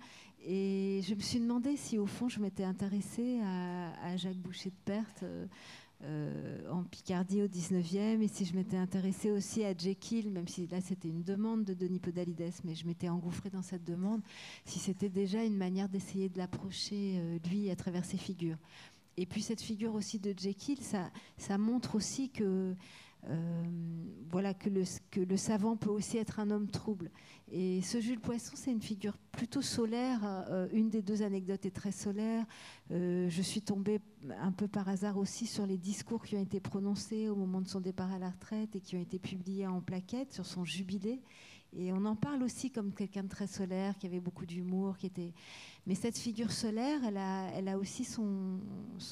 et 0.46 1.02
je 1.08 1.14
me 1.14 1.20
suis 1.20 1.40
demandé 1.40 1.76
si 1.76 1.98
au 1.98 2.06
fond 2.06 2.28
je 2.28 2.40
m'étais 2.40 2.64
intéressée 2.64 3.40
à, 3.42 4.18
Jacques 4.18 4.38
Boucher 4.38 4.70
de 4.70 4.76
Perthes 4.86 5.24
euh, 5.24 5.46
euh, 6.04 6.72
en 6.72 6.84
Picardie 6.84 7.44
au 7.44 7.48
19e 7.48 8.22
et 8.22 8.28
si 8.28 8.46
je 8.46 8.56
m'étais 8.56 8.78
intéressée 8.78 9.32
aussi 9.32 9.64
à 9.64 9.78
Jekyll, 9.78 10.32
même 10.32 10.48
si 10.48 10.66
là 10.68 10.82
c'était 10.82 11.10
une 11.10 11.24
demande 11.24 11.64
de 11.64 11.76
Denis 11.76 12.00
Podalides, 12.00 12.54
mais 12.64 12.74
je 12.74 12.88
m'étais 12.88 13.08
engouffrée 13.08 13.52
dans 13.52 13.62
cette 13.62 13.84
demande, 13.84 14.22
si 14.66 14.80
c'était 14.80 15.10
déjà 15.10 15.44
une 15.44 15.58
manière 15.58 15.90
d'essayer 15.90 16.28
de 16.28 16.40
l'approcher 16.40 17.20
euh, 17.20 17.38
lui 17.50 17.70
à 17.70 17.76
travers 17.76 18.04
ses 18.04 18.18
figures. 18.18 18.58
Et 19.18 19.28
puis 19.28 19.44
cette 19.44 19.62
figure 19.62 19.94
aussi 19.94 20.18
de 20.18 20.34
Jekyll, 20.36 20.82
ça, 20.82 21.12
ça 21.38 21.60
montre 21.60 21.96
aussi 21.96 22.30
que 22.30 22.76
voilà 24.32 24.54
que 24.54 24.70
le, 24.70 25.38
savant 25.38 25.76
peut 25.76 25.90
aussi 25.90 26.18
être 26.18 26.40
un 26.40 26.50
homme 26.52 26.68
trouble. 26.68 27.12
Et 27.52 27.82
ce 27.82 28.00
Jules 28.00 28.20
Poisson, 28.20 28.54
c'est 28.56 28.72
une 28.72 28.82
figure 28.82 29.18
plutôt 29.32 29.62
solaire. 29.62 30.22
Euh, 30.50 30.68
une 30.72 30.90
des 30.90 31.02
deux 31.02 31.22
anecdotes 31.22 31.66
est 31.66 31.76
très 31.76 31.92
solaire. 31.92 32.46
Euh, 32.92 33.30
je 33.30 33.42
suis 33.42 33.62
tombée 33.62 34.00
un 34.40 34.52
peu 34.52 34.68
par 34.68 34.88
hasard 34.88 35.18
aussi 35.18 35.48
sur 35.48 35.66
les 35.66 35.78
discours 35.78 36.24
qui 36.24 36.38
ont 36.38 36.42
été 36.42 36.60
prononcés 36.62 37.28
au 37.28 37.36
moment 37.36 37.62
de 37.62 37.68
son 37.68 37.82
départ 37.82 38.12
à 38.14 38.20
la 38.20 38.30
retraite 38.30 38.76
et 38.76 38.80
qui 38.80 38.96
ont 38.96 39.02
été 39.02 39.20
publiés 39.20 39.68
en 39.68 39.82
plaquette 39.82 40.34
sur 40.34 40.46
son 40.46 40.64
jubilé. 40.64 41.22
Et 41.74 41.94
on 41.94 42.04
en 42.06 42.16
parle 42.16 42.44
aussi 42.44 42.70
comme 42.70 42.94
quelqu'un 42.94 43.24
de 43.24 43.30
très 43.30 43.48
solaire, 43.48 43.98
qui 43.98 44.06
avait 44.06 44.20
beaucoup 44.20 44.46
d'humour, 44.46 44.98
qui 44.98 45.06
était. 45.06 45.34
Mais 45.88 45.96
cette 45.96 46.18
figure 46.18 46.52
solaire, 46.52 47.00
elle 47.06 47.18
a, 47.18 47.78
aussi 47.78 48.04
son, 48.04 48.60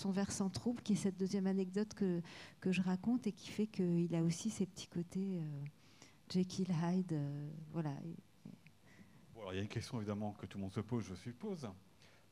versant 0.08 0.50
trouble, 0.50 0.82
qui 0.82 0.93
est 0.93 0.98
cette 0.98 1.17
deuxième 1.17 1.48
anecdote 1.48 1.93
que, 1.93 2.22
que 2.60 2.72
je 2.72 2.82
raconte 2.82 3.28
et 3.28 3.32
qui 3.32 3.50
fait 3.50 3.67
qu'il 3.67 4.13
a 4.13 4.22
aussi 4.22 4.50
ses 4.50 4.65
petits 4.65 4.88
côtés 4.88 5.39
euh, 5.39 5.65
Jekyll 6.30 6.69
Hyde. 6.69 7.13
Euh, 7.13 7.50
voilà. 7.72 7.93
Alors 9.38 9.54
il 9.54 9.56
y 9.56 9.60
a 9.60 9.62
une 9.62 9.69
question 9.69 9.98
évidemment 9.98 10.34
que 10.34 10.45
tout 10.45 10.58
le 10.58 10.63
monde 10.63 10.74
se 10.74 10.82
pose, 10.82 11.06
je 11.06 11.15
suppose. 11.15 11.67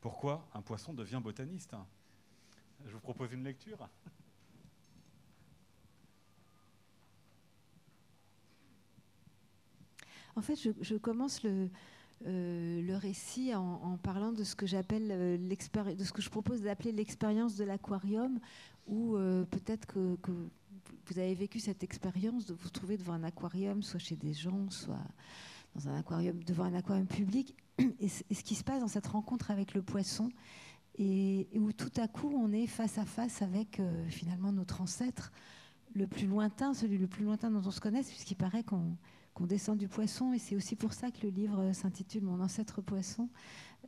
Pourquoi 0.00 0.46
un 0.52 0.60
poisson 0.60 0.92
devient 0.92 1.20
botaniste? 1.22 1.74
Je 2.84 2.92
vous 2.92 3.00
propose 3.00 3.32
une 3.32 3.44
lecture. 3.44 3.88
En 10.38 10.40
fait, 10.40 10.54
je, 10.56 10.94
commence 10.94 11.42
le, 11.42 11.68
euh, 12.24 12.98
récit 13.02 13.52
en, 13.56 13.98
parlant 14.00 14.30
de 14.30 14.44
ce 14.44 14.54
que 14.54 14.66
j'appelle 14.66 15.08
euh, 15.10 15.36
de 15.36 16.04
ce 16.04 16.12
que 16.12 16.22
je 16.22 16.30
propose 16.30 16.62
d'appeler 16.62 16.92
l'expérience 16.92 17.56
de 17.56 17.64
l'aquarium, 17.64 18.38
où 18.86 19.16
euh, 19.16 19.44
peut-être 19.46 19.84
que, 19.86 20.16
vous 21.06 21.18
avez 21.18 21.34
vécu 21.34 21.58
cette 21.58 21.82
expérience 21.82 22.46
de 22.46 22.54
vous 22.54 22.68
trouver 22.70 22.96
devant 22.96 23.14
un 23.14 23.24
aquarium, 23.24 23.82
soit 23.82 23.98
chez 23.98 24.14
des 24.14 24.32
gens, 24.32 24.70
soit 24.70 25.00
dans 25.74 25.88
un 25.88 25.98
aquarium, 25.98 26.40
devant 26.44 26.64
un 26.64 26.74
aquarium 26.74 27.08
public, 27.08 27.56
et, 27.98 28.08
ce 28.08 28.42
qui 28.44 28.54
se 28.54 28.62
passe 28.62 28.80
dans 28.80 28.88
cette 28.88 29.08
rencontre 29.08 29.50
avec 29.50 29.74
le 29.74 29.82
poisson, 29.82 30.30
et, 30.98 31.48
où 31.56 31.72
tout 31.72 31.90
à 31.96 32.06
coup 32.06 32.32
on 32.32 32.52
est 32.52 32.68
face 32.68 32.98
à 32.98 33.04
face 33.04 33.42
avec 33.42 33.82
finalement 34.08 34.52
notre 34.52 34.82
ancêtre 34.82 35.32
le 35.94 36.06
plus 36.06 36.28
lointain, 36.28 36.74
celui 36.74 36.96
le 36.96 37.08
plus 37.08 37.24
lointain 37.24 37.50
dont 37.50 37.66
on 37.66 37.72
se 37.72 37.80
connaisse, 37.80 38.08
puisqu'il 38.08 38.36
paraît 38.36 38.62
qu'on 38.62 38.96
qu'on 39.38 39.46
descend 39.46 39.78
du 39.78 39.86
poisson. 39.86 40.32
Et 40.32 40.38
c'est 40.38 40.56
aussi 40.56 40.74
pour 40.74 40.92
ça 40.92 41.12
que 41.12 41.22
le 41.22 41.28
livre 41.28 41.72
s'intitule 41.72 42.24
Mon 42.24 42.40
ancêtre 42.40 42.82
poisson, 42.82 43.28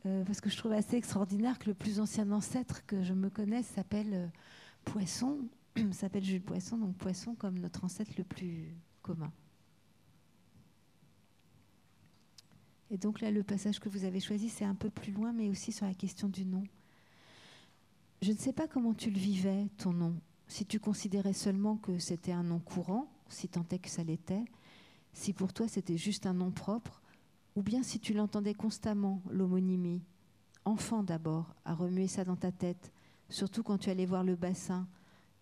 euh, 0.05 0.23
parce 0.23 0.39
que 0.39 0.49
je 0.49 0.57
trouve 0.57 0.71
assez 0.71 0.95
extraordinaire 0.95 1.59
que 1.59 1.67
le 1.67 1.73
plus 1.73 1.99
ancien 1.99 2.31
ancêtre 2.31 2.85
que 2.85 3.03
je 3.03 3.13
me 3.13 3.29
connaisse 3.29 3.67
s'appelle 3.67 4.13
euh, 4.13 4.27
Poisson, 4.85 5.39
s'appelle 5.91 6.23
Jules 6.23 6.41
Poisson, 6.41 6.77
donc 6.77 6.95
Poisson 6.95 7.35
comme 7.35 7.59
notre 7.59 7.83
ancêtre 7.83 8.13
le 8.17 8.23
plus 8.23 8.73
commun. 9.01 9.31
Et 12.89 12.97
donc 12.97 13.19
là, 13.19 13.29
le 13.29 13.43
passage 13.43 13.79
que 13.79 13.89
vous 13.89 14.05
avez 14.05 14.19
choisi, 14.21 14.49
c'est 14.49 14.65
un 14.65 14.75
peu 14.75 14.89
plus 14.89 15.11
loin, 15.11 15.33
mais 15.33 15.49
aussi 15.49 15.71
sur 15.73 15.85
la 15.85 15.93
question 15.93 16.29
du 16.29 16.45
nom. 16.45 16.63
Je 18.21 18.31
ne 18.31 18.37
sais 18.37 18.53
pas 18.53 18.67
comment 18.67 18.93
tu 18.93 19.09
le 19.09 19.17
vivais, 19.17 19.67
ton 19.77 19.91
nom, 19.91 20.15
si 20.47 20.65
tu 20.65 20.79
considérais 20.79 21.33
seulement 21.33 21.77
que 21.77 21.99
c'était 21.99 22.33
un 22.33 22.43
nom 22.43 22.59
courant, 22.59 23.09
si 23.29 23.47
tant 23.47 23.65
est 23.71 23.79
que 23.79 23.89
ça 23.89 24.03
l'était, 24.03 24.43
si 25.13 25.33
pour 25.33 25.53
toi 25.53 25.67
c'était 25.67 25.97
juste 25.97 26.25
un 26.25 26.33
nom 26.33 26.51
propre, 26.51 27.01
ou 27.55 27.63
bien 27.63 27.83
si 27.83 27.99
tu 27.99 28.13
l'entendais 28.13 28.53
constamment, 28.53 29.21
l'homonymie. 29.29 30.01
Enfant 30.63 31.03
d'abord, 31.03 31.55
à 31.65 31.73
remuer 31.73 32.07
ça 32.07 32.23
dans 32.23 32.35
ta 32.35 32.51
tête, 32.51 32.91
surtout 33.29 33.63
quand 33.63 33.77
tu 33.77 33.89
allais 33.89 34.05
voir 34.05 34.23
le 34.23 34.35
bassin, 34.35 34.87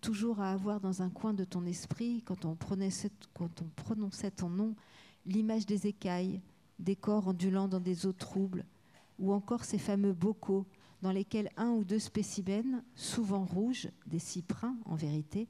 toujours 0.00 0.40
à 0.40 0.50
avoir 0.50 0.80
dans 0.80 1.02
un 1.02 1.10
coin 1.10 1.34
de 1.34 1.44
ton 1.44 1.66
esprit, 1.66 2.22
quand 2.24 2.44
on 2.44 2.54
prononçait, 2.54 4.30
ton 4.30 4.48
nom, 4.48 4.74
l'image 5.26 5.66
des 5.66 5.86
écailles, 5.86 6.40
des 6.78 6.96
corps 6.96 7.28
ondulant 7.28 7.68
dans 7.68 7.80
des 7.80 8.06
eaux 8.06 8.12
troubles, 8.12 8.64
ou 9.18 9.32
encore 9.32 9.64
ces 9.64 9.78
fameux 9.78 10.14
bocaux 10.14 10.66
dans 11.02 11.12
lesquels 11.12 11.50
un 11.56 11.70
ou 11.70 11.84
deux 11.84 11.98
spécimens, 11.98 12.82
souvent 12.94 13.44
rouges, 13.44 13.88
des 14.06 14.18
cyprins 14.18 14.76
en 14.86 14.94
vérité, 14.94 15.48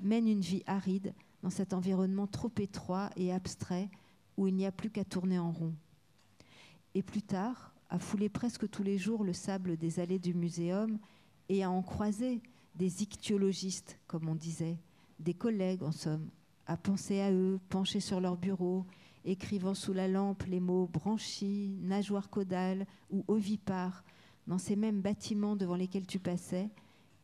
mènent 0.00 0.28
une 0.28 0.40
vie 0.40 0.62
aride 0.66 1.12
dans 1.42 1.50
cet 1.50 1.72
environnement 1.72 2.26
trop 2.26 2.50
étroit 2.58 3.10
et 3.16 3.32
abstrait 3.32 3.90
où 4.36 4.46
il 4.46 4.54
n'y 4.54 4.66
a 4.66 4.72
plus 4.72 4.90
qu'à 4.90 5.04
tourner 5.04 5.38
en 5.38 5.50
rond. 5.50 5.74
Et 6.94 7.02
plus 7.02 7.22
tard, 7.22 7.74
à 7.88 7.98
fouler 7.98 8.28
presque 8.28 8.68
tous 8.68 8.82
les 8.82 8.98
jours 8.98 9.24
le 9.24 9.32
sable 9.32 9.76
des 9.76 10.00
allées 10.00 10.18
du 10.18 10.34
muséum 10.34 10.98
et 11.48 11.64
à 11.64 11.70
en 11.70 11.82
croiser 11.82 12.40
des 12.74 13.02
ichtyologistes, 13.02 13.98
comme 14.06 14.28
on 14.28 14.34
disait, 14.34 14.78
des 15.18 15.34
collègues 15.34 15.82
en 15.82 15.92
somme, 15.92 16.30
à 16.66 16.76
penser 16.76 17.20
à 17.20 17.32
eux, 17.32 17.58
penchés 17.68 18.00
sur 18.00 18.20
leur 18.20 18.36
bureau, 18.36 18.86
écrivant 19.24 19.74
sous 19.74 19.92
la 19.92 20.08
lampe 20.08 20.44
les 20.44 20.60
mots 20.60 20.86
branchis, 20.86 21.76
nageoire 21.82 22.30
caudale 22.30 22.86
ou 23.10 23.24
ovipare 23.28 24.04
dans 24.46 24.58
ces 24.58 24.76
mêmes 24.76 25.02
bâtiments 25.02 25.56
devant 25.56 25.76
lesquels 25.76 26.06
tu 26.06 26.18
passais, 26.18 26.70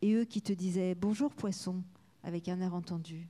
et 0.02 0.12
eux 0.12 0.24
qui 0.24 0.42
te 0.42 0.52
disaient 0.52 0.94
Bonjour 0.94 1.32
poisson, 1.32 1.82
avec 2.22 2.48
un 2.48 2.60
air 2.60 2.74
entendu. 2.74 3.28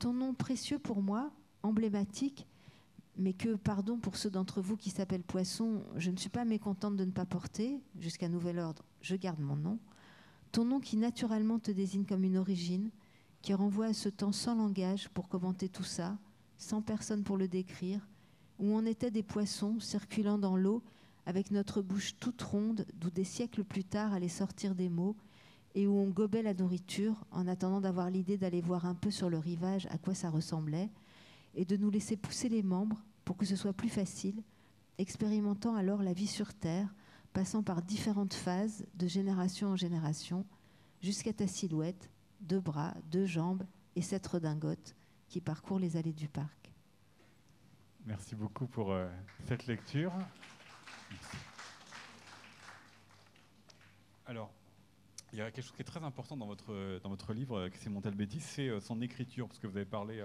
Ton 0.00 0.14
nom 0.14 0.32
précieux 0.32 0.78
pour 0.78 1.02
moi, 1.02 1.30
emblématique, 1.62 2.46
mais 3.18 3.34
que, 3.34 3.54
pardon 3.54 3.98
pour 3.98 4.16
ceux 4.16 4.30
d'entre 4.30 4.62
vous 4.62 4.78
qui 4.78 4.88
s'appellent 4.88 5.22
Poisson, 5.22 5.84
je 5.96 6.10
ne 6.10 6.16
suis 6.16 6.30
pas 6.30 6.46
mécontente 6.46 6.96
de 6.96 7.04
ne 7.04 7.10
pas 7.10 7.26
porter, 7.26 7.78
jusqu'à 7.98 8.30
nouvel 8.30 8.58
ordre, 8.60 8.82
je 9.02 9.14
garde 9.14 9.40
mon 9.40 9.56
nom. 9.56 9.78
Ton 10.52 10.64
nom 10.64 10.80
qui 10.80 10.96
naturellement 10.96 11.58
te 11.58 11.70
désigne 11.70 12.06
comme 12.06 12.24
une 12.24 12.38
origine, 12.38 12.88
qui 13.42 13.52
renvoie 13.52 13.88
à 13.88 13.92
ce 13.92 14.08
temps 14.08 14.32
sans 14.32 14.54
langage 14.54 15.10
pour 15.10 15.28
commenter 15.28 15.68
tout 15.68 15.84
ça, 15.84 16.16
sans 16.56 16.80
personne 16.80 17.22
pour 17.22 17.36
le 17.36 17.46
décrire, 17.46 18.08
où 18.58 18.74
on 18.74 18.86
était 18.86 19.10
des 19.10 19.22
poissons 19.22 19.80
circulant 19.80 20.38
dans 20.38 20.56
l'eau 20.56 20.82
avec 21.26 21.50
notre 21.50 21.82
bouche 21.82 22.16
toute 22.18 22.40
ronde, 22.40 22.86
d'où 22.94 23.10
des 23.10 23.24
siècles 23.24 23.64
plus 23.64 23.84
tard 23.84 24.14
allaient 24.14 24.28
sortir 24.28 24.74
des 24.74 24.88
mots, 24.88 25.14
et 25.74 25.86
où 25.86 25.98
on 25.98 26.08
gobait 26.08 26.42
la 26.42 26.54
nourriture 26.54 27.24
en 27.30 27.46
attendant 27.46 27.80
d'avoir 27.80 28.10
l'idée 28.10 28.36
d'aller 28.36 28.60
voir 28.60 28.86
un 28.86 28.94
peu 28.94 29.10
sur 29.10 29.30
le 29.30 29.38
rivage 29.38 29.86
à 29.90 29.98
quoi 29.98 30.14
ça 30.14 30.30
ressemblait, 30.30 30.90
et 31.54 31.64
de 31.64 31.76
nous 31.76 31.90
laisser 31.90 32.16
pousser 32.16 32.48
les 32.48 32.62
membres 32.62 33.02
pour 33.24 33.36
que 33.36 33.46
ce 33.46 33.56
soit 33.56 33.72
plus 33.72 33.88
facile, 33.88 34.42
expérimentant 34.98 35.74
alors 35.74 36.02
la 36.02 36.12
vie 36.12 36.26
sur 36.26 36.54
Terre, 36.54 36.94
passant 37.32 37.62
par 37.62 37.82
différentes 37.82 38.34
phases 38.34 38.84
de 38.94 39.06
génération 39.06 39.68
en 39.68 39.76
génération, 39.76 40.44
jusqu'à 41.00 41.32
ta 41.32 41.46
silhouette, 41.46 42.10
deux 42.40 42.60
bras, 42.60 42.94
deux 43.10 43.26
jambes 43.26 43.64
et 43.96 44.02
cette 44.02 44.26
redingote 44.26 44.94
qui 45.28 45.40
parcourt 45.40 45.78
les 45.78 45.96
allées 45.96 46.12
du 46.12 46.28
parc. 46.28 46.72
Merci 48.06 48.34
beaucoup 48.34 48.66
pour 48.66 48.92
euh, 48.92 49.08
cette 49.46 49.66
lecture. 49.66 50.12
Alors, 54.26 54.50
il 55.32 55.38
y 55.38 55.42
a 55.42 55.50
quelque 55.50 55.64
chose 55.64 55.72
qui 55.72 55.82
est 55.82 55.84
très 55.84 56.02
important 56.02 56.36
dans 56.36 56.46
votre, 56.46 57.00
dans 57.02 57.08
votre 57.08 57.32
livre, 57.32 57.58
euh, 57.58 57.68
c'est 57.74 57.90
Montalbetti, 57.90 58.40
c'est 58.40 58.68
euh, 58.68 58.80
son 58.80 59.00
écriture, 59.00 59.46
parce 59.46 59.58
que 59.58 59.66
vous 59.66 59.76
avez 59.76 59.86
parlé 59.86 60.24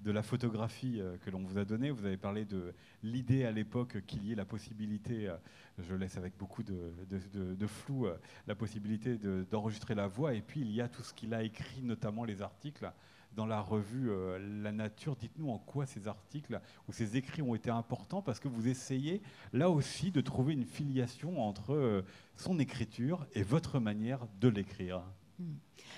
de 0.00 0.10
la 0.10 0.22
photographie 0.22 1.00
que 1.24 1.30
l'on 1.30 1.42
vous 1.42 1.56
a 1.56 1.64
donnée, 1.64 1.90
vous 1.90 2.04
avez 2.04 2.18
parlé 2.18 2.44
de 2.44 2.74
l'idée 3.02 3.46
à 3.46 3.50
l'époque 3.50 4.04
qu'il 4.06 4.26
y 4.26 4.32
ait 4.32 4.34
la 4.34 4.44
possibilité, 4.44 5.34
je 5.78 5.94
laisse 5.94 6.18
avec 6.18 6.36
beaucoup 6.36 6.62
de, 6.62 6.92
de, 7.08 7.66
flou, 7.66 8.06
la 8.46 8.54
possibilité 8.54 9.16
d'enregistrer 9.50 9.94
la 9.94 10.06
voix, 10.06 10.34
et 10.34 10.42
puis 10.42 10.60
il 10.60 10.70
y 10.70 10.82
a 10.82 10.88
tout 10.88 11.02
ce 11.02 11.14
qu'il 11.14 11.32
a 11.32 11.42
écrit, 11.42 11.80
notamment 11.82 12.24
les 12.24 12.42
articles 12.42 12.92
dans 13.36 13.46
la 13.46 13.60
revue 13.60 14.10
euh, 14.10 14.38
La 14.62 14.72
Nature. 14.72 15.14
Dites-nous 15.14 15.50
en 15.50 15.58
quoi 15.58 15.86
ces 15.86 16.08
articles 16.08 16.60
ou 16.88 16.92
ces 16.92 17.16
écrits 17.16 17.42
ont 17.42 17.54
été 17.54 17.70
importants 17.70 18.22
parce 18.22 18.40
que 18.40 18.48
vous 18.48 18.66
essayez 18.66 19.22
là 19.52 19.70
aussi 19.70 20.10
de 20.10 20.20
trouver 20.20 20.54
une 20.54 20.64
filiation 20.64 21.40
entre 21.40 21.74
euh, 21.74 22.02
son 22.36 22.58
écriture 22.58 23.26
et 23.34 23.42
votre 23.42 23.78
manière 23.78 24.26
de 24.40 24.48
l'écrire. 24.48 25.02
Hmm. 25.38 25.54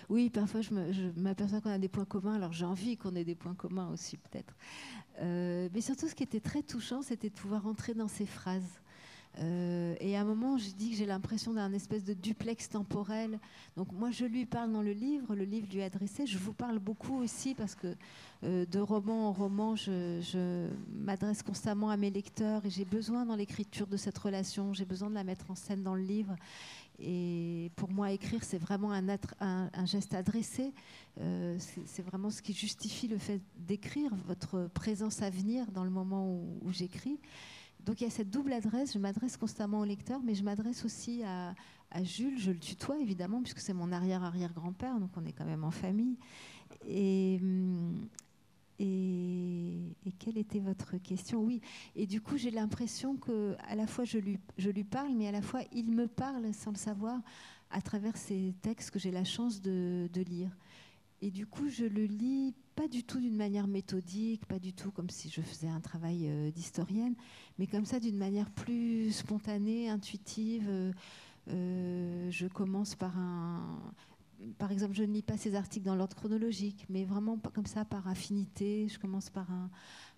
Oui, 0.08 0.30
parfois 0.30 0.60
je 0.62 0.74
m'aperçois 1.16 1.60
qu'on 1.60 1.70
a 1.70 1.78
des 1.78 1.88
points 1.88 2.04
communs, 2.04 2.34
alors 2.34 2.52
j'ai 2.52 2.64
envie 2.64 2.96
qu'on 2.96 3.14
ait 3.14 3.24
des 3.24 3.36
points 3.36 3.54
communs 3.54 3.88
aussi 3.90 4.16
peut-être. 4.16 4.54
Euh, 5.20 5.68
mais 5.72 5.80
surtout 5.80 6.08
ce 6.08 6.14
qui 6.14 6.24
était 6.24 6.40
très 6.40 6.62
touchant, 6.62 7.02
c'était 7.02 7.30
de 7.30 7.34
pouvoir 7.34 7.66
entrer 7.66 7.94
dans 7.94 8.08
ces 8.08 8.26
phrases. 8.26 8.80
Euh, 9.40 9.94
et 10.00 10.16
à 10.16 10.22
un 10.22 10.24
moment, 10.24 10.58
je 10.58 10.70
dis 10.70 10.90
que 10.90 10.96
j'ai 10.96 11.06
l'impression 11.06 11.52
d'un 11.52 11.72
espèce 11.72 12.04
de 12.04 12.12
duplex 12.12 12.68
temporel. 12.68 13.38
Donc 13.76 13.92
moi, 13.92 14.10
je 14.10 14.24
lui 14.24 14.46
parle 14.46 14.72
dans 14.72 14.82
le 14.82 14.92
livre, 14.92 15.34
le 15.34 15.44
livre 15.44 15.68
lui 15.72 15.78
est 15.78 15.84
adressé. 15.84 16.26
Je 16.26 16.38
vous 16.38 16.52
parle 16.52 16.78
beaucoup 16.78 17.16
aussi 17.18 17.54
parce 17.54 17.74
que 17.74 17.94
euh, 18.44 18.66
de 18.66 18.80
roman 18.80 19.28
en 19.28 19.32
roman, 19.32 19.76
je, 19.76 20.68
m'adresse 20.92 21.42
constamment 21.42 21.90
à 21.90 21.96
mes 21.96 22.10
lecteurs 22.10 22.64
et 22.66 22.70
j'ai 22.70 22.84
besoin 22.84 23.26
dans 23.26 23.36
l'écriture 23.36 23.86
de 23.86 23.96
cette 23.96 24.18
relation, 24.18 24.72
j'ai 24.72 24.84
besoin 24.84 25.08
de 25.08 25.14
la 25.14 25.24
mettre 25.24 25.50
en 25.50 25.54
scène 25.54 25.82
dans 25.82 25.94
le 25.94 26.02
livre. 26.02 26.34
Et 27.00 27.70
pour 27.76 27.90
moi, 27.90 28.10
écrire, 28.10 28.42
c'est 28.42 28.58
vraiment 28.58 28.90
un, 28.92 29.86
geste 29.86 30.14
adressé. 30.14 30.72
Euh, 31.20 31.56
c'est 31.86 32.02
vraiment 32.02 32.30
ce 32.30 32.42
qui 32.42 32.52
justifie 32.52 33.06
le 33.06 33.18
fait 33.18 33.40
d'écrire, 33.56 34.10
votre 34.26 34.68
présence 34.74 35.22
à 35.22 35.30
venir 35.30 35.70
dans 35.70 35.84
le 35.84 35.90
moment 35.90 36.26
où 36.26 36.72
j'écris. 36.72 37.20
Donc 37.84 38.00
il 38.00 38.04
y 38.04 38.06
a 38.06 38.10
cette 38.10 38.30
double 38.30 38.52
adresse, 38.52 38.92
je 38.92 38.98
m'adresse 38.98 39.36
constamment 39.36 39.80
au 39.80 39.84
lecteur, 39.84 40.20
mais 40.22 40.34
je 40.34 40.42
m'adresse 40.42 40.84
aussi 40.84 41.22
à, 41.24 41.54
Jules, 42.02 42.38
je 42.38 42.50
le 42.50 42.58
tutoie 42.58 42.98
évidemment, 42.98 43.40
puisque 43.40 43.60
c'est 43.60 43.72
mon 43.72 43.92
arrière-arrière-grand-père, 43.92 45.00
donc 45.00 45.10
on 45.16 45.24
est 45.24 45.32
quand 45.32 45.46
même 45.46 45.64
en 45.64 45.70
famille. 45.70 46.18
Et, 46.86 47.40
et, 48.78 50.12
quelle 50.18 50.36
était 50.36 50.60
votre 50.60 50.98
question? 50.98 51.40
Oui, 51.40 51.62
et 51.96 52.06
du 52.06 52.20
coup 52.20 52.36
j'ai 52.36 52.50
l'impression 52.50 53.16
que 53.16 53.56
à 53.66 53.74
la 53.74 53.86
fois 53.86 54.04
je 54.04 54.18
lui, 54.18 54.38
je 54.58 54.68
lui 54.68 54.84
parle, 54.84 55.14
mais 55.14 55.28
à 55.28 55.32
la 55.32 55.42
fois 55.42 55.60
il 55.72 55.90
me 55.90 56.08
parle 56.08 56.52
sans 56.52 56.72
le 56.72 56.76
savoir 56.76 57.20
à 57.70 57.80
travers 57.80 58.16
ces 58.16 58.54
textes 58.60 58.90
que 58.90 58.98
j'ai 58.98 59.10
la 59.10 59.24
chance 59.24 59.62
de, 59.62 60.10
de 60.12 60.20
lire. 60.20 60.50
Et 61.20 61.30
du 61.30 61.46
coup, 61.46 61.68
je 61.68 61.84
le 61.84 62.04
lis 62.04 62.54
pas 62.78 62.86
du 62.86 63.02
tout 63.02 63.18
d'une 63.18 63.36
manière 63.36 63.66
méthodique, 63.66 64.46
pas 64.46 64.60
du 64.60 64.72
tout 64.72 64.92
comme 64.92 65.10
si 65.10 65.28
je 65.28 65.40
faisais 65.40 65.66
un 65.66 65.80
travail 65.80 66.28
euh, 66.28 66.52
d'historienne, 66.52 67.16
mais 67.58 67.66
comme 67.66 67.84
ça 67.84 67.98
d'une 67.98 68.16
manière 68.16 68.48
plus 68.50 69.10
spontanée, 69.10 69.88
intuitive. 69.88 70.66
Euh, 70.68 70.92
euh, 71.48 72.30
je 72.30 72.46
commence 72.46 72.94
par 72.94 73.18
un. 73.18 73.80
Par 74.58 74.70
exemple, 74.70 74.94
je 74.94 75.02
ne 75.02 75.12
lis 75.12 75.22
pas 75.22 75.36
ces 75.36 75.56
articles 75.56 75.84
dans 75.84 75.96
l'ordre 75.96 76.14
chronologique, 76.14 76.86
mais 76.88 77.04
vraiment 77.04 77.36
comme 77.52 77.66
ça, 77.66 77.84
par 77.84 78.06
affinité. 78.06 78.86
Je 78.86 79.00
commence 79.00 79.28
par 79.28 79.48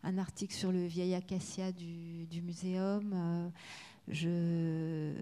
un, 0.02 0.18
article 0.18 0.52
sur 0.52 0.70
le 0.70 0.84
vieil 0.84 1.14
acacia 1.14 1.72
du, 1.72 2.26
du 2.26 2.42
muséum. 2.42 3.50
je, 4.08 5.14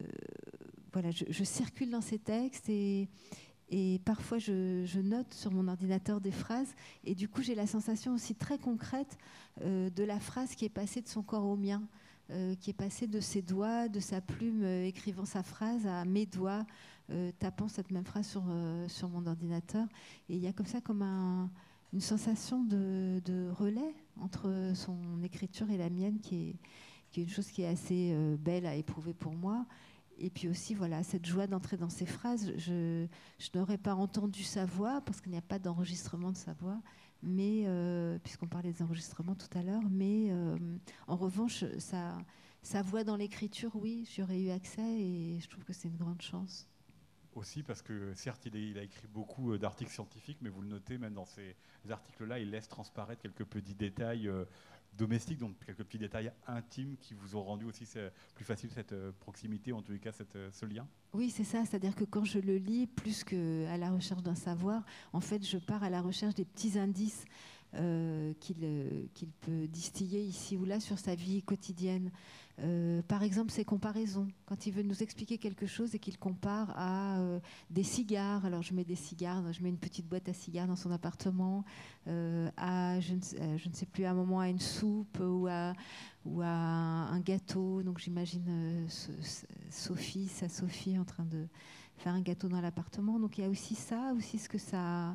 voilà, 0.93 1.13
je, 1.13 1.45
circule 1.45 1.91
dans 1.91 2.01
ces 2.01 2.19
textes 2.19 2.69
et, 2.69 3.09
et 3.71 4.01
parfois, 4.05 4.39
je, 4.39 5.01
note 5.01 5.33
sur 5.35 5.53
mon 5.53 5.69
ordinateur 5.69 6.21
des 6.21 6.31
phrases. 6.31 6.75
Et 7.05 7.15
du 7.15 7.29
coup, 7.29 7.43
j'ai 7.43 7.55
la 7.55 7.67
sensation 7.67 8.15
aussi 8.15 8.35
très 8.35 8.59
concrète 8.59 9.19
euh, 9.63 9.91
de 9.91 10.05
la 10.05 10.19
phrase 10.19 10.55
qui 10.55 10.65
est 10.65 10.71
passée 10.71 11.03
de 11.03 11.09
son 11.09 11.23
corps 11.23 11.45
au 11.45 11.57
mien, 11.57 11.83
euh, 12.31 12.55
qui 12.55 12.71
est 12.71 12.75
passée 12.75 13.07
de 13.07 13.21
ses 13.21 13.43
doigts, 13.43 13.89
de 13.89 14.01
sa 14.01 14.21
plume, 14.21 14.63
euh, 14.63 14.87
écrivant 14.87 15.27
sa 15.27 15.43
phrase, 15.43 15.87
à 15.87 16.05
mes 16.05 16.27
doigts, 16.27 16.67
tapant 17.39 17.69
cette 17.69 17.91
même 17.91 18.05
phrase 18.05 18.27
sur, 18.27 18.45
sur 18.87 19.09
mon 19.09 19.27
ordinateur. 19.27 19.87
Et 20.29 20.37
il 20.37 20.43
y 20.43 20.47
a 20.47 20.53
comme 20.53 20.67
ça 20.67 20.83
comme 20.83 21.01
une 21.95 22.03
sensation 22.03 22.65
de, 22.65 23.51
relais 23.59 23.95
entre 24.21 24.73
son 24.75 24.99
écriture 25.25 25.71
et 25.71 25.79
la 25.79 25.89
mienne, 25.89 26.19
qui 26.21 26.51
est, 26.51 26.57
qui 27.11 27.21
est 27.21 27.23
une 27.23 27.31
chose 27.31 27.51
qui 27.51 27.63
est 27.63 27.67
assez 27.67 28.15
belle 28.39 28.67
à 28.67 28.75
éprouver 28.75 29.15
pour 29.15 29.33
moi. 29.33 29.65
Et 30.19 30.31
puis 30.31 30.49
aussi, 30.49 30.75
voilà, 30.75 31.03
cette 31.03 31.27
joie 31.27 31.47
d'entrer 31.47 31.77
dans 31.77 31.89
ces 31.89 32.07
phrases. 32.07 32.53
Je, 32.57 33.07
n'aurais 33.55 33.79
pas 33.79 33.95
entendu 33.95 34.43
sa 34.43 34.65
voix 34.65 35.01
parce 35.03 35.21
qu'il 35.21 35.33
n'y 35.33 35.39
a 35.39 35.43
pas 35.43 35.59
d'enregistrement 35.59 36.33
de 36.33 36.37
sa 36.37 36.53
voix, 36.55 36.81
mais 37.23 37.65
euh, 37.67 38.19
puisqu'on 38.19 38.49
parlait 38.49 38.73
des 38.73 38.83
enregistrements 38.83 39.35
tout 39.35 39.59
à 39.59 39.63
l'heure. 39.63 39.83
Mais 39.91 40.31
euh, 40.31 40.57
en 41.07 41.17
revanche, 41.17 41.65
sa, 41.79 42.83
voix 42.83 43.05
dans 43.05 43.17
l'écriture, 43.17 43.71
oui, 43.75 44.09
j'aurais 44.17 44.41
eu 44.41 44.51
accès 44.51 44.83
et 44.83 45.39
je 45.41 45.49
trouve 45.49 45.65
que 45.65 45.73
c'est 45.73 45.89
une 45.89 45.97
grande 45.97 46.23
chance. 46.23 46.69
Aussi 47.35 47.63
parce 47.63 47.83
que 47.83 48.13
certes, 48.15 48.47
il, 48.47 48.57
il 48.57 48.79
a 48.79 48.83
écrit 48.83 49.07
beaucoup 49.07 49.53
euh, 49.53 49.59
d'articles 49.59 49.93
scientifiques, 49.93 50.39
mais 50.41 50.49
vous 50.49 50.63
le 50.63 50.69
notez, 50.69 50.99
même 50.99 51.15
dans 51.15 51.27
ces 51.27 51.55
articles-là, 51.89 52.41
il 52.41 52.51
laisse 52.51 52.69
transparaître 52.69 53.23
quelques 53.23 53.45
petits 53.45 53.75
détails 53.75 54.29
domestique, 54.97 55.39
donc 55.39 55.55
quelques 55.65 55.85
petits 55.85 55.99
détails 55.99 56.33
intimes 56.47 56.97
qui 57.01 57.15
vous 57.15 57.37
ont 57.37 57.43
rendu 57.43 57.65
aussi 57.65 57.85
plus 58.35 58.45
facile 58.45 58.71
cette 58.71 58.93
euh, 58.93 59.13
proximité, 59.21 59.73
en 59.73 59.83
tous 59.83 59.93
les 59.93 59.99
cas 59.99 60.13
cette, 60.13 60.37
euh, 60.37 60.51
ce 60.53 60.67
lien? 60.67 60.87
Oui, 61.13 61.31
c'est 61.31 61.45
ça, 61.45 61.65
c'est-à-dire 61.65 61.95
que 61.95 62.05
quand 62.05 62.25
je 62.25 62.39
le 62.39 62.57
lis, 62.57 62.87
plus 62.87 63.25
qu'à 63.25 63.77
la 63.77 63.91
recherche 63.91 64.23
d'un 64.23 64.35
savoir, 64.35 64.85
en 65.13 65.21
fait, 65.21 65.45
je 65.45 65.59
pars 65.59 65.83
à 65.83 65.91
la 65.91 66.01
recherche 66.01 66.35
des 66.35 66.45
petits 66.45 66.79
indices 66.79 67.25
euh, 67.75 68.33
qu'il 68.41 69.31
peut 69.41 69.69
distiller 69.69 70.23
ici 70.23 70.57
ou 70.57 70.65
là 70.65 70.81
sur 70.81 70.99
sa 70.99 71.15
vie 71.15 71.43
quotidienne. 71.43 72.11
Euh, 72.61 73.03
par 73.03 73.23
exemple, 73.23 73.53
ses 73.53 73.65
comparaisons. 73.65 74.29
Quand 74.47 74.67
il 74.67 74.73
veut 74.73 74.83
nous 74.83 75.03
expliquer 75.03 75.39
quelque 75.39 75.67
chose 75.67 75.95
et 75.95 75.99
qu'il 75.99 76.19
compare 76.19 76.73
à 76.77 77.19
euh, 77.21 77.39
des 77.71 77.85
cigares, 77.85 78.45
alors 78.45 78.63
je 78.63 78.75
mets 78.75 78.85
des 78.85 78.97
cigares, 78.97 79.53
je 79.53 79.63
mets 79.63 79.69
une 79.69 79.79
petite 79.79 80.09
boîte 80.09 80.29
à 80.29 80.33
cigares 80.33 80.67
dans 80.67 80.77
son 80.77 80.91
appartement, 80.91 81.65
à 82.07 82.99
je 83.01 83.15
ne, 83.15 83.73
sais 83.73 83.87
plus, 83.87 84.05
à 84.05 84.11
un 84.11 84.15
moment 84.15 84.41
à 84.41 84.49
une 84.49 84.59
soupe 84.59 85.21
ou 85.21 85.47
à 85.47 85.75
un 86.45 87.21
gâteau. 87.21 87.83
Donc 87.83 87.99
j'imagine 87.99 88.87
Sophie, 89.71 90.29
sa 90.29 90.49
Sophie 90.49 90.99
en 90.99 91.05
train 91.05 91.25
de 91.25 91.47
faire 91.99 92.15
un 92.15 92.23
gâteau 92.23 92.49
dans 92.49 92.61
l'appartement. 92.61 93.21
Donc 93.21 93.39
il 93.39 93.43
y 93.43 93.45
a 93.45 93.51
aussi 93.51 93.75
ça, 93.75 94.13
aussi 94.17 94.39
ce 94.39 94.49
que 94.49 94.59
ça 94.59 95.13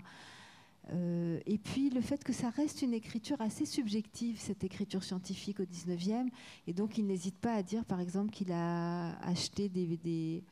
euh, 0.91 1.39
et 1.45 1.57
puis 1.57 1.89
le 1.89 2.01
fait 2.01 2.23
que 2.23 2.33
ça 2.33 2.49
reste 2.49 2.81
une 2.81 2.93
écriture 2.93 3.39
assez 3.39 3.65
subjective, 3.65 4.37
cette 4.39 4.63
écriture 4.63 5.03
scientifique 5.03 5.59
au 5.59 5.63
19e, 5.63 6.27
et 6.67 6.73
donc 6.73 6.97
il 6.97 7.07
n'hésite 7.07 7.37
pas 7.37 7.53
à 7.53 7.63
dire 7.63 7.85
par 7.85 7.99
exemple 7.99 8.31
qu'il 8.31 8.51
a 8.51 9.17
acheté 9.19 9.69
des, 9.69 10.43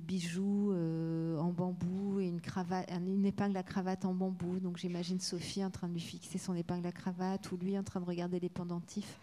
bijoux 0.00 0.72
en 0.72 1.52
bambou 1.52 2.20
et 2.20 2.26
une, 2.26 3.26
épingle 3.26 3.56
à 3.56 3.62
cravate 3.62 4.04
en 4.04 4.14
bambou. 4.14 4.58
Donc 4.58 4.78
j'imagine 4.78 5.20
Sophie 5.20 5.64
en 5.64 5.70
train 5.70 5.88
de 5.88 5.94
lui 5.94 6.00
fixer 6.00 6.38
son 6.38 6.54
épingle 6.54 6.86
à 6.86 6.92
cravate 6.92 7.50
ou 7.52 7.56
lui 7.56 7.78
en 7.78 7.82
train 7.82 8.00
de 8.00 8.06
regarder 8.06 8.40
les 8.40 8.48
pendentifs 8.48 9.18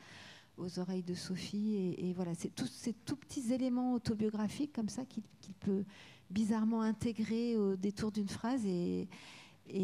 aux 0.60 0.80
oreilles 0.80 1.04
de 1.04 1.14
Sophie. 1.14 1.95
Et, 1.97 2.14
voilà, 2.14 2.36
c'est 2.36 2.54
tous 2.54 2.68
ces 2.68 2.93
tout 2.93 3.16
petits 3.16 3.54
éléments 3.54 3.93
autobiographiques 3.93 4.74
comme 4.74 4.89
ça 4.89 5.06
qu'il 5.06 5.24
peut 5.60 5.84
bizarrement 6.30 6.82
intégrer 6.82 7.58
au 7.58 7.76
détour 7.76 8.12
d'une 8.12 8.28
phrase 8.28 8.66
et 8.66 9.08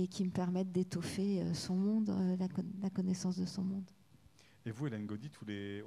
qui 0.09 0.25
me 0.25 0.31
permettent 0.31 0.71
d'étoffer 0.71 1.41
euh, 1.41 1.53
son 1.53 1.75
monde, 1.75 2.09
euh, 2.09 2.37
la, 2.81 2.89
connaissance 2.89 3.37
de 3.37 3.45
son 3.45 3.63
monde. 3.63 3.89
Et 4.65 4.71
vous, 4.71 4.87
Hélène 4.87 5.05
Gaudy, 5.05 5.29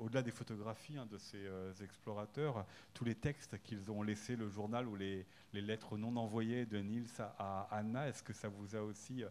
au-delà 0.01 0.23
des 0.23 0.31
photographies 0.31 0.97
hein, 0.97 1.07
de 1.11 1.19
ces 1.19 1.39
euh, 1.39 1.73
explorateurs, 1.83 2.65
tous 2.95 3.05
les 3.05 3.17
textes 3.17 3.61
qu'ils 3.63 3.91
ont 3.91 4.03
laissés, 4.03 4.37
le 4.37 4.49
journal 4.49 4.87
ou 4.87 4.95
les, 4.95 5.27
lettres 5.53 5.97
non 5.99 6.17
envoyées 6.17 6.65
de 6.65 6.79
Niels 6.79 7.07
à, 7.19 7.67
Anna, 7.73 8.09
est-ce 8.09 8.23
que 8.23 8.33
ça 8.33 8.49
vous 8.49 8.77
a 8.77 8.83
aussi 8.83 9.25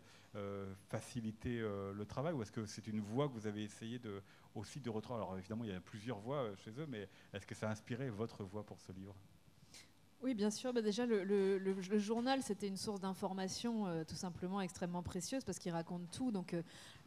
facilité 0.90 1.60
le 1.60 2.06
travail 2.06 2.34
ou 2.34 2.42
est-ce 2.44 2.52
que 2.52 2.66
c'est 2.66 2.86
une 2.86 3.00
voie 3.00 3.28
que 3.28 3.34
vous 3.34 3.48
avez 3.48 3.64
essayé 3.64 4.00
aussi 4.54 4.82
de 4.82 4.90
retrouver 4.90 5.22
Alors 5.22 5.38
évidemment, 5.38 5.64
il 5.64 5.72
y 5.72 5.74
a 5.74 5.80
plusieurs 5.80 6.20
voix 6.20 6.54
chez 6.58 6.72
eux, 6.72 6.86
mais 6.88 7.08
est-ce 7.34 7.48
que 7.48 7.56
ça 7.56 7.70
a 7.70 7.72
inspiré 7.72 8.10
votre 8.10 8.44
voix 8.44 8.64
pour 8.64 8.80
ce 8.82 8.92
livre? 8.92 9.16
Oui, 10.24 10.34
bien 10.34 10.50
sûr. 10.50 10.74
Bah, 10.74 10.82
déjà, 10.82 11.06
le, 11.06 12.00
journal, 12.00 12.42
c'était 12.42 12.68
une 12.68 12.78
source 12.78 13.00
d'information 13.00 13.88
euh, 13.88 14.04
tout 14.04 14.16
simplement 14.16 14.62
extrêmement 14.62 15.04
précieuse 15.04 15.44
parce 15.44 15.60
qu'il 15.60 15.72
raconte 15.72 16.10
tout. 16.12 16.32
Donc, 16.32 16.54
euh, 16.54 16.64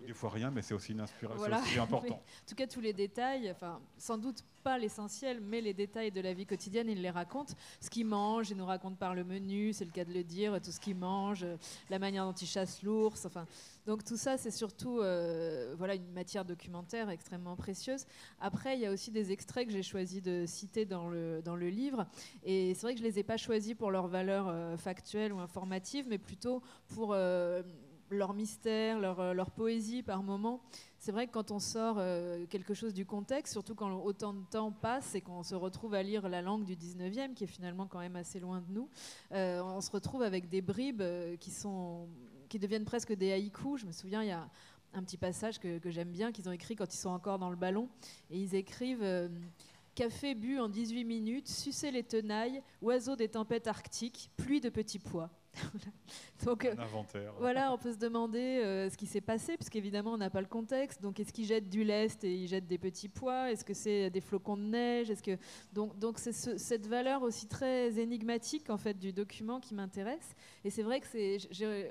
Des 0.07 0.15
fois 0.15 0.31
rien, 0.31 0.51
mais 0.51 0.63
c'est 0.63 0.75
aussi 0.75 0.93
une 0.93 1.01
inspiration 1.01 1.43
important. 1.83 2.15
en 2.15 2.49
tout 2.49 2.55
cas, 2.55 2.67
tous 2.67 2.81
les 2.81 2.93
détails, 2.93 3.51
enfin, 3.51 3.81
sans 3.99 4.17
doute 4.17 4.45
pas 4.63 4.79
l'essentiel, 4.79 5.41
mais 5.41 5.61
les 5.61 5.75
détails 5.75 6.13
de 6.13 6.21
la 6.21 6.33
vie 6.33 6.47
quotidienne, 6.47 6.89
il 6.89 7.03
les 7.03 7.11
raconte. 7.11 7.57
Ce 7.81 7.91
qu'il 7.91 8.07
mange, 8.07 8.51
il 8.51 8.57
nous 8.57 8.67
raconte 8.67 8.97
par 8.97 9.15
le 9.15 9.25
menu, 9.25 9.73
c'est 9.73 9.85
le 9.85 9.91
cas 9.91 10.05
de 10.05 10.13
le 10.13 10.23
dire, 10.23 10.61
tout 10.61 10.71
ce 10.71 10.79
qu'il 10.79 10.97
mange, 10.97 11.45
la 11.89 11.99
manière 11.99 12.25
dont 12.25 12.33
il 12.33 12.47
chasse 12.47 12.83
l'ours. 12.83 13.25
Enfin, 13.25 13.47
donc 13.91 14.05
tout 14.05 14.17
ça, 14.17 14.39
c'est 14.39 14.53
surtout 14.53 15.01
euh, 15.01 15.75
voilà, 15.77 15.97
une 15.97 16.13
matière 16.13 16.45
documentaire 16.45 17.11
extrêmement 17.11 17.57
précieuse. 17.57 18.07
Après, 18.41 18.77
il 18.77 18.81
y 18.81 18.87
a 18.87 18.93
aussi 18.93 19.11
des 19.11 19.33
extraits 19.33 19.67
que 19.67 19.73
j'ai 19.73 19.83
choisi 19.83 20.23
de 20.23 20.45
citer 20.47 20.85
dans 20.85 21.09
le, 21.09 21.43
dans 21.43 21.57
le 21.57 21.69
livre. 21.71 22.07
Et 22.45 22.73
c'est 22.75 22.83
vrai 22.83 22.93
que 22.93 23.01
je 23.01 23.05
ne 23.05 23.09
les 23.09 23.19
ai 23.19 23.25
pas 23.25 23.37
choisis 23.37 23.75
pour 23.75 23.91
leur 23.91 24.07
valeur 24.07 24.47
euh, 24.47 24.77
factuelle 24.77 25.33
ou 25.33 25.41
informative, 25.41 26.07
mais 26.09 26.19
plutôt 26.19 26.63
pour 26.87 27.15
euh, 27.15 27.65
leur 28.11 28.33
mystère, 28.33 29.01
leur, 29.01 29.35
leur, 29.35 29.51
poésie 29.51 30.05
par 30.05 30.23
moment. 30.23 30.61
C'est 31.01 31.11
vrai 31.11 31.27
que 31.27 31.33
quand 31.33 31.51
on 31.51 31.59
sort 31.59 32.01
quelque 32.49 32.75
chose 32.75 32.95
du 32.95 33.07
contexte, 33.07 33.53
surtout 33.53 33.75
quand 33.75 33.91
autant 34.05 34.35
de 34.35 34.45
temps 34.51 34.71
passe 34.71 35.17
et 35.17 35.21
qu'on 35.21 35.43
se 35.43 35.57
retrouve 35.57 35.95
à 35.95 36.03
lire 36.05 36.29
la 36.29 36.43
langue 36.43 36.65
du 36.65 36.77
19e, 36.77 37.35
qui 37.35 37.45
est 37.45 37.49
finalement 37.49 37.87
quand 37.87 37.99
même 37.99 38.17
assez 38.17 38.39
loin 38.39 38.61
de 38.61 38.73
nous, 38.73 38.89
on 39.31 39.81
se 39.81 39.91
retrouve 39.91 40.23
avec 40.23 40.49
des 40.49 40.61
bribes 40.61 41.03
qui 41.41 41.51
sont 41.51 42.09
qui 42.51 42.59
deviennent 42.59 42.85
presque 42.85 43.15
des 43.15 43.33
haïkus. 43.33 43.81
Je 43.81 43.87
me 43.87 43.93
souviens, 43.93 44.23
il 44.23 44.29
y 44.29 44.33
a 44.33 44.47
un 44.93 45.03
petit 45.03 45.17
passage 45.17 45.59
que, 45.59 45.81
j'aime 45.87 46.11
bien 46.11 46.33
qu'ils 46.33 46.49
ont 46.49 46.53
écrit 46.53 46.77
quand 46.77 46.93
ils 46.93 46.99
sont 46.99 47.09
encore 47.09 47.39
dans 47.39 47.49
le 47.49 47.57
ballon. 47.57 47.89
Et 48.29 48.39
ils 48.39 48.55
écrivent 48.55 49.03
euh, 49.03 49.29
Café 49.95 50.35
bu 50.35 50.59
en 50.59 50.69
18 50.69 51.05
minutes, 51.05 51.49
sucer 51.49 51.91
les 51.91 52.03
tenailles, 52.03 52.63
oiseaux 52.83 53.17
des 53.17 53.29
tempêtes 53.29 53.67
arctiques, 53.67 54.31
pluie 54.37 54.61
de 54.61 54.69
petits 54.69 54.99
pois. 54.99 55.31
Donc, 56.45 56.65
un 56.65 56.79
inventaire. 56.79 57.33
Voilà, 57.39 57.73
on 57.73 57.79
peut 57.79 57.93
se 57.93 57.99
demander 57.99 58.39
euh, 58.39 58.89
ce 58.89 58.97
qui 58.97 59.07
s'est 59.07 59.21
passé, 59.21 59.57
puisqu'évidemment, 59.57 60.13
on 60.13 60.19
n'a 60.19 60.31
pas 60.31 60.41
le 60.41 60.47
contexte. 60.47 61.03
Donc, 61.03 61.21
est-ce 61.21 61.33
qu'ils 61.33 61.47
jettent 61.47 61.69
du 61.69 61.85
lest 61.85 62.25
et 62.25 62.35
ils 62.35 62.49
jettent 62.49 62.67
des 62.67 62.79
petits 62.79 63.09
pois? 63.09 63.51
Est-ce 63.51 63.65
que 63.65 63.75
c'est 63.75 64.11
des 64.11 64.21
flocons 64.21 64.57
de 64.57 64.63
neige? 64.63 65.11
Est-ce 65.11 65.23
que 65.23 65.37
donc, 65.73 65.99
donc 65.99 66.19
c'est 66.19 66.33
cette 66.33 66.87
valeur 66.87 67.23
aussi 67.23 67.47
très 67.47 67.99
énigmatique 67.99 68.71
en 68.71 68.79
fait 68.79 68.99
du 68.99 69.13
document 69.13 69.61
qui 69.61 69.75
m'intéresse. 69.75 70.35
Et 70.65 70.71
c'est 70.71 70.83
vrai 70.83 71.01
que 71.01 71.07
c'est 71.07 71.39
j'ai 71.51 71.91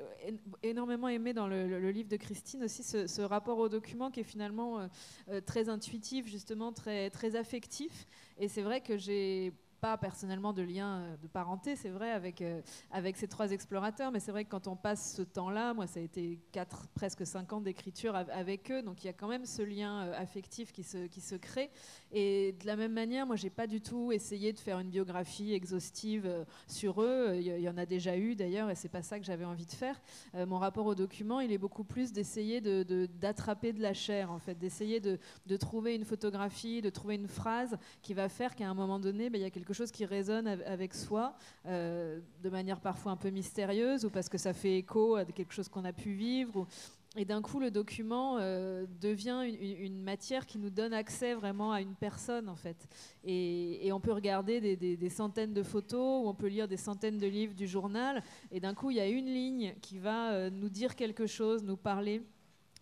énormément 0.63 1.07
aimé 1.07 1.33
dans 1.33 1.47
le, 1.47 1.91
livre 1.91 2.09
de 2.09 2.17
Christine 2.17 2.63
aussi 2.63 2.83
ce, 2.83 3.21
rapport 3.21 3.57
au 3.57 3.69
document 3.69 4.11
qui 4.11 4.21
est 4.21 4.23
finalement 4.23 4.79
euh, 4.79 4.87
euh, 5.29 5.41
très 5.41 5.69
intuitif, 5.69 6.27
justement 6.27 6.71
très 6.71 7.09
très 7.09 7.35
affectif. 7.35 8.07
Et 8.37 8.47
c'est 8.47 8.61
vrai 8.61 8.81
que 8.81 8.97
j'ai 8.97 9.53
pas 9.79 9.97
personnellement 9.97 10.53
de 10.53 10.61
lien 10.61 10.99
euh, 10.99 11.17
de 11.17 11.27
parenté, 11.27 11.75
c'est 11.75 11.89
vrai, 11.89 12.11
avec, 12.11 12.41
euh, 12.41 12.61
avec 12.91 13.17
ces 13.17 13.27
trois 13.27 13.51
explorateurs, 13.51 14.11
mais 14.11 14.19
c'est 14.19 14.31
vrai 14.31 14.45
que 14.45 14.49
quand 14.49 14.67
on 14.67 14.75
passe 14.75 15.15
ce 15.15 15.21
temps-là, 15.21 15.73
moi 15.73 15.87
ça 15.87 15.99
a 15.99 16.03
été 16.03 16.39
quatre, 16.51 16.87
presque 16.89 17.25
cinq 17.25 17.53
ans 17.53 17.61
d'écriture 17.61 18.15
avec 18.15 18.71
eux, 18.71 18.81
donc 18.81 19.03
il 19.03 19.07
y 19.07 19.09
a 19.09 19.13
quand 19.13 19.27
même 19.27 19.45
ce 19.45 19.61
lien 19.61 20.03
euh, 20.03 20.13
affectif 20.21 20.71
qui 20.71 20.83
se, 20.83 21.07
qui 21.07 21.21
se 21.21 21.35
crée. 21.35 21.69
Et 22.11 22.53
de 22.59 22.65
la 22.65 22.75
même 22.75 22.93
manière, 22.93 23.25
moi 23.25 23.35
j'ai 23.35 23.49
pas 23.49 23.67
du 23.67 23.81
tout 23.81 24.11
essayé 24.11 24.53
de 24.53 24.59
faire 24.59 24.79
une 24.79 24.89
biographie 24.89 25.53
exhaustive 25.53 26.45
sur 26.67 27.01
eux, 27.01 27.35
il 27.35 27.45
y, 27.45 27.69
en 27.69 27.77
a 27.77 27.85
déjà 27.85 28.17
eu 28.17 28.35
d'ailleurs, 28.35 28.69
et 28.69 28.75
c'est 28.75 28.89
pas 28.89 29.03
ça 29.03 29.19
que 29.19 29.25
j'avais 29.25 29.45
envie 29.45 29.65
de 29.65 29.71
faire. 29.71 30.01
mon 30.33 30.57
rapport 30.57 30.85
au 30.85 30.95
document, 30.95 31.39
il 31.39 31.51
est 31.51 31.57
beaucoup 31.57 31.83
plus 31.83 32.11
d'essayer 32.11 32.61
d'attraper 32.61 33.73
de, 33.73 33.77
de, 33.77 33.83
la 33.83 33.93
chair, 33.93 34.31
en 34.31 34.39
fait, 34.39 34.55
d'essayer 34.55 34.99
de, 34.99 35.19
de, 35.45 35.57
trouver 35.57 35.95
une 35.95 36.05
photographie, 36.05 36.81
de 36.81 36.89
trouver 36.89 37.15
une 37.15 37.27
phrase 37.27 37.77
qui 38.01 38.13
va 38.13 38.29
faire 38.29 38.55
qu'à 38.55 38.67
un 38.67 38.73
moment 38.73 38.99
donné, 38.99 39.29
ben, 39.29 39.39
il 39.39 39.43
y 39.43 39.47
a 39.47 39.51
quelque 39.51 39.68
chose 39.73 39.91
qui 39.91 40.05
résonne 40.05 40.47
avec 40.47 40.93
soi, 40.93 41.35
euh, 41.65 42.19
de 42.43 42.49
manière 42.49 42.79
parfois 42.79 43.11
un 43.11 43.17
peu 43.17 43.29
mystérieuse, 43.29 44.05
ou 44.05 44.09
parce 44.09 44.29
que 44.29 44.37
ça 44.37 44.53
fait 44.53 44.77
écho 44.77 45.15
à 45.15 45.25
quelque 45.25 45.53
chose 45.53 45.69
qu'on 45.69 45.85
a 45.85 45.93
pu 45.93 46.13
vivre. 46.13 46.67
Et 47.15 47.25
d'un 47.25 47.41
coup, 47.41 47.59
le 47.59 47.71
document 47.71 48.37
euh, 48.37 48.85
devient 49.01 49.43
une, 49.59 50.03
matière 50.03 50.45
qui 50.45 50.59
nous 50.59 50.69
donne 50.69 50.93
accès 50.93 51.33
vraiment 51.33 51.71
à 51.71 51.81
une 51.81 51.95
personne, 51.95 52.47
en 52.47 52.55
fait. 52.55 52.87
Et, 53.23 53.89
on 53.91 53.99
peut 53.99 54.13
regarder 54.13 54.77
des, 54.77 55.09
centaines 55.09 55.53
de 55.53 55.63
photos, 55.63 56.23
ou 56.23 56.29
on 56.29 56.35
peut 56.35 56.47
lire 56.47 56.67
des 56.67 56.77
centaines 56.77 57.17
de 57.17 57.25
livres 57.25 57.55
du 57.55 57.67
journal, 57.67 58.23
et 58.51 58.59
d'un 58.59 58.75
coup, 58.75 58.91
il 58.91 58.97
y 58.97 58.99
a 58.99 59.07
une 59.07 59.25
ligne 59.25 59.73
qui 59.81 59.97
va 59.97 60.33
euh, 60.33 60.49
nous 60.51 60.69
dire 60.69 60.95
quelque 60.95 61.25
chose, 61.25 61.63
nous 61.63 61.77
parler, 61.77 62.21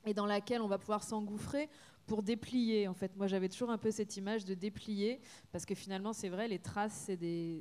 et 0.05 0.13
dans 0.13 0.25
laquelle 0.25 0.61
on 0.61 0.67
va 0.67 0.77
pouvoir 0.77 1.03
s'engouffrer 1.03 1.69
pour 2.07 2.23
déplier. 2.23 2.87
En 2.87 2.93
fait, 2.93 3.15
moi, 3.17 3.27
j'avais 3.27 3.49
toujours 3.49 3.69
un 3.69 3.77
peu 3.77 3.91
cette 3.91 4.15
image 4.17 4.45
de 4.45 4.53
déplier, 4.53 5.19
parce 5.51 5.65
que 5.65 5.75
finalement, 5.75 6.13
c'est 6.13 6.29
vrai, 6.29 6.47
les 6.47 6.57
traces, 6.59 7.11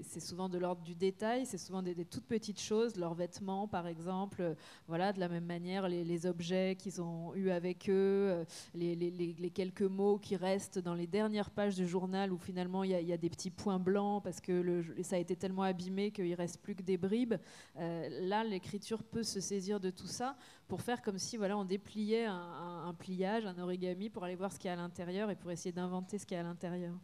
c'est 0.03 0.20
souvent 0.20 0.49
de 0.49 0.57
l'ordre 0.57 0.82
du 0.82 0.94
détail, 0.94 1.44
c'est 1.44 1.59
souvent 1.59 1.82
des, 1.82 2.05
toutes 2.05 2.26
petites 2.26 2.61
choses, 2.61 2.97
leurs 2.97 3.14
vêtements, 3.14 3.66
par 3.66 3.86
exemple. 3.86 4.55
voilà, 4.86 5.12
de 5.12 5.20
la 5.20 5.28
même 5.28 5.44
manière, 5.44 5.88
les, 5.88 6.26
objets 6.26 6.76
qu'ils 6.78 7.03
ont 7.03 7.34
eus 7.34 7.51
avec 7.51 7.90
eux, 7.90 7.92
euh, 7.92 8.44
les, 8.74 9.53
quelques 9.55 9.82
mots 9.82 10.18
qui 10.18 10.36
restent 10.36 10.78
dans 10.78 10.94
les 10.94 11.07
dernières 11.07 11.51
pages 11.51 11.74
du 11.74 11.86
journal, 11.86 12.32
où 12.32 12.38
finalement, 12.38 12.84
il 12.84 12.90
y, 12.90 13.12
a 13.12 13.16
des 13.16 13.30
petits 13.30 13.51
points 13.51 13.80
blancs, 13.80 14.22
parce 14.22 14.40
que 14.40 14.82
ça 15.03 15.16
a 15.16 15.18
été 15.18 15.36
tellement 15.36 15.62
abîmé 15.62 16.12
qu'il 16.12 16.32
reste 16.34 16.59
plus 16.62 16.74
que 16.74 16.82
des 16.82 16.97
bribes. 16.97 17.34
Euh, 17.78 18.09
là, 18.22 18.44
l'écriture 18.44 19.03
peut 19.03 19.24
se 19.24 19.40
saisir 19.40 19.80
de 19.80 19.90
tout 19.90 20.07
ça 20.07 20.36
pour 20.69 20.83
faire 20.83 21.03
comme 21.03 21.19
si 21.19 21.37
voilà, 21.37 21.57
on 21.57 21.64
dépliait 21.64 22.27
un, 22.27 22.95
pliage, 22.99 23.47
un 23.47 23.59
origami 23.59 24.11
pour 24.11 24.25
aller 24.25 24.35
voir 24.35 24.53
ce 24.53 24.59
qu'il 24.59 24.69
y 24.69 24.71
a 24.71 24.75
à 24.75 24.77
l'intérieur 24.77 25.31
et 25.31 25.37
pour 25.37 25.51
essayer 25.51 25.73
d'inventer 25.73 26.19
ce 26.19 26.27
qu'il 26.27 26.37
y 26.37 26.39
a 26.39 26.41
à 26.41 26.45
l'intérieur. 26.45 26.95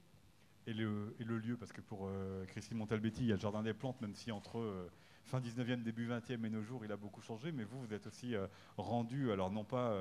Et 0.66 0.72
le, 0.72 1.14
lieu, 1.18 1.56
parce 1.56 1.72
que 1.72 1.80
pour 1.80 2.06
euh, 2.06 2.44
Christine 2.46 2.76
Montalbetti, 2.76 3.22
il 3.22 3.28
y 3.28 3.32
a 3.32 3.34
le 3.34 3.40
Jardin 3.40 3.62
des 3.62 3.74
Plantes, 3.74 4.00
même 4.00 4.14
si 4.14 4.30
entre 4.30 4.58
euh, 4.58 4.90
fin 5.24 5.40
19e, 5.40 5.82
début 5.82 6.08
20e 6.08 6.44
et 6.44 6.50
nos 6.50 6.62
jours, 6.62 6.84
il 6.84 6.92
a 6.92 6.96
beaucoup 6.96 7.20
changé, 7.20 7.50
mais 7.50 7.64
vous, 7.64 7.80
vous 7.80 7.92
êtes 7.92 8.06
aussi 8.06 8.36
euh, 8.36 8.46
rendu, 8.76 9.32
alors 9.32 9.50
non 9.50 9.64
pas 9.64 9.96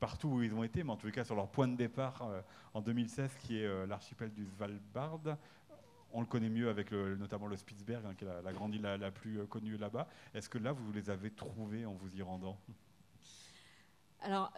partout 0.00 0.28
où 0.28 0.42
ils 0.42 0.52
ont 0.52 0.64
été, 0.64 0.82
mais 0.84 0.90
en 0.90 0.98
les 1.02 1.12
cas 1.12 1.24
sur 1.24 1.34
leur 1.34 1.48
point 1.48 1.68
de 1.68 1.76
départ 1.76 2.28
en 2.74 2.82
2016, 2.82 3.36
qui 3.38 3.58
est 3.58 3.86
l'archipel 3.86 4.32
du 4.32 4.44
Svalbard. 4.44 5.20
On 6.12 6.20
le 6.20 6.26
connaît 6.26 6.50
mieux 6.50 6.68
avec 6.68 6.92
notamment 6.92 7.46
le 7.46 7.56
Spitzberg, 7.56 8.04
hein, 8.04 8.14
qui 8.14 8.24
est 8.24 8.42
la, 8.42 8.52
grande 8.52 8.74
île 8.74 8.82
la 8.82 9.10
plus 9.10 9.46
connue 9.46 9.78
là-bas. 9.78 10.06
Est-ce 10.34 10.50
que 10.50 10.58
là, 10.58 10.72
vous 10.72 10.92
les 10.92 11.08
avez 11.08 11.30
trouvés 11.30 11.86
en 11.86 11.94
vous 11.94 12.14
y 12.14 12.20
rendant? 12.20 12.58
Alors, 14.24 14.52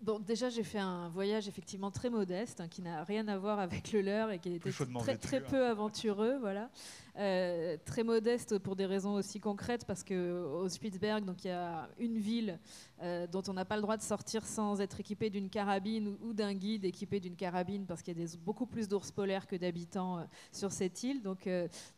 Bon, 0.00 0.20
déjà, 0.20 0.48
j'ai 0.48 0.62
fait 0.62 0.78
un 0.78 1.08
voyage 1.08 1.48
effectivement 1.48 1.90
très 1.90 2.08
modeste, 2.08 2.60
hein, 2.60 2.68
qui 2.68 2.82
n'a 2.82 3.02
rien 3.02 3.26
à 3.26 3.36
voir 3.36 3.58
avec 3.58 3.90
le 3.92 4.00
leur 4.00 4.30
et 4.30 4.38
qui 4.38 4.54
était 4.54 4.70
très, 4.70 5.16
très, 5.16 5.40
peu 5.40 5.66
aventureux, 5.66 6.38
voilà. 6.38 6.70
Euh, 7.18 7.76
très 7.84 8.04
modeste 8.04 8.58
pour 8.58 8.76
des 8.76 8.86
raisons 8.86 9.14
aussi 9.14 9.40
concrètes, 9.40 9.84
parce 9.84 10.04
qu'au 10.04 10.68
Spitzberg, 10.68 11.24
donc 11.24 11.44
il 11.44 11.48
y 11.48 11.50
a 11.50 11.88
une 11.98 12.16
ville 12.16 12.60
euh, 13.02 13.26
dont 13.26 13.42
on 13.48 13.54
n'a 13.54 13.64
pas 13.64 13.74
le 13.74 13.82
droit 13.82 13.96
de 13.96 14.02
sortir 14.02 14.46
sans 14.46 14.80
être 14.80 15.00
équipé 15.00 15.28
d'une 15.28 15.48
carabine 15.48 16.16
ou, 16.22 16.32
d'un 16.32 16.54
guide 16.54 16.84
équipé 16.84 17.18
d'une 17.18 17.34
carabine, 17.34 17.86
parce 17.86 18.02
qu'il 18.02 18.16
y 18.16 18.22
a 18.22 18.24
des, 18.24 18.36
beaucoup 18.36 18.66
plus 18.66 18.86
d'ours 18.86 19.10
polaires 19.10 19.48
que 19.48 19.56
d'habitants 19.56 20.18
euh, 20.18 20.24
sur 20.52 20.70
cette 20.70 21.02
île. 21.02 21.20
Donc, 21.22 21.48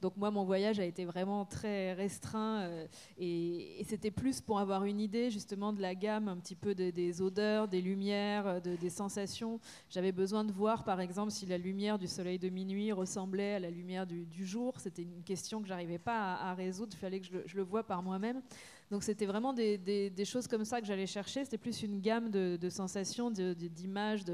donc 0.00 0.16
moi, 0.16 0.30
mon 0.30 0.44
voyage 0.44 0.80
a 0.80 0.84
été 0.84 1.04
vraiment 1.04 1.44
très 1.44 1.92
restreint 1.92 2.70
et, 3.18 3.84
c'était 3.86 4.10
plus 4.10 4.40
pour 4.40 4.60
avoir 4.60 4.84
une 4.84 5.00
idée 5.00 5.30
justement 5.30 5.72
de 5.72 5.82
la 5.82 5.94
gamme 5.94 6.28
un 6.28 6.36
petit 6.36 6.54
peu 6.54 6.74
des 6.74 7.22
odeurs, 7.22 7.66
des 7.68 7.82
lumières, 7.82 8.62
de, 8.62 8.76
des 8.76 8.90
sensations. 8.90 9.58
J'avais 9.90 10.12
besoin 10.12 10.44
de 10.44 10.52
voir, 10.52 10.84
par 10.84 11.00
exemple, 11.00 11.32
si 11.32 11.44
la 11.46 11.58
lumière 11.58 11.98
du 11.98 12.06
soleil 12.06 12.38
de 12.38 12.48
minuit 12.48 12.92
ressemblait 12.92 13.54
à 13.54 13.58
la 13.58 13.70
lumière 13.70 14.06
du, 14.06 14.24
du 14.26 14.46
jour. 14.46 14.78
C'était 14.78 15.04
une 15.16 15.22
question 15.22 15.60
que 15.62 15.68
j'arrivais 15.68 15.98
pas 15.98 16.34
à, 16.34 16.54
résoudre, 16.54 16.92
il 16.94 16.98
fallait 16.98 17.20
que 17.20 17.26
je 17.26 17.32
le, 17.32 17.42
je 17.46 17.56
le 17.56 17.62
vois 17.62 17.82
par 17.82 18.02
moi-même. 18.02 18.42
Donc 18.90 19.04
c'était 19.04 19.26
vraiment 19.26 19.52
des, 19.52 20.12
choses 20.24 20.48
comme 20.48 20.64
ça 20.64 20.80
que 20.80 20.86
j'allais 20.86 21.06
chercher. 21.06 21.44
C'était 21.44 21.58
plus 21.58 21.82
une 21.82 22.00
gamme 22.00 22.28
de, 22.30 22.68
sensations, 22.68 23.30
d'images 23.30 24.24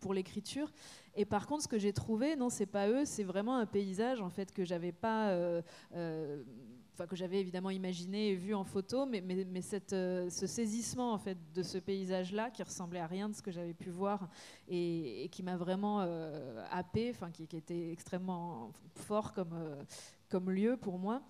pour 0.00 0.14
l'écriture. 0.14 0.72
Et 1.16 1.24
par 1.24 1.46
contre, 1.46 1.64
ce 1.64 1.68
que 1.68 1.78
j'ai 1.78 1.92
trouvé, 1.92 2.36
non, 2.36 2.48
c'est 2.48 2.66
pas 2.66 2.88
eux, 2.88 3.04
c'est 3.04 3.24
vraiment 3.24 3.56
un 3.56 3.66
paysage 3.66 4.20
en 4.20 4.30
fait 4.30 4.52
que 4.52 4.64
j'avais 4.64 4.92
pas. 4.92 5.30
Euh, 5.30 5.62
euh, 5.94 6.42
Enfin, 6.98 7.06
que 7.06 7.14
j'avais 7.14 7.40
évidemment 7.40 7.68
imaginé 7.68 8.30
et 8.30 8.34
vu 8.34 8.54
en 8.54 8.64
photo, 8.64 9.04
mais, 9.04 9.20
mais, 9.20 9.60
cette, 9.60 9.92
euh, 9.92 10.30
ce 10.30 10.46
saisissement 10.46 11.12
en 11.12 11.18
fait 11.18 11.36
de 11.52 11.62
ce 11.62 11.76
paysage-là 11.76 12.48
qui 12.48 12.62
ressemblait 12.62 13.00
à 13.00 13.06
rien 13.06 13.28
de 13.28 13.34
ce 13.34 13.42
que 13.42 13.50
j'avais 13.50 13.74
pu 13.74 13.90
voir 13.90 14.30
et, 14.66 15.28
qui 15.30 15.42
m'a 15.42 15.58
vraiment 15.58 15.98
happé, 16.70 17.10
enfin 17.10 17.30
qui, 17.30 17.46
qui, 17.46 17.58
était 17.58 17.92
extrêmement 17.92 18.72
fort 18.94 19.34
comme, 19.34 19.54
comme 20.28 20.50
lieu 20.50 20.76
pour 20.76 20.98
moi, 20.98 21.22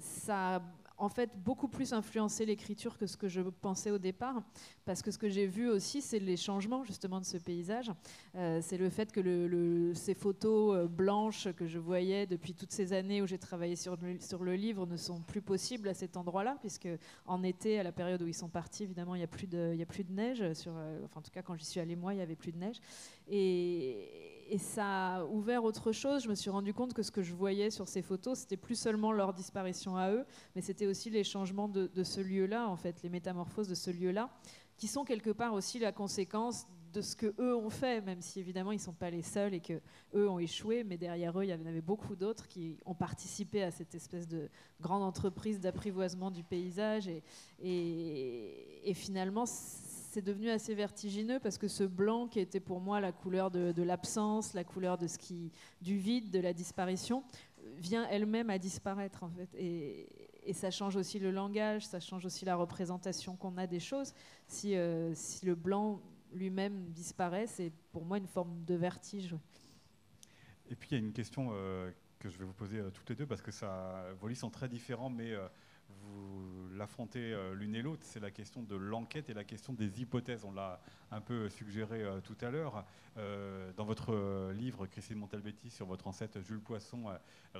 ça 0.00 0.62
en 0.98 1.08
fait 1.08 1.30
beaucoup 1.36 1.68
plus 1.68 1.92
influencé 1.92 2.46
l'écriture 2.46 2.96
que 2.96 3.06
ce 3.06 3.16
que 3.16 3.28
je 3.28 3.40
pensais 3.40 3.90
au 3.90 3.98
départ, 3.98 4.42
parce 4.84 5.02
que 5.02 5.10
ce 5.10 5.18
que 5.18 5.28
j'ai 5.28 5.46
vu 5.46 5.68
aussi, 5.68 6.00
c'est 6.00 6.18
les 6.18 6.36
changements 6.36 6.84
justement 6.84 7.20
de 7.20 7.24
ce 7.24 7.36
paysage. 7.36 7.92
Euh, 8.34 8.60
c'est 8.62 8.78
le 8.78 8.88
fait 8.88 9.12
que 9.12 9.92
ces 9.94 10.14
photos 10.14 10.76
euh, 10.76 10.88
blanches 10.88 11.48
que 11.52 11.66
je 11.66 11.78
voyais 11.78 12.26
depuis 12.26 12.54
toutes 12.54 12.72
ces 12.72 12.92
années 12.92 13.20
où 13.20 13.26
j'ai 13.26 13.38
travaillé 13.38 13.76
sur 13.76 13.96
le, 13.96 14.54
livre 14.54 14.86
ne 14.86 14.96
sont 14.96 15.20
plus 15.20 15.42
possibles 15.42 15.88
à 15.88 15.94
cet 15.94 16.16
endroit-là, 16.16 16.56
puisque 16.60 16.88
en 17.26 17.42
été, 17.42 17.78
à 17.78 17.82
la 17.82 17.92
période 17.92 18.22
où 18.22 18.26
ils 18.26 18.34
sont 18.34 18.48
partis, 18.48 18.84
évidemment, 18.84 19.14
il 19.14 19.18
n'y 19.18 19.24
a, 19.24 19.28
plus 19.28 19.46
de, 19.46 19.76
a 19.78 20.12
neige. 20.12 20.42
Euh, 20.42 21.00
enfin, 21.04 21.20
en 21.20 21.22
tout 21.22 21.30
cas, 21.30 21.42
quand 21.42 21.56
j'y 21.56 21.64
suis 21.64 21.80
allée 21.80 21.96
moi, 21.96 22.14
il 22.14 22.16
n'y 22.16 22.22
avait 22.22 22.36
plus 22.36 22.52
de 22.52 22.58
neige. 22.58 22.80
Et, 23.28 24.35
et 24.48 24.58
ça 24.58 25.16
a 25.16 25.24
ouvert 25.24 25.64
autre 25.64 25.92
chose. 25.92 26.24
Je 26.24 26.28
me 26.28 26.34
suis 26.34 26.50
rendu 26.50 26.72
compte 26.72 26.94
que 26.94 27.02
ce 27.02 27.10
que 27.10 27.22
je 27.22 27.34
voyais 27.34 27.70
sur 27.70 27.88
ces 27.88 28.02
photos, 28.02 28.40
c'était 28.40 28.56
plus 28.56 28.78
seulement 28.78 29.12
leur 29.12 29.32
disparition 29.32 29.96
à 29.96 30.10
eux, 30.10 30.24
mais 30.54 30.62
c'était 30.62 30.86
aussi 30.86 31.10
les 31.10 31.24
changements 31.24 31.68
de, 31.68 32.02
ce 32.02 32.20
lieu-là, 32.20 32.68
en 32.68 32.76
fait, 32.76 33.02
les 33.02 33.08
métamorphoses 33.08 33.68
de 33.68 33.74
ce 33.74 33.90
lieu-là, 33.90 34.30
qui 34.76 34.86
sont 34.86 35.04
quelque 35.04 35.30
part 35.30 35.54
aussi 35.54 35.78
la 35.78 35.92
conséquence 35.92 36.66
de 36.92 37.00
ce 37.02 37.14
que 37.14 37.34
eux 37.38 37.54
ont 37.54 37.68
fait, 37.70 38.00
même 38.00 38.22
si 38.22 38.40
évidemment 38.40 38.72
ils 38.72 38.76
ne 38.76 38.80
sont 38.80 38.94
pas 38.94 39.10
les 39.10 39.22
seuls 39.22 39.52
et 39.52 39.60
que 39.60 39.80
eux 40.14 40.28
ont 40.30 40.38
échoué, 40.38 40.82
mais 40.82 40.96
derrière 40.96 41.38
eux 41.38 41.44
il 41.44 41.50
y 41.50 41.54
en 41.54 41.66
avait 41.66 41.82
beaucoup 41.82 42.16
d'autres 42.16 42.48
qui 42.48 42.78
ont 42.86 42.94
participé 42.94 43.62
à 43.62 43.70
cette 43.70 43.94
espèce 43.94 44.26
de 44.26 44.48
grande 44.80 45.02
entreprise 45.02 45.60
d'apprivoisement 45.60 46.30
du 46.30 46.42
paysage 46.42 47.06
et, 47.08 47.22
et, 47.58 48.88
et 48.88 48.94
finalement 48.94 49.44
c'est 50.16 50.22
devenu 50.22 50.48
assez 50.48 50.74
vertigineux 50.74 51.38
parce 51.40 51.58
que 51.58 51.68
ce 51.68 51.84
blanc 51.84 52.26
qui 52.26 52.40
était 52.40 52.58
pour 52.58 52.80
moi 52.80 53.02
la 53.02 53.12
couleur 53.12 53.50
de, 53.50 53.82
l'absence, 53.82 54.54
la 54.54 54.64
couleur 54.64 54.96
de 54.96 55.06
ce 55.06 55.18
qui, 55.18 55.52
du 55.82 55.98
vide, 55.98 56.30
de 56.30 56.38
la 56.38 56.54
disparition, 56.54 57.22
vient 57.76 58.08
elle-même 58.08 58.48
à 58.48 58.56
disparaître 58.56 59.24
en 59.24 59.28
fait. 59.28 59.54
Et, 59.58 60.08
ça 60.54 60.70
change 60.70 60.96
aussi 60.96 61.18
le 61.18 61.30
langage, 61.32 61.84
ça 61.84 62.00
change 62.00 62.24
aussi 62.24 62.46
la 62.46 62.56
représentation 62.56 63.36
qu'on 63.36 63.58
a 63.58 63.66
des 63.66 63.80
choses. 63.80 64.14
Si, 64.46 64.74
euh, 64.74 65.12
le 65.42 65.54
blanc 65.54 66.00
lui-même 66.32 66.92
disparaît, 66.92 67.46
c'est 67.46 67.70
pour 67.92 68.06
moi 68.06 68.16
une 68.16 68.28
forme 68.28 68.64
de 68.64 68.74
vertige. 68.74 69.34
Et 70.70 70.76
puis 70.76 70.88
il 70.92 70.94
y 70.94 70.96
a 70.96 71.04
une 71.04 71.12
question 71.12 71.48
euh, 71.50 71.90
que 72.20 72.30
je 72.30 72.38
vais 72.38 72.46
vous 72.46 72.54
poser 72.54 72.78
euh, 72.78 72.88
toutes 72.88 73.10
les 73.10 73.16
deux 73.16 73.26
parce 73.26 73.42
que 73.42 73.50
ça, 73.50 74.06
vos 74.18 74.28
livres 74.28 74.40
sont 74.40 74.50
très 74.50 74.68
différents, 74.68 75.10
mais 75.10 75.34
vous 75.88 76.65
l'affrontez 76.76 77.32
euh, 77.32 77.54
l'une 77.54 77.74
et 77.74 77.82
l'autre, 77.82 78.02
c'est 78.04 78.20
la 78.20 78.30
question 78.30 78.62
de 78.62 78.76
l'enquête 78.76 79.28
et 79.30 79.34
la 79.34 79.44
question 79.44 79.72
des 79.72 80.00
hypothèses. 80.00 80.44
On 80.44 80.52
l'a 80.52 80.80
un 81.10 81.20
peu 81.20 81.48
suggéré 81.48 82.02
euh, 82.02 82.20
tout 82.20 82.36
à 82.40 82.50
l'heure. 82.50 82.84
Euh, 83.16 83.72
dans 83.76 83.84
votre 83.84 84.52
livre, 84.52 84.86
Christine 84.86 85.18
Montalbetti, 85.18 85.70
sur 85.70 85.86
votre 85.86 86.06
ancêtre 86.06 86.40
Jules 86.40 86.60
Poisson, 86.60 87.06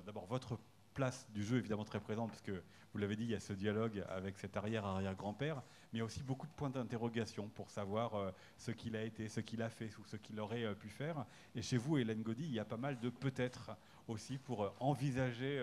d'abord 0.05 0.27
votre 0.27 0.59
place 0.93 1.27
du 1.31 1.43
jeu 1.43 1.59
évidemment 1.59 1.85
très 1.85 2.01
présente, 2.01 2.31
parce 2.31 2.43
que 2.43 2.63
vous 2.93 2.99
l'avez 2.99 3.17
dit, 3.17 3.25
il 3.25 3.31
y 3.31 3.35
a 3.35 3.41
ce 3.41 3.53
dialogue 3.53 4.05
avec 4.09 4.39
cet 4.39 4.57
arrière-arrière-grand-père, 4.57 5.57
mais 5.93 5.95
il 5.95 5.99
y 5.99 6.03
a 6.03 6.05
aussi 6.05 6.23
beaucoup 6.23 6.47
de 6.47 6.53
points 6.53 6.71
d'interrogation 6.71 7.49
pour 7.49 7.71
savoir 7.71 8.33
ce 8.57 8.71
qu'il 8.71 8.97
a 8.97 9.03
été, 9.03 9.29
ce 9.29 9.41
qu'il 9.41 9.63
a 9.63 9.69
fait 9.69 9.91
ou 9.99 10.05
ce 10.05 10.17
qu'il 10.17 10.39
aurait 10.41 10.75
pu 10.75 10.89
faire. 10.89 11.25
Et 11.55 11.63
chez 11.63 11.77
vous, 11.77 11.99
Hélène 11.99 12.23
Gaudy, 12.23 12.45
il 12.45 12.53
y 12.53 12.61
a 12.61 12.65
pas 12.65 12.79
mal 12.79 12.99
de 13.01 13.09
peut-être 13.11 13.77
aussi 14.09 14.39
pour 14.39 14.75
envisager 14.81 15.61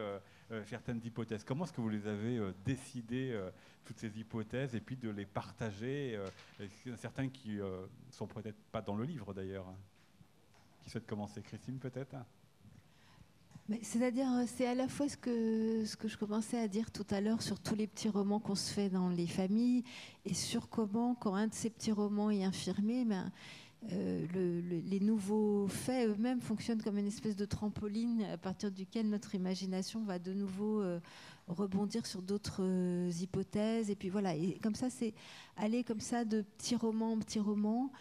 euh, 0.54 0.64
certaines 0.66 1.02
hypothèses. 1.04 1.44
Comment 1.44 1.64
est-ce 1.64 1.74
que 1.74 1.82
vous 1.82 1.90
les 1.90 2.06
avez 2.06 2.38
euh, 2.38 2.54
décidées, 2.66 3.32
euh, 3.32 3.50
toutes 3.86 3.98
ces 3.98 4.20
hypothèses, 4.20 4.76
et 4.76 4.82
puis 4.82 4.96
de 4.96 5.10
les 5.10 5.26
partager 5.26 6.20
Certains 6.98 7.28
qui 7.28 7.60
sont 8.12 8.28
peut-être 8.28 8.58
pas 8.72 8.82
dans 8.82 8.96
le 8.96 9.04
livre 9.04 9.34
d'ailleurs. 9.34 9.68
Hein. 9.68 9.76
Qui 10.82 10.90
souhaite 10.90 11.06
commencer? 11.06 11.42
Christine 11.42 11.80
peut-être? 11.80 12.16
C'est-à-dire, 13.82 14.28
c'est 14.48 14.68
à 14.68 14.76
la 14.76 14.88
fois 14.88 15.10
ce 15.10 15.18
que, 15.18 15.84
ce 15.86 15.98
que 15.98 16.08
je 16.08 16.18
commençais 16.18 16.60
à 16.60 16.70
dire 16.70 16.92
tout 16.92 17.06
à 17.10 17.20
l'heure 17.20 17.42
sur 17.42 17.60
tous 17.60 17.76
les 17.76 17.88
petits 17.88 18.10
romans 18.10 18.40
qu'on 18.40 18.56
se 18.56 18.72
fait 18.72 18.90
dans 18.90 19.10
les 19.10 19.28
familles 19.28 19.84
et 20.24 20.34
sur 20.34 20.70
comment, 20.70 21.16
quand 21.16 21.36
un 21.36 21.48
de 21.48 21.54
ces 21.54 21.70
petits 21.70 21.92
romans 21.92 22.30
est 22.30 22.44
infirmé, 22.44 23.04
ben, 23.04 23.32
euh, 23.92 24.62
les 24.86 25.00
nouveaux 25.02 25.68
faits 25.68 26.10
eux-mêmes 26.10 26.40
fonctionnent 26.40 26.82
comme 26.82 26.98
une 26.98 27.08
espèce 27.08 27.36
de 27.36 27.46
trampoline 27.46 28.24
à 28.32 28.38
partir 28.38 28.72
duquel 28.72 29.10
notre 29.10 29.36
imagination 29.36 30.04
va 30.04 30.20
de 30.20 30.34
nouveau 30.34 30.82
euh, 30.82 31.00
rebondir 31.48 32.06
sur 32.06 32.22
d'autres 32.22 32.62
euh, 32.62 33.12
hypothèses. 33.20 33.90
Et 33.90 33.96
puis 33.96 34.10
voilà, 34.10 34.36
et 34.36 34.58
comme 34.64 34.76
ça, 34.76 34.90
c'est 34.90 35.14
aller 35.58 35.84
comme 35.84 36.00
ça 36.00 36.24
de 36.24 36.42
petit 36.58 36.76
roman 36.76 37.14
en 37.14 37.20
petit 37.20 37.40
roman. 37.40 37.92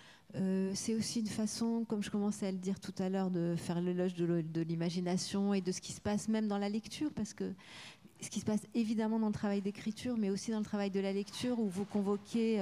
c'est 0.74 0.94
aussi 0.94 1.20
une 1.20 1.26
façon, 1.26 1.84
comme 1.86 2.02
je 2.02 2.10
commençais 2.10 2.46
à 2.46 2.52
le 2.52 2.58
dire 2.58 2.78
tout 2.78 2.94
à 2.98 3.08
l'heure, 3.08 3.30
de 3.30 3.54
faire 3.56 3.80
l'éloge 3.80 4.14
de 4.14 4.60
l'imagination 4.60 5.52
et 5.52 5.60
de 5.60 5.72
ce 5.72 5.80
qui 5.80 5.92
se 5.92 6.00
passe 6.00 6.28
même 6.28 6.46
dans 6.48 6.58
la 6.58 6.68
lecture, 6.68 7.10
parce 7.12 7.34
que 7.34 7.52
ce 8.20 8.30
qui 8.30 8.40
se 8.40 8.44
passe 8.44 8.66
évidemment 8.74 9.18
dans 9.18 9.26
le 9.26 9.32
travail 9.34 9.60
d'écriture, 9.60 10.16
mais 10.16 10.30
aussi 10.30 10.52
dans 10.52 10.60
le 10.60 10.64
travail 10.64 10.90
de 10.90 11.00
la 11.00 11.12
lecture, 11.12 11.58
où 11.58 11.68
vous 11.68 11.84
convoquez 11.84 12.60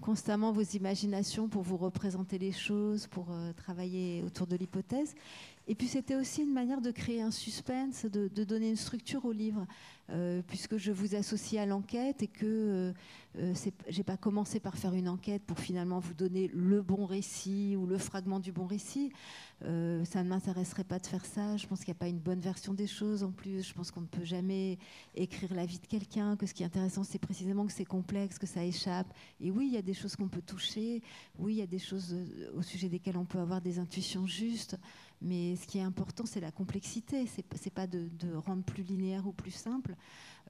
constamment 0.00 0.52
vos 0.52 0.62
imaginations 0.62 1.48
pour 1.48 1.62
vous 1.62 1.76
représenter 1.76 2.38
les 2.38 2.52
choses, 2.52 3.06
pour 3.06 3.28
euh, 3.30 3.52
travailler 3.52 4.22
autour 4.24 4.46
de 4.46 4.56
l'hypothèse. 4.56 5.14
Et 5.66 5.74
puis 5.74 5.86
c'était 5.86 6.14
aussi 6.14 6.42
une 6.42 6.52
manière 6.52 6.82
de 6.82 6.90
créer 6.90 7.22
un 7.22 7.30
suspense, 7.30 8.04
de, 8.04 8.44
donner 8.44 8.68
une 8.68 8.76
structure 8.76 9.24
au 9.24 9.32
livre, 9.32 9.66
euh, 10.10 10.42
puisque 10.46 10.76
je 10.76 10.92
vous 10.92 11.14
associe 11.14 11.62
à 11.62 11.64
l'enquête 11.64 12.22
et 12.22 12.26
que 12.26 12.44
euh, 12.44 12.92
euh 13.38 13.54
j'ai 13.88 14.02
pas 14.02 14.18
commencé 14.18 14.60
par 14.60 14.76
faire 14.76 14.92
une 14.92 15.08
enquête 15.08 15.42
pour 15.42 15.58
finalement 15.58 16.00
vous 16.00 16.12
donner 16.12 16.50
le 16.52 16.82
bon 16.82 17.06
récit 17.06 17.76
ou 17.76 17.86
le 17.86 17.96
fragment 17.96 18.40
du 18.40 18.52
bon 18.52 18.66
récit. 18.66 19.10
Euh, 19.64 20.04
ça 20.04 20.22
ne 20.22 20.28
m'intéresserait 20.28 20.84
pas 20.84 20.98
de 20.98 21.06
faire 21.06 21.24
ça. 21.24 21.56
Je 21.56 21.66
pense 21.66 21.80
qu'il 21.80 21.92
n'y 21.92 21.96
a 21.96 22.00
pas 22.00 22.08
une 22.08 22.18
bonne 22.18 22.40
version 22.40 22.74
des 22.74 22.86
choses 22.86 23.22
en 23.22 23.30
plus. 23.30 23.66
Je 23.66 23.74
pense 23.74 23.90
qu'on 23.90 24.02
ne 24.02 24.06
peut 24.06 24.24
jamais 24.24 24.78
écrire 25.14 25.54
la 25.54 25.64
vie 25.64 25.78
de 25.78 25.86
quelqu'un, 25.86 26.36
que 26.36 26.46
ce 26.46 26.54
qui 26.54 26.62
est 26.62 26.66
intéressant, 26.66 27.04
c'est 27.04 27.18
précisément 27.18 27.66
que 27.66 27.72
c'est 27.72 27.84
complexe, 27.84 28.38
que 28.38 28.46
ça 28.46 28.64
échappe. 28.64 29.06
Et 29.40 29.50
oui, 29.50 29.68
il 29.68 29.74
y 29.74 29.78
a 29.78 29.82
des 29.82 29.94
choses 29.94 30.16
qu'on 30.16 30.28
peut 30.28 30.42
toucher. 30.42 31.02
Oui, 31.38 31.54
il 31.54 31.58
y 31.58 31.62
a 31.62 31.66
des 31.66 31.78
choses 31.78 32.14
au 32.54 32.62
sujet 32.62 32.88
desquelles 32.88 33.16
on 33.16 33.24
peut 33.24 33.38
avoir 33.38 33.60
des 33.60 33.78
intuitions 33.78 34.26
justes. 34.26 34.76
Mais 35.22 35.56
ce 35.56 35.66
qui 35.66 35.78
est 35.78 35.82
important, 35.82 36.26
c'est 36.26 36.40
la 36.40 36.50
complexité. 36.50 37.26
C'est 37.26 37.44
n'est 37.64 37.70
pas 37.70 37.86
de, 37.86 38.08
rendre 38.36 38.62
plus 38.62 38.82
linéaire 38.82 39.26
ou 39.26 39.32
plus 39.32 39.50
simple. 39.50 39.94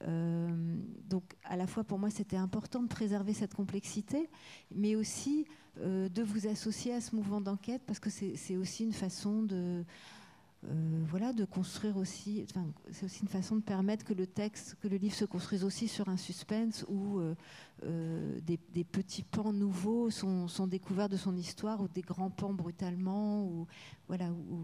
Euh, 0.03 0.77
donc, 1.09 1.23
à 1.45 1.57
la 1.57 1.67
fois, 1.67 1.85
pour 1.85 1.99
moi, 1.99 2.11
c'était 2.11 2.37
important 2.37 2.83
de 2.83 2.89
préserver 2.89 3.33
cette 3.33 3.55
complexité, 3.55 4.29
mais 4.75 4.97
aussi 4.97 5.47
euh, 5.81 6.09
de 6.09 6.23
vous 6.23 6.47
associer 6.47 6.93
à 6.95 7.01
ce 7.01 7.15
mouvement 7.15 7.41
d'enquête, 7.41 7.83
parce 7.87 8.01
que 8.01 8.11
c'est 8.11 8.57
aussi 8.57 8.85
une 8.85 8.93
façon 8.93 9.43
de 9.43 9.85
euh, 10.67 11.05
voilà, 11.11 11.35
de 11.35 11.45
construire 11.45 11.99
aussi, 11.99 12.47
c'est 12.91 13.05
aussi 13.05 13.21
une 13.21 13.29
façon 13.29 13.57
de 13.57 13.61
permettre 13.61 14.03
que 14.03 14.15
le 14.15 14.27
texte, 14.27 14.77
que 14.81 14.89
le 14.89 14.97
livre 14.97 15.15
se 15.15 15.27
construise 15.27 15.63
aussi 15.63 15.89
sur 15.89 16.09
un 16.09 16.17
suspense 16.17 16.87
où 16.89 17.21
des, 17.83 18.85
petits 18.85 19.25
pans 19.25 19.53
nouveaux 19.53 20.09
sont, 20.09 20.67
découverts 20.67 21.11
de 21.11 21.19
son 21.19 21.37
histoire 21.37 21.83
ou 21.83 21.89
des 21.89 22.01
grands 22.01 22.31
pans 22.31 22.55
brutalement, 22.55 23.45
ou 23.45 23.67
voilà, 24.09 24.31
où, 24.31 24.59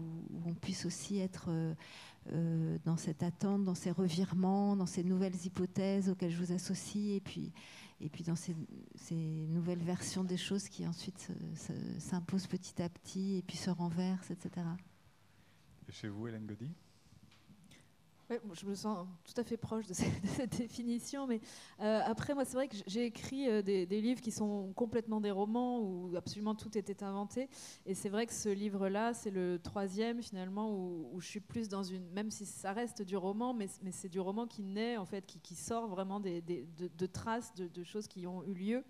on 0.47 0.55
puisse 0.55 0.87
aussi 0.87 1.19
être 1.19 1.51
dans 2.85 2.97
cette 2.97 3.23
attente, 3.23 3.63
dans 3.63 3.75
ces 3.75 3.91
revirements, 3.91 4.75
dans 4.75 4.85
ces 4.85 5.03
nouvelles 5.03 5.35
hypothèses 5.43 6.09
auxquelles 6.09 6.31
je 6.31 6.37
vous 6.37 6.51
associe, 6.51 7.17
et 7.17 7.19
puis, 7.19 7.51
et 7.99 8.09
puis 8.09 8.23
dans 8.23 8.35
ces, 8.35 8.55
nouvelles 9.49 9.83
versions 9.83 10.23
des 10.23 10.37
choses 10.37 10.69
qui 10.69 10.87
ensuite 10.87 11.29
s'imposent 11.99 12.47
petit 12.47 12.81
à 12.81 12.89
petit 12.89 13.37
et 13.37 13.41
puis 13.41 13.57
se 13.57 13.69
renversent, 13.69 14.31
etc 14.31 14.61
chez 15.91 16.07
vous, 16.07 16.27
Hélène 16.27 16.47
Je 18.53 18.65
me 18.65 18.75
sens 18.75 19.07
tout 19.23 19.39
à 19.39 19.43
fait 19.43 19.57
proche 19.57 19.87
de 19.89 19.93
cette, 19.93 20.57
définition, 20.57 21.27
mais 21.27 21.41
euh, 21.81 21.99
après, 22.05 22.33
moi, 22.33 22.45
c'est 22.45 22.53
vrai 22.53 22.67
que 22.67 22.75
j'ai 22.87 23.05
écrit 23.05 23.49
euh, 23.49 23.61
des, 23.61 23.85
livres 23.85 24.21
qui 24.21 24.31
sont 24.31 24.71
complètement 24.73 25.19
des 25.19 25.31
romans 25.31 25.79
où 25.79 26.15
absolument 26.15 26.55
tout 26.55 26.77
était 26.77 27.03
inventé. 27.03 27.49
Et 27.85 27.93
c'est 27.93 28.09
vrai 28.09 28.25
que 28.25 28.33
ce 28.33 28.49
livre-là, 28.49 29.13
c'est 29.13 29.31
le 29.31 29.59
troisième 29.59 30.21
finalement 30.21 30.71
où, 30.71 31.19
je 31.19 31.27
suis 31.27 31.39
plus 31.39 31.67
dans 31.67 31.83
une, 31.83 32.09
même 32.11 32.31
si 32.31 32.45
ça 32.45 32.71
reste 32.71 33.01
du 33.01 33.17
roman, 33.17 33.53
mais, 33.53 33.67
mais 33.83 33.91
c'est 33.91 34.09
du 34.09 34.19
roman 34.19 34.47
qui 34.47 34.63
naît 34.63 34.97
en 34.97 35.05
fait, 35.05 35.25
qui, 35.25 35.55
sort 35.55 35.87
vraiment 35.87 36.19
des, 36.19 36.41
de, 36.41 37.05
traces 37.05 37.53
de, 37.55 37.83
choses 37.83 38.07
qui 38.07 38.25
ont 38.27 38.43
eu 38.45 38.53
lieu. 38.53 38.83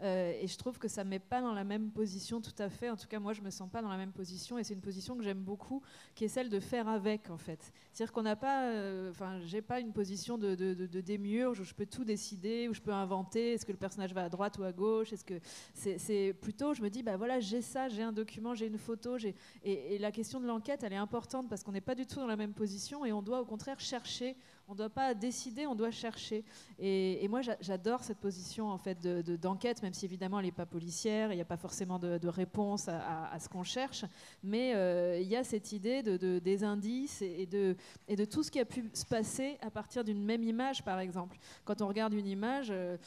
Euh, 0.00 0.32
et 0.40 0.46
je 0.46 0.56
trouve 0.56 0.78
que 0.78 0.88
ça 0.88 1.04
ne 1.04 1.10
met 1.10 1.18
pas 1.18 1.40
dans 1.40 1.52
la 1.52 1.64
même 1.64 1.90
position 1.90 2.40
tout 2.40 2.54
à 2.58 2.68
fait. 2.68 2.90
En 2.90 2.96
tout 2.96 3.08
cas, 3.08 3.18
moi, 3.18 3.32
je 3.32 3.40
ne 3.40 3.46
me 3.46 3.50
sens 3.50 3.70
pas 3.70 3.82
dans 3.82 3.88
la 3.88 3.96
même 3.96 4.12
position. 4.12 4.58
Et 4.58 4.64
c'est 4.64 4.74
une 4.74 4.80
position 4.80 5.16
que 5.16 5.24
j'aime 5.24 5.42
beaucoup, 5.42 5.82
qui 6.14 6.24
est 6.24 6.28
celle 6.28 6.48
de 6.48 6.60
faire 6.60 6.88
avec, 6.88 7.30
en 7.30 7.38
fait. 7.38 7.72
C'est-à-dire 7.92 8.12
qu'on 8.12 8.22
n'a 8.22 8.36
pas 8.36 8.72
enfin, 9.10 9.40
j'ai 9.44 9.62
pas 9.62 9.80
une 9.80 9.92
position 9.92 10.38
de, 10.38 10.54
de, 10.54 11.48
où 11.48 11.54
je 11.54 11.74
peux 11.74 11.86
tout 11.86 12.04
décider, 12.04 12.68
où 12.68 12.74
je 12.74 12.80
peux 12.80 12.92
inventer. 12.92 13.54
Est-ce 13.54 13.66
que 13.66 13.72
le 13.72 13.78
personnage 13.78 14.14
va 14.14 14.24
à 14.24 14.28
droite 14.28 14.58
ou 14.58 14.62
à 14.62 14.72
gauche 14.72 15.12
Est-ce 15.12 15.24
que 15.24 15.40
c'est 15.74 16.34
plutôt, 16.40 16.74
je 16.74 16.82
me 16.82 16.90
dis, 16.90 17.02
bah 17.02 17.16
voilà, 17.16 17.40
j'ai 17.40 17.60
ça, 17.60 17.88
j'ai 17.88 18.02
un 18.02 18.12
document, 18.12 18.54
j'ai 18.54 18.66
une 18.66 18.78
photo, 18.78 19.16
et 19.64 19.98
la 19.98 20.12
question 20.12 20.40
de 20.40 20.46
l'enquête, 20.46 20.82
elle 20.82 20.92
est 20.92 20.96
importante 20.96 21.48
parce 21.48 21.62
qu'on 21.62 21.72
n'est 21.72 21.80
pas 21.80 21.94
du 21.94 22.06
tout 22.06 22.16
dans 22.16 22.26
la 22.26 22.36
même 22.36 22.52
position 22.52 23.04
et 23.04 23.12
on 23.12 23.22
doit 23.22 23.40
au 23.40 23.44
contraire 23.44 23.80
chercher 23.80 24.36
on 24.68 24.72
ne 24.72 24.76
doit 24.78 24.90
pas 24.90 25.14
décider, 25.14 25.66
on 25.66 25.74
doit 25.74 25.90
chercher. 25.90 26.44
Et, 26.78 27.26
moi, 27.28 27.40
j'adore 27.60 28.04
cette 28.04 28.18
position 28.18 28.70
en 28.70 28.76
fait 28.76 29.00
d'enquête, 29.40 29.82
même 29.82 29.94
si 29.94 30.04
évidemment 30.04 30.38
elle 30.38 30.46
n'est 30.46 30.52
pas 30.52 30.66
policière, 30.66 31.32
il 31.32 31.36
n'y 31.36 31.42
a 31.42 31.46
pas 31.46 31.56
forcément 31.56 31.98
de, 31.98 32.28
réponse 32.28 32.88
à, 32.88 33.38
ce 33.40 33.48
qu'on 33.48 33.64
cherche, 33.64 34.04
mais 34.42 34.74
euh, 34.74 35.18
il 35.20 35.26
y 35.26 35.36
a 35.36 35.42
cette 35.42 35.72
idée 35.72 36.02
de, 36.02 36.38
des 36.38 36.64
indices 36.64 37.22
et 37.22 37.46
de, 37.46 37.76
et 38.06 38.16
de 38.16 38.24
tout 38.26 38.42
ce 38.42 38.50
qui 38.50 38.60
a 38.60 38.66
pu 38.66 38.90
se 38.92 39.06
passer 39.06 39.56
à 39.62 39.70
partir 39.70 40.04
d'une 40.04 40.22
même 40.22 40.42
image, 40.42 40.84
par 40.84 41.00
exemple. 41.00 41.38
Quand 41.64 41.80
on 41.80 41.88
regarde 41.88 42.12
une 42.12 42.26
image, 42.26 42.68
euh, 42.70 42.98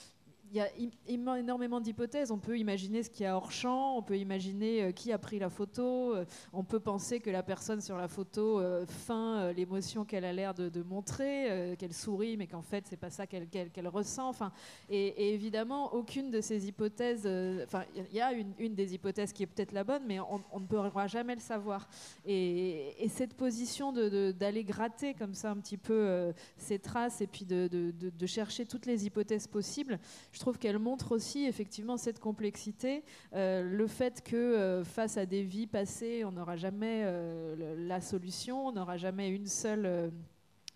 il 0.52 0.58
y 0.58 0.60
a 0.60 0.70
énormément 1.08 1.80
d'hypothèses. 1.80 2.30
On 2.30 2.38
peut 2.38 2.58
imaginer 2.58 3.04
ce 3.04 3.10
qu'il 3.10 3.24
y 3.24 3.28
a 3.28 3.38
hors 3.38 3.52
champ, 3.52 3.97
on 3.97 4.02
peut 4.02 4.18
imaginer 4.18 4.84
euh, 4.84 4.91
qui 4.91 5.14
a 5.14 5.18
pris 5.18 5.39
la 5.39 5.49
photo, 5.49 6.14
euh, 6.14 6.26
on 6.52 6.66
peut 6.66 6.82
penser 6.82 7.22
que 7.22 7.30
la 7.30 7.41
personne 7.41 7.80
sur 7.80 7.97
la 7.97 8.10
photo 8.10 8.60
euh, 8.60 8.86
feint 8.86 9.54
l'émotion 9.54 10.04
qu'elle 10.04 10.26
a 10.26 10.34
l'air 10.34 10.54
de, 10.54 10.84
montrer, 10.84 11.76
qu'elle 11.80 11.93
sourit, 11.93 12.36
mais 12.36 12.47
qu'en 12.47 12.62
fait, 12.62 12.86
c'est 12.88 12.97
pas 12.97 13.10
ça 13.10 13.28
qu'elle 13.28 13.88
ressent. 13.88 14.28
Enfin, 14.28 14.52
et, 14.89 15.34
évidemment, 15.34 15.93
aucune 15.93 16.32
de 16.32 16.41
ces 16.41 16.68
hypothèses, 16.68 17.28
enfin, 17.64 17.84
il 17.95 18.16
y 18.16 18.20
a 18.22 18.34
une, 18.34 18.76
des 18.76 18.93
hypothèses 18.93 19.32
qui 19.32 19.43
est 19.43 19.47
peut-être 19.47 19.72
la 19.72 19.84
bonne, 19.84 20.04
mais 20.06 20.20
on, 20.20 20.60
ne 20.60 20.66
pourra 20.66 21.08
jamais 21.08 21.36
le 21.36 21.41
savoir. 21.41 21.88
Et, 22.26 23.10
cette 23.10 23.34
position 23.36 23.91
d'aller 23.91 24.64
gratter 24.64 25.14
comme 25.14 25.34
ça 25.34 25.52
un 25.52 25.58
petit 25.58 25.78
peu 25.78 26.34
ces 26.58 26.80
traces 26.80 27.22
et 27.22 27.28
puis 27.28 27.45
de, 27.45 27.68
de, 27.68 28.26
chercher 28.26 28.66
toutes 28.66 28.86
les 28.86 29.06
hypothèses 29.06 29.47
possibles, 29.47 29.99
je 30.32 30.41
trouve 30.42 30.58
qu'elle 30.58 30.80
montre 30.80 31.14
aussi 31.14 31.46
effectivement 31.46 31.98
cette 31.98 32.20
complexité, 32.20 33.04
euh, 33.34 33.62
le 33.64 33.88
fait 33.88 34.24
que 34.24 34.36
euh, 34.36 34.84
face 34.84 35.18
à 35.18 35.26
des 35.26 35.44
vies 35.44 35.68
passées, 35.68 36.26
on 36.26 36.32
n'aura 36.32 36.58
jamais 36.58 37.04
euh, 37.06 37.76
la 37.88 38.02
solution, 38.02 38.68
on 38.68 38.72
n'aura 38.72 38.98
jamais 38.98 39.30
une 39.30 39.48
seule 39.48 40.12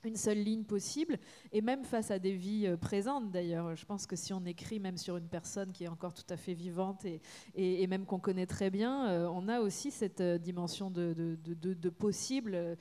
une 0.06 0.16
seule 0.16 0.40
ligne 0.40 0.64
possible, 0.64 1.18
et 1.52 1.62
même 1.62 1.84
face 1.84 2.12
à 2.12 2.20
des 2.20 2.34
vies 2.34 2.68
euh, 2.68 2.78
présentes 2.78 3.32
d'ailleurs. 3.32 3.76
Je 3.76 3.86
pense 3.86 4.06
que 4.08 4.16
si 4.16 4.34
on 4.34 4.46
écrit 4.46 4.80
même 4.80 4.98
sur 4.98 5.18
une 5.18 5.28
personne 5.28 5.72
qui 5.72 5.84
est 5.84 5.88
encore 5.88 6.14
tout 6.14 6.26
à 6.30 6.38
fait 6.38 6.54
vivante 6.54 7.06
et, 7.06 7.22
et, 7.56 7.88
même 7.88 8.06
qu'on 8.06 8.20
connaît 8.20 8.46
très 8.46 8.70
bien, 8.70 9.08
euh, 9.10 9.28
on 9.32 9.48
a 9.48 9.60
aussi 9.60 9.92
cette 9.92 10.22
euh, 10.22 10.38
dimension 10.38 10.90
de, 10.90 11.14
de, 11.14 11.74
de, 11.74 11.90
possibles, 11.90 12.78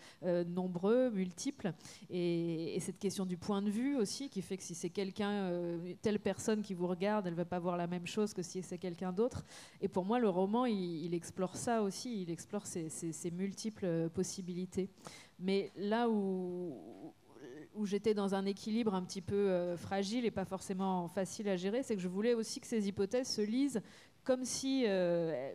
nombreux, 0.47 1.11
multiples, 1.11 1.72
et, 2.11 2.79
cette 2.81 2.99
question 2.99 3.25
du 3.25 3.37
point 3.37 3.62
de 3.62 3.70
vue 3.70 3.97
aussi, 3.97 4.29
qui 4.29 4.43
fait 4.43 4.57
que 4.57 4.62
si 4.62 4.75
c'est 4.75 4.91
quelqu'un, 4.91 5.51
telle 6.03 6.18
personne 6.18 6.62
qui 6.62 6.75
vous 6.75 6.87
regarde, 6.87 7.27
elle 7.27 7.35
va 7.35 7.45
pas 7.45 7.59
voir 7.59 7.77
la 7.77 7.87
même 7.87 8.07
chose 8.07 8.35
que 8.35 8.43
si 8.43 8.62
c'est 8.62 8.79
quelqu'un 8.79 9.12
d'autre. 9.12 9.45
Et 9.81 9.89
pour 9.89 10.05
moi, 10.05 10.18
le 10.18 10.29
roman, 10.29 10.66
il, 10.66 11.14
explore 11.14 11.57
ça 11.57 11.83
aussi, 11.83 12.22
il 12.22 12.31
explore 12.31 12.66
ces, 12.66 12.89
ces 12.89 13.31
multiples 13.31 14.11
possibilités. 14.11 14.91
Mais 15.39 15.72
là 15.77 16.09
où, 16.09 17.13
où 17.75 17.87
j'étais 17.87 18.14
dans 18.14 18.35
un 18.35 18.47
équilibre 18.47 18.95
un 18.95 19.03
petit 19.03 19.20
peu 19.20 19.35
euh, 19.35 19.77
fragile 19.77 20.25
et 20.25 20.31
pas 20.31 20.45
forcément 20.45 21.09
facile 21.09 21.49
à 21.49 21.57
gérer, 21.57 21.83
c'est 21.83 21.97
que 21.97 22.03
je 22.03 22.09
voulais 22.09 22.35
aussi 22.35 22.61
que 22.61 22.66
ces 22.66 22.89
hypothèses 22.89 23.29
se 23.29 23.43
lisent 23.43 23.83
comme 24.25 24.45
si... 24.45 24.85
Euh, 24.87 25.53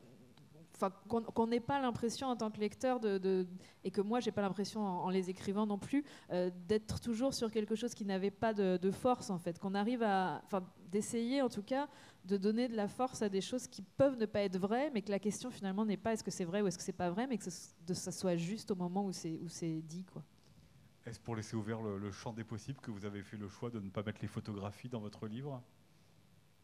qu'on 1.09 1.47
n'ait 1.47 1.59
pas 1.59 1.81
l'impression 1.81 2.27
en 2.27 2.35
tant 2.35 2.49
que 2.51 2.59
lecteur 2.59 2.99
de, 3.01 3.45
et 3.83 3.91
que 3.91 3.99
moi 3.99 4.19
j'ai 4.19 4.31
pas 4.31 4.41
l'impression 4.41 4.81
en, 4.81 5.09
les 5.09 5.29
écrivant 5.29 5.65
non 5.65 5.77
plus 5.77 6.05
euh, 6.31 6.49
d'être 6.67 7.01
toujours 7.01 7.33
sur 7.33 7.51
quelque 7.51 7.75
chose 7.75 7.93
qui 7.93 8.05
n'avait 8.05 8.31
pas 8.31 8.53
de, 8.53 8.91
force 8.91 9.29
en 9.29 9.37
fait. 9.37 9.59
Qu'on 9.59 9.75
arrive 9.75 10.03
à 10.03 10.41
enfin 10.45 10.63
d'essayer 10.89 11.41
en 11.41 11.49
tout 11.49 11.63
cas 11.63 11.89
de 12.25 12.37
donner 12.37 12.67
de 12.67 12.75
la 12.75 12.87
force 12.87 13.21
à 13.21 13.29
des 13.29 13.41
choses 13.41 13.67
qui 13.67 13.81
peuvent 13.81 14.17
ne 14.17 14.25
pas 14.25 14.41
être 14.41 14.57
vraies 14.57 14.89
mais 14.93 15.01
que 15.01 15.11
la 15.11 15.19
question 15.19 15.51
finalement 15.51 15.85
n'est 15.85 15.97
pas 15.97 16.13
est-ce 16.13 16.23
que 16.23 16.31
c'est 16.31 16.45
vrai 16.45 16.61
ou 16.61 16.67
est-ce 16.67 16.77
que 16.77 16.83
c'est 16.83 16.93
pas 16.93 17.09
vrai 17.09 17.27
mais 17.27 17.37
que 17.37 17.49
ça 17.93 18.11
soit 18.11 18.35
juste 18.35 18.71
au 18.71 18.75
moment 18.75 19.05
où 19.05 19.11
c'est 19.11 19.37
où 19.43 19.49
c'est 19.49 19.81
dit 19.81 20.05
quoi 20.05 20.23
est-ce 21.09 21.19
pour 21.19 21.35
laisser 21.35 21.55
ouvert 21.55 21.81
le, 21.81 22.11
champ 22.11 22.33
des 22.33 22.43
possibles 22.43 22.79
que 22.79 22.91
vous 22.91 23.05
avez 23.05 23.23
fait 23.23 23.37
le 23.37 23.47
choix 23.47 23.69
de 23.69 23.79
ne 23.79 23.89
pas 23.89 24.03
mettre 24.03 24.19
les 24.21 24.27
photographies 24.27 24.89
dans 24.89 24.99
votre 24.99 25.27
livre 25.27 25.61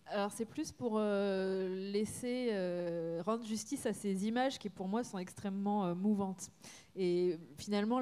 alors 0.08 0.32
c'est 0.32 0.46
plus 0.46 0.72
pour 0.72 0.98
euh, 1.00 1.92
laisser 1.92 2.50
euh, 2.52 3.24
rendre 3.26 3.44
justice 3.44 3.88
à 3.88 3.94
ces 3.94 4.28
images 4.28 4.60
qui 4.60 4.70
pour 4.70 4.88
moi 4.88 5.04
sont 5.04 5.18
extrêmement 5.18 5.88
euh, 5.88 5.96
mouvantes. 5.96 6.52
Et 6.96 7.38
finalement, 7.58 8.00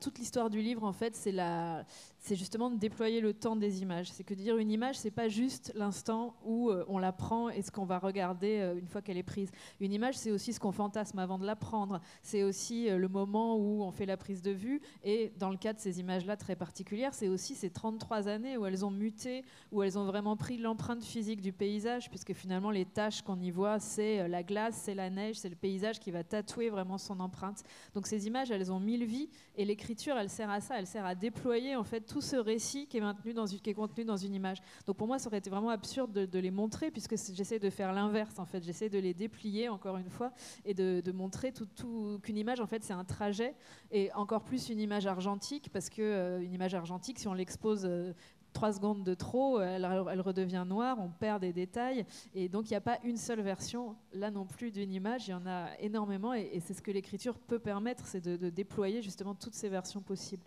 toute 0.00 0.18
l'histoire 0.18 0.50
du 0.50 0.60
livre, 0.60 0.82
en 0.82 0.92
fait, 0.92 1.14
c'est 1.14 2.36
justement 2.36 2.70
de 2.70 2.76
déployer 2.76 3.20
le 3.20 3.32
temps 3.34 3.54
des 3.54 3.82
images. 3.82 4.10
C'est 4.10 4.24
que 4.24 4.34
dire 4.34 4.56
une 4.56 4.70
image, 4.70 4.96
c'est 4.96 5.10
pas 5.10 5.28
juste 5.28 5.72
l'instant 5.74 6.34
où 6.44 6.70
euh, 6.70 6.84
on 6.88 6.98
la 6.98 7.12
prend 7.12 7.50
et 7.50 7.60
ce 7.62 7.70
qu'on 7.70 7.84
va 7.84 7.98
regarder 7.98 8.60
euh, 8.60 8.78
une 8.78 8.88
fois 8.88 9.02
qu'elle 9.02 9.18
est 9.18 9.22
prise. 9.22 9.50
Une 9.78 9.92
image, 9.92 10.16
c'est 10.16 10.30
aussi 10.30 10.54
ce 10.54 10.58
qu'on 10.58 10.72
fantasme 10.72 11.18
avant 11.18 11.38
de 11.38 11.44
la 11.44 11.54
prendre. 11.54 12.00
C'est 12.22 12.42
aussi 12.42 12.88
euh, 12.88 12.96
le 12.96 13.08
moment 13.08 13.56
où 13.56 13.82
on 13.82 13.92
fait 13.92 14.06
la 14.06 14.16
prise 14.16 14.40
de 14.40 14.50
vue. 14.50 14.80
Et 15.04 15.32
dans 15.38 15.50
le 15.50 15.58
cas 15.58 15.74
de 15.74 15.78
ces 15.78 16.00
images-là 16.00 16.36
très 16.36 16.56
particulières, 16.56 17.12
c'est 17.12 17.28
aussi 17.28 17.54
ces 17.54 17.68
33 17.68 18.26
années 18.28 18.56
où 18.56 18.64
elles 18.64 18.86
ont 18.86 18.90
muté, 18.90 19.44
où 19.70 19.82
elles 19.82 19.98
ont 19.98 20.06
vraiment 20.06 20.36
pris 20.36 20.56
l'empreinte 20.56 21.04
physique 21.04 21.42
du 21.42 21.52
paysage, 21.52 22.08
puisque 22.08 22.32
finalement 22.32 22.70
les 22.70 22.86
tâches 22.86 23.20
qu'on 23.20 23.38
y 23.38 23.50
voit, 23.50 23.78
c'est 23.78 24.26
la 24.28 24.42
glace, 24.42 24.80
c'est 24.82 24.94
la 24.94 25.10
neige, 25.10 25.36
c'est 25.36 25.50
le 25.50 25.56
paysage 25.56 26.00
qui 26.00 26.10
va 26.10 26.24
tatouer 26.24 26.70
vraiment 26.70 26.96
son 26.96 27.20
empreinte. 27.20 27.62
Donc 27.94 28.06
ces 28.06 28.23
images, 28.26 28.50
elles 28.50 28.72
ont 28.72 28.80
mille 28.80 29.04
vies, 29.04 29.28
et 29.56 29.64
l'écriture, 29.64 30.16
elle 30.16 30.30
sert 30.30 30.50
à 30.50 30.60
ça, 30.60 30.78
elle 30.78 30.86
sert 30.86 31.04
à 31.04 31.14
déployer 31.14 31.76
en 31.76 31.84
fait 31.84 32.00
tout 32.00 32.20
ce 32.20 32.36
récit 32.36 32.86
qui 32.86 32.98
est, 32.98 33.32
dans 33.34 33.46
une, 33.46 33.60
qui 33.60 33.70
est 33.70 33.74
contenu 33.74 34.04
dans 34.04 34.16
une 34.16 34.34
image. 34.34 34.58
Donc 34.86 34.96
pour 34.96 35.06
moi, 35.06 35.18
ça 35.18 35.28
aurait 35.28 35.38
été 35.38 35.50
vraiment 35.50 35.70
absurde 35.70 36.12
de, 36.12 36.38
les 36.38 36.50
montrer, 36.50 36.90
puisque 36.90 37.16
j'essaie 37.32 37.58
de 37.58 37.70
faire 37.70 37.92
l'inverse, 37.92 38.38
en 38.38 38.44
fait. 38.44 38.62
J'essaie 38.62 38.88
de 38.88 38.98
les 38.98 39.14
déplier, 39.14 39.68
encore 39.68 39.96
une 39.96 40.10
fois, 40.10 40.32
et 40.64 40.74
de, 40.74 41.12
montrer 41.12 41.52
tout, 41.52 42.18
qu'une 42.22 42.36
image, 42.36 42.60
en 42.60 42.66
fait, 42.66 42.82
c'est 42.82 42.92
un 42.92 43.04
trajet, 43.04 43.54
et 43.90 44.12
encore 44.14 44.44
plus 44.44 44.68
une 44.68 44.80
image 44.80 45.06
argentique, 45.06 45.70
parce 45.72 45.88
que 45.88 46.02
euh, 46.02 46.40
une 46.40 46.52
image 46.52 46.74
argentique, 46.74 47.18
si 47.18 47.28
on 47.28 47.34
l'expose 47.34 47.84
euh, 47.84 48.12
trois 48.54 48.72
secondes 48.72 49.04
de 49.04 49.12
trop, 49.12 49.60
elle, 49.60 49.84
redevient 49.84 50.64
noire, 50.66 50.96
on 50.98 51.10
perd 51.10 51.42
des 51.42 51.52
détails. 51.52 52.06
Et 52.34 52.48
donc, 52.48 52.70
il 52.70 52.72
n'y 52.72 52.76
a 52.76 52.80
pas 52.80 52.98
une 53.04 53.18
seule 53.18 53.42
version, 53.42 53.96
là 54.14 54.30
non 54.30 54.46
plus, 54.46 54.70
d'une 54.70 54.92
image. 54.92 55.28
Il 55.28 55.32
y 55.32 55.34
en 55.34 55.46
a 55.46 55.68
énormément. 55.78 56.32
Et, 56.32 56.58
c'est 56.60 56.72
ce 56.72 56.80
que 56.80 56.90
l'écriture 56.90 57.38
peut 57.38 57.58
permettre, 57.58 58.06
c'est 58.06 58.22
de, 58.22 58.48
déployer 58.48 59.02
justement 59.02 59.34
toutes 59.34 59.54
ces 59.54 59.68
versions 59.68 60.00
possibles 60.00 60.44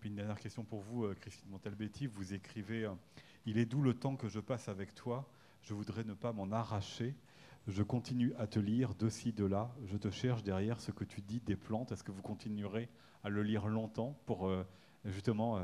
puis 0.00 0.08
une 0.08 0.16
dernière 0.16 0.40
question 0.40 0.64
pour 0.64 0.80
vous, 0.80 1.04
euh, 1.04 1.14
Christine 1.20 1.50
Montalbetti. 1.50 2.06
Vous 2.06 2.32
écrivez 2.32 2.84
euh, 2.84 2.94
Il 3.44 3.58
est 3.58 3.66
doux 3.66 3.82
le 3.82 3.92
temps 3.92 4.16
que 4.16 4.28
je 4.28 4.40
passe 4.40 4.68
avec 4.68 4.94
toi. 4.94 5.28
Je 5.60 5.74
voudrais 5.74 6.04
ne 6.04 6.14
pas 6.14 6.32
m'en 6.32 6.50
arracher. 6.50 7.14
Je 7.68 7.82
continue 7.82 8.34
à 8.38 8.46
te 8.46 8.58
lire 8.58 8.94
de 8.94 9.08
ci, 9.08 9.32
de 9.32 9.44
là. 9.44 9.74
Je 9.86 9.96
te 9.96 10.10
cherche 10.10 10.42
derrière 10.42 10.80
ce 10.80 10.90
que 10.90 11.04
tu 11.04 11.20
dis 11.20 11.40
des 11.40 11.56
plantes. 11.56 11.92
Est-ce 11.92 12.02
que 12.02 12.12
vous 12.12 12.22
continuerez 12.22 12.88
à 13.22 13.28
le 13.28 13.42
lire 13.42 13.68
longtemps 13.68 14.18
pour 14.26 14.46
euh, 14.46 14.64
justement 15.04 15.60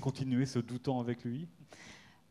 continuer 0.00 0.46
ce 0.46 0.58
temps 0.58 1.00
avec 1.00 1.24
lui? 1.24 1.48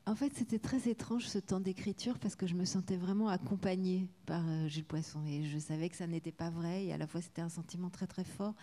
En 0.06 0.16
fait, 0.16 0.32
c'était 0.34 0.60
très 0.60 0.88
étrange 0.88 1.28
ce 1.28 1.40
temps 1.40 1.60
d'écriture 1.60 2.18
parce 2.20 2.36
que 2.36 2.48
je 2.48 2.54
me 2.54 2.64
sentais 2.64 2.96
vraiment 2.96 3.28
accompagnée 3.28 4.08
par 4.26 4.42
Gilles 4.70 4.86
Poisson 4.86 5.26
et 5.26 5.44
je 5.44 5.58
savais 5.58 5.90
que 5.90 5.98
ça 5.98 6.08
n'était 6.08 6.32
pas 6.32 6.50
vrai 6.50 6.86
et 6.86 6.94
à 6.94 6.98
la 6.98 7.08
fois 7.08 7.20
c'était 7.20 7.42
un 7.42 7.50
sentiment 7.50 7.90
très 7.90 8.08
très 8.08 8.24
fort. 8.24 8.54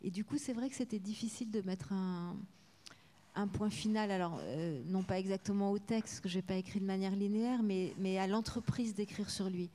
Et 0.00 0.10
du 0.10 0.24
coup, 0.24 0.38
c'est 0.38 0.52
vrai 0.52 0.68
que 0.68 0.76
c'était 0.76 0.98
difficile 0.98 1.50
de 1.50 1.60
mettre 1.60 1.92
un, 1.92 2.36
point 3.46 3.70
final, 3.70 4.10
alors 4.10 4.38
euh, 4.42 4.82
non 4.86 5.02
pas 5.02 5.18
exactement 5.18 5.70
au 5.70 5.78
texte, 5.78 6.20
que 6.20 6.28
je 6.28 6.36
n'ai 6.36 6.42
pas 6.42 6.56
écrit 6.56 6.80
de 6.80 6.84
manière 6.84 7.14
linéaire, 7.14 7.62
mais, 7.62 7.94
mais 7.98 8.18
à 8.18 8.26
l'entreprise 8.26 8.94
d'écrire 8.94 9.30
sur 9.30 9.48
lui. 9.48 9.70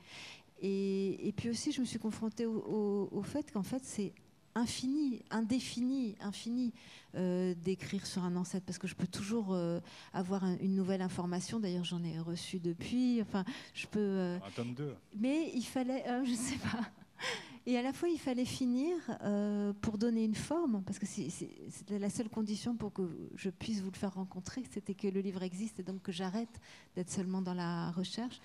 Et, 0.62 1.34
puis 1.36 1.50
aussi, 1.50 1.74
je 1.74 1.82
me 1.82 1.86
suis 1.86 2.00
confrontée 2.00 2.46
au, 2.46 3.22
fait 3.24 3.52
qu'en 3.52 3.64
fait, 3.64 3.84
c'est 3.84 4.14
infini, 4.56 5.22
indéfini, 5.30 6.16
infini 6.22 6.72
euh, 7.16 7.54
d'écrire 7.66 8.06
sur 8.06 8.24
un 8.24 8.36
ancêtre, 8.38 8.66
parce 8.66 8.78
que 8.78 8.88
je 8.88 8.96
peux 8.96 9.08
toujours 9.08 9.54
euh, 9.54 9.82
avoir 10.14 10.46
une 10.62 10.74
nouvelle 10.76 11.02
information. 11.02 11.60
D'ailleurs, 11.60 11.84
j'en 11.84 12.02
ai 12.04 12.18
reçu 12.18 12.60
depuis. 12.60 13.22
Enfin, 13.22 13.44
je 13.74 13.88
peux. 13.88 14.38
un 14.42 14.52
tome 14.56 14.74
2. 14.74 14.96
Mais 15.18 15.52
il 15.54 15.66
fallait, 15.66 16.06
je 16.24 16.32
ne 16.32 16.36
sais 16.36 16.58
pas. 16.58 16.80
Et 17.66 17.78
à 17.78 17.82
la 17.82 17.94
fois, 17.94 18.10
il 18.10 18.20
fallait 18.20 18.46
finir 18.46 18.96
euh, 19.22 19.72
pour 19.82 19.98
donner 19.98 20.26
une 20.26 20.36
forme, 20.36 20.84
parce 20.84 21.00
que 21.00 21.06
c'était 21.06 21.98
la 21.98 22.10
seule 22.10 22.30
condition 22.30 22.76
pour 22.76 22.92
que 22.92 23.04
je 23.36 23.50
puisse 23.50 23.82
vous 23.82 23.92
le 23.92 23.96
faire 23.96 24.14
rencontrer, 24.14 24.64
c'était 24.70 24.94
que 24.94 25.08
le 25.08 25.22
livre 25.22 25.44
existe 25.44 25.80
et 25.80 25.84
donc 25.84 26.02
que 26.02 26.12
j'arrête 26.12 26.60
d'être 26.96 27.10
seulement 27.10 27.42
dans 27.42 27.54
la 27.54 27.92
recherche. 27.92 28.42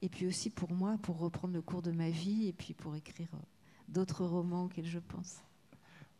Et 0.00 0.08
puis 0.08 0.26
aussi 0.26 0.48
pour 0.48 0.72
moi, 0.72 0.96
pour 1.02 1.18
reprendre 1.18 1.52
le 1.52 1.62
cours 1.62 1.82
de 1.82 1.90
ma 1.90 2.08
vie 2.08 2.48
et 2.48 2.52
puis 2.52 2.72
pour 2.72 2.96
écrire 2.96 3.28
euh, 3.34 3.38
d'autres 3.88 4.24
romans 4.24 4.64
auxquels 4.64 4.86
je 4.86 4.98
pense. 4.98 5.42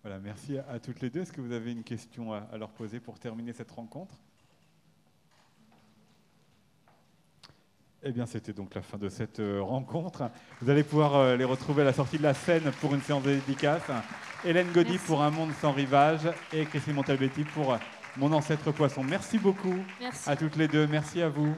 Voilà, 0.02 0.18
merci 0.18 0.58
à, 0.58 0.78
toutes 0.78 1.00
les 1.00 1.08
deux. 1.08 1.20
Est-ce 1.20 1.32
que 1.32 1.40
vous 1.40 1.52
avez 1.52 1.72
une 1.72 1.82
question 1.82 2.34
à 2.34 2.58
leur 2.58 2.72
poser 2.72 3.00
pour 3.00 3.18
terminer 3.18 3.54
cette 3.54 3.70
rencontre? 3.70 4.18
Eh 8.06 8.12
bien, 8.12 8.26
c'était 8.26 8.52
donc 8.52 8.74
la 8.74 8.82
fin 8.82 8.98
de 8.98 9.08
cette 9.08 9.40
euh, 9.40 9.62
rencontre. 9.62 10.24
Vous 10.60 10.68
allez 10.68 10.82
pouvoir 10.82 11.16
euh, 11.16 11.36
les 11.36 11.44
retrouver 11.44 11.80
à 11.80 11.84
la 11.86 11.94
sortie 11.94 12.18
de 12.18 12.22
la 12.22 12.34
scène 12.34 12.70
pour 12.82 12.94
une 12.94 13.00
séance 13.00 13.22
de 13.22 13.30
dédicace. 13.30 13.82
Hélène 14.44 14.70
Gaudy 14.74 14.92
Merci. 14.92 15.06
pour 15.06 15.22
Un 15.22 15.30
monde 15.30 15.52
sans 15.58 15.72
rivage 15.72 16.28
et 16.52 16.66
Christine 16.66 16.92
Montalbetti 16.92 17.44
pour 17.44 17.78
Mon 18.18 18.30
ancêtre 18.32 18.72
poisson. 18.72 19.02
Merci 19.02 19.38
beaucoup 19.38 19.74
Merci. 20.00 20.28
à 20.28 20.36
toutes 20.36 20.56
les 20.56 20.68
deux. 20.68 20.86
Merci 20.86 21.22
à 21.22 21.30
vous. 21.30 21.54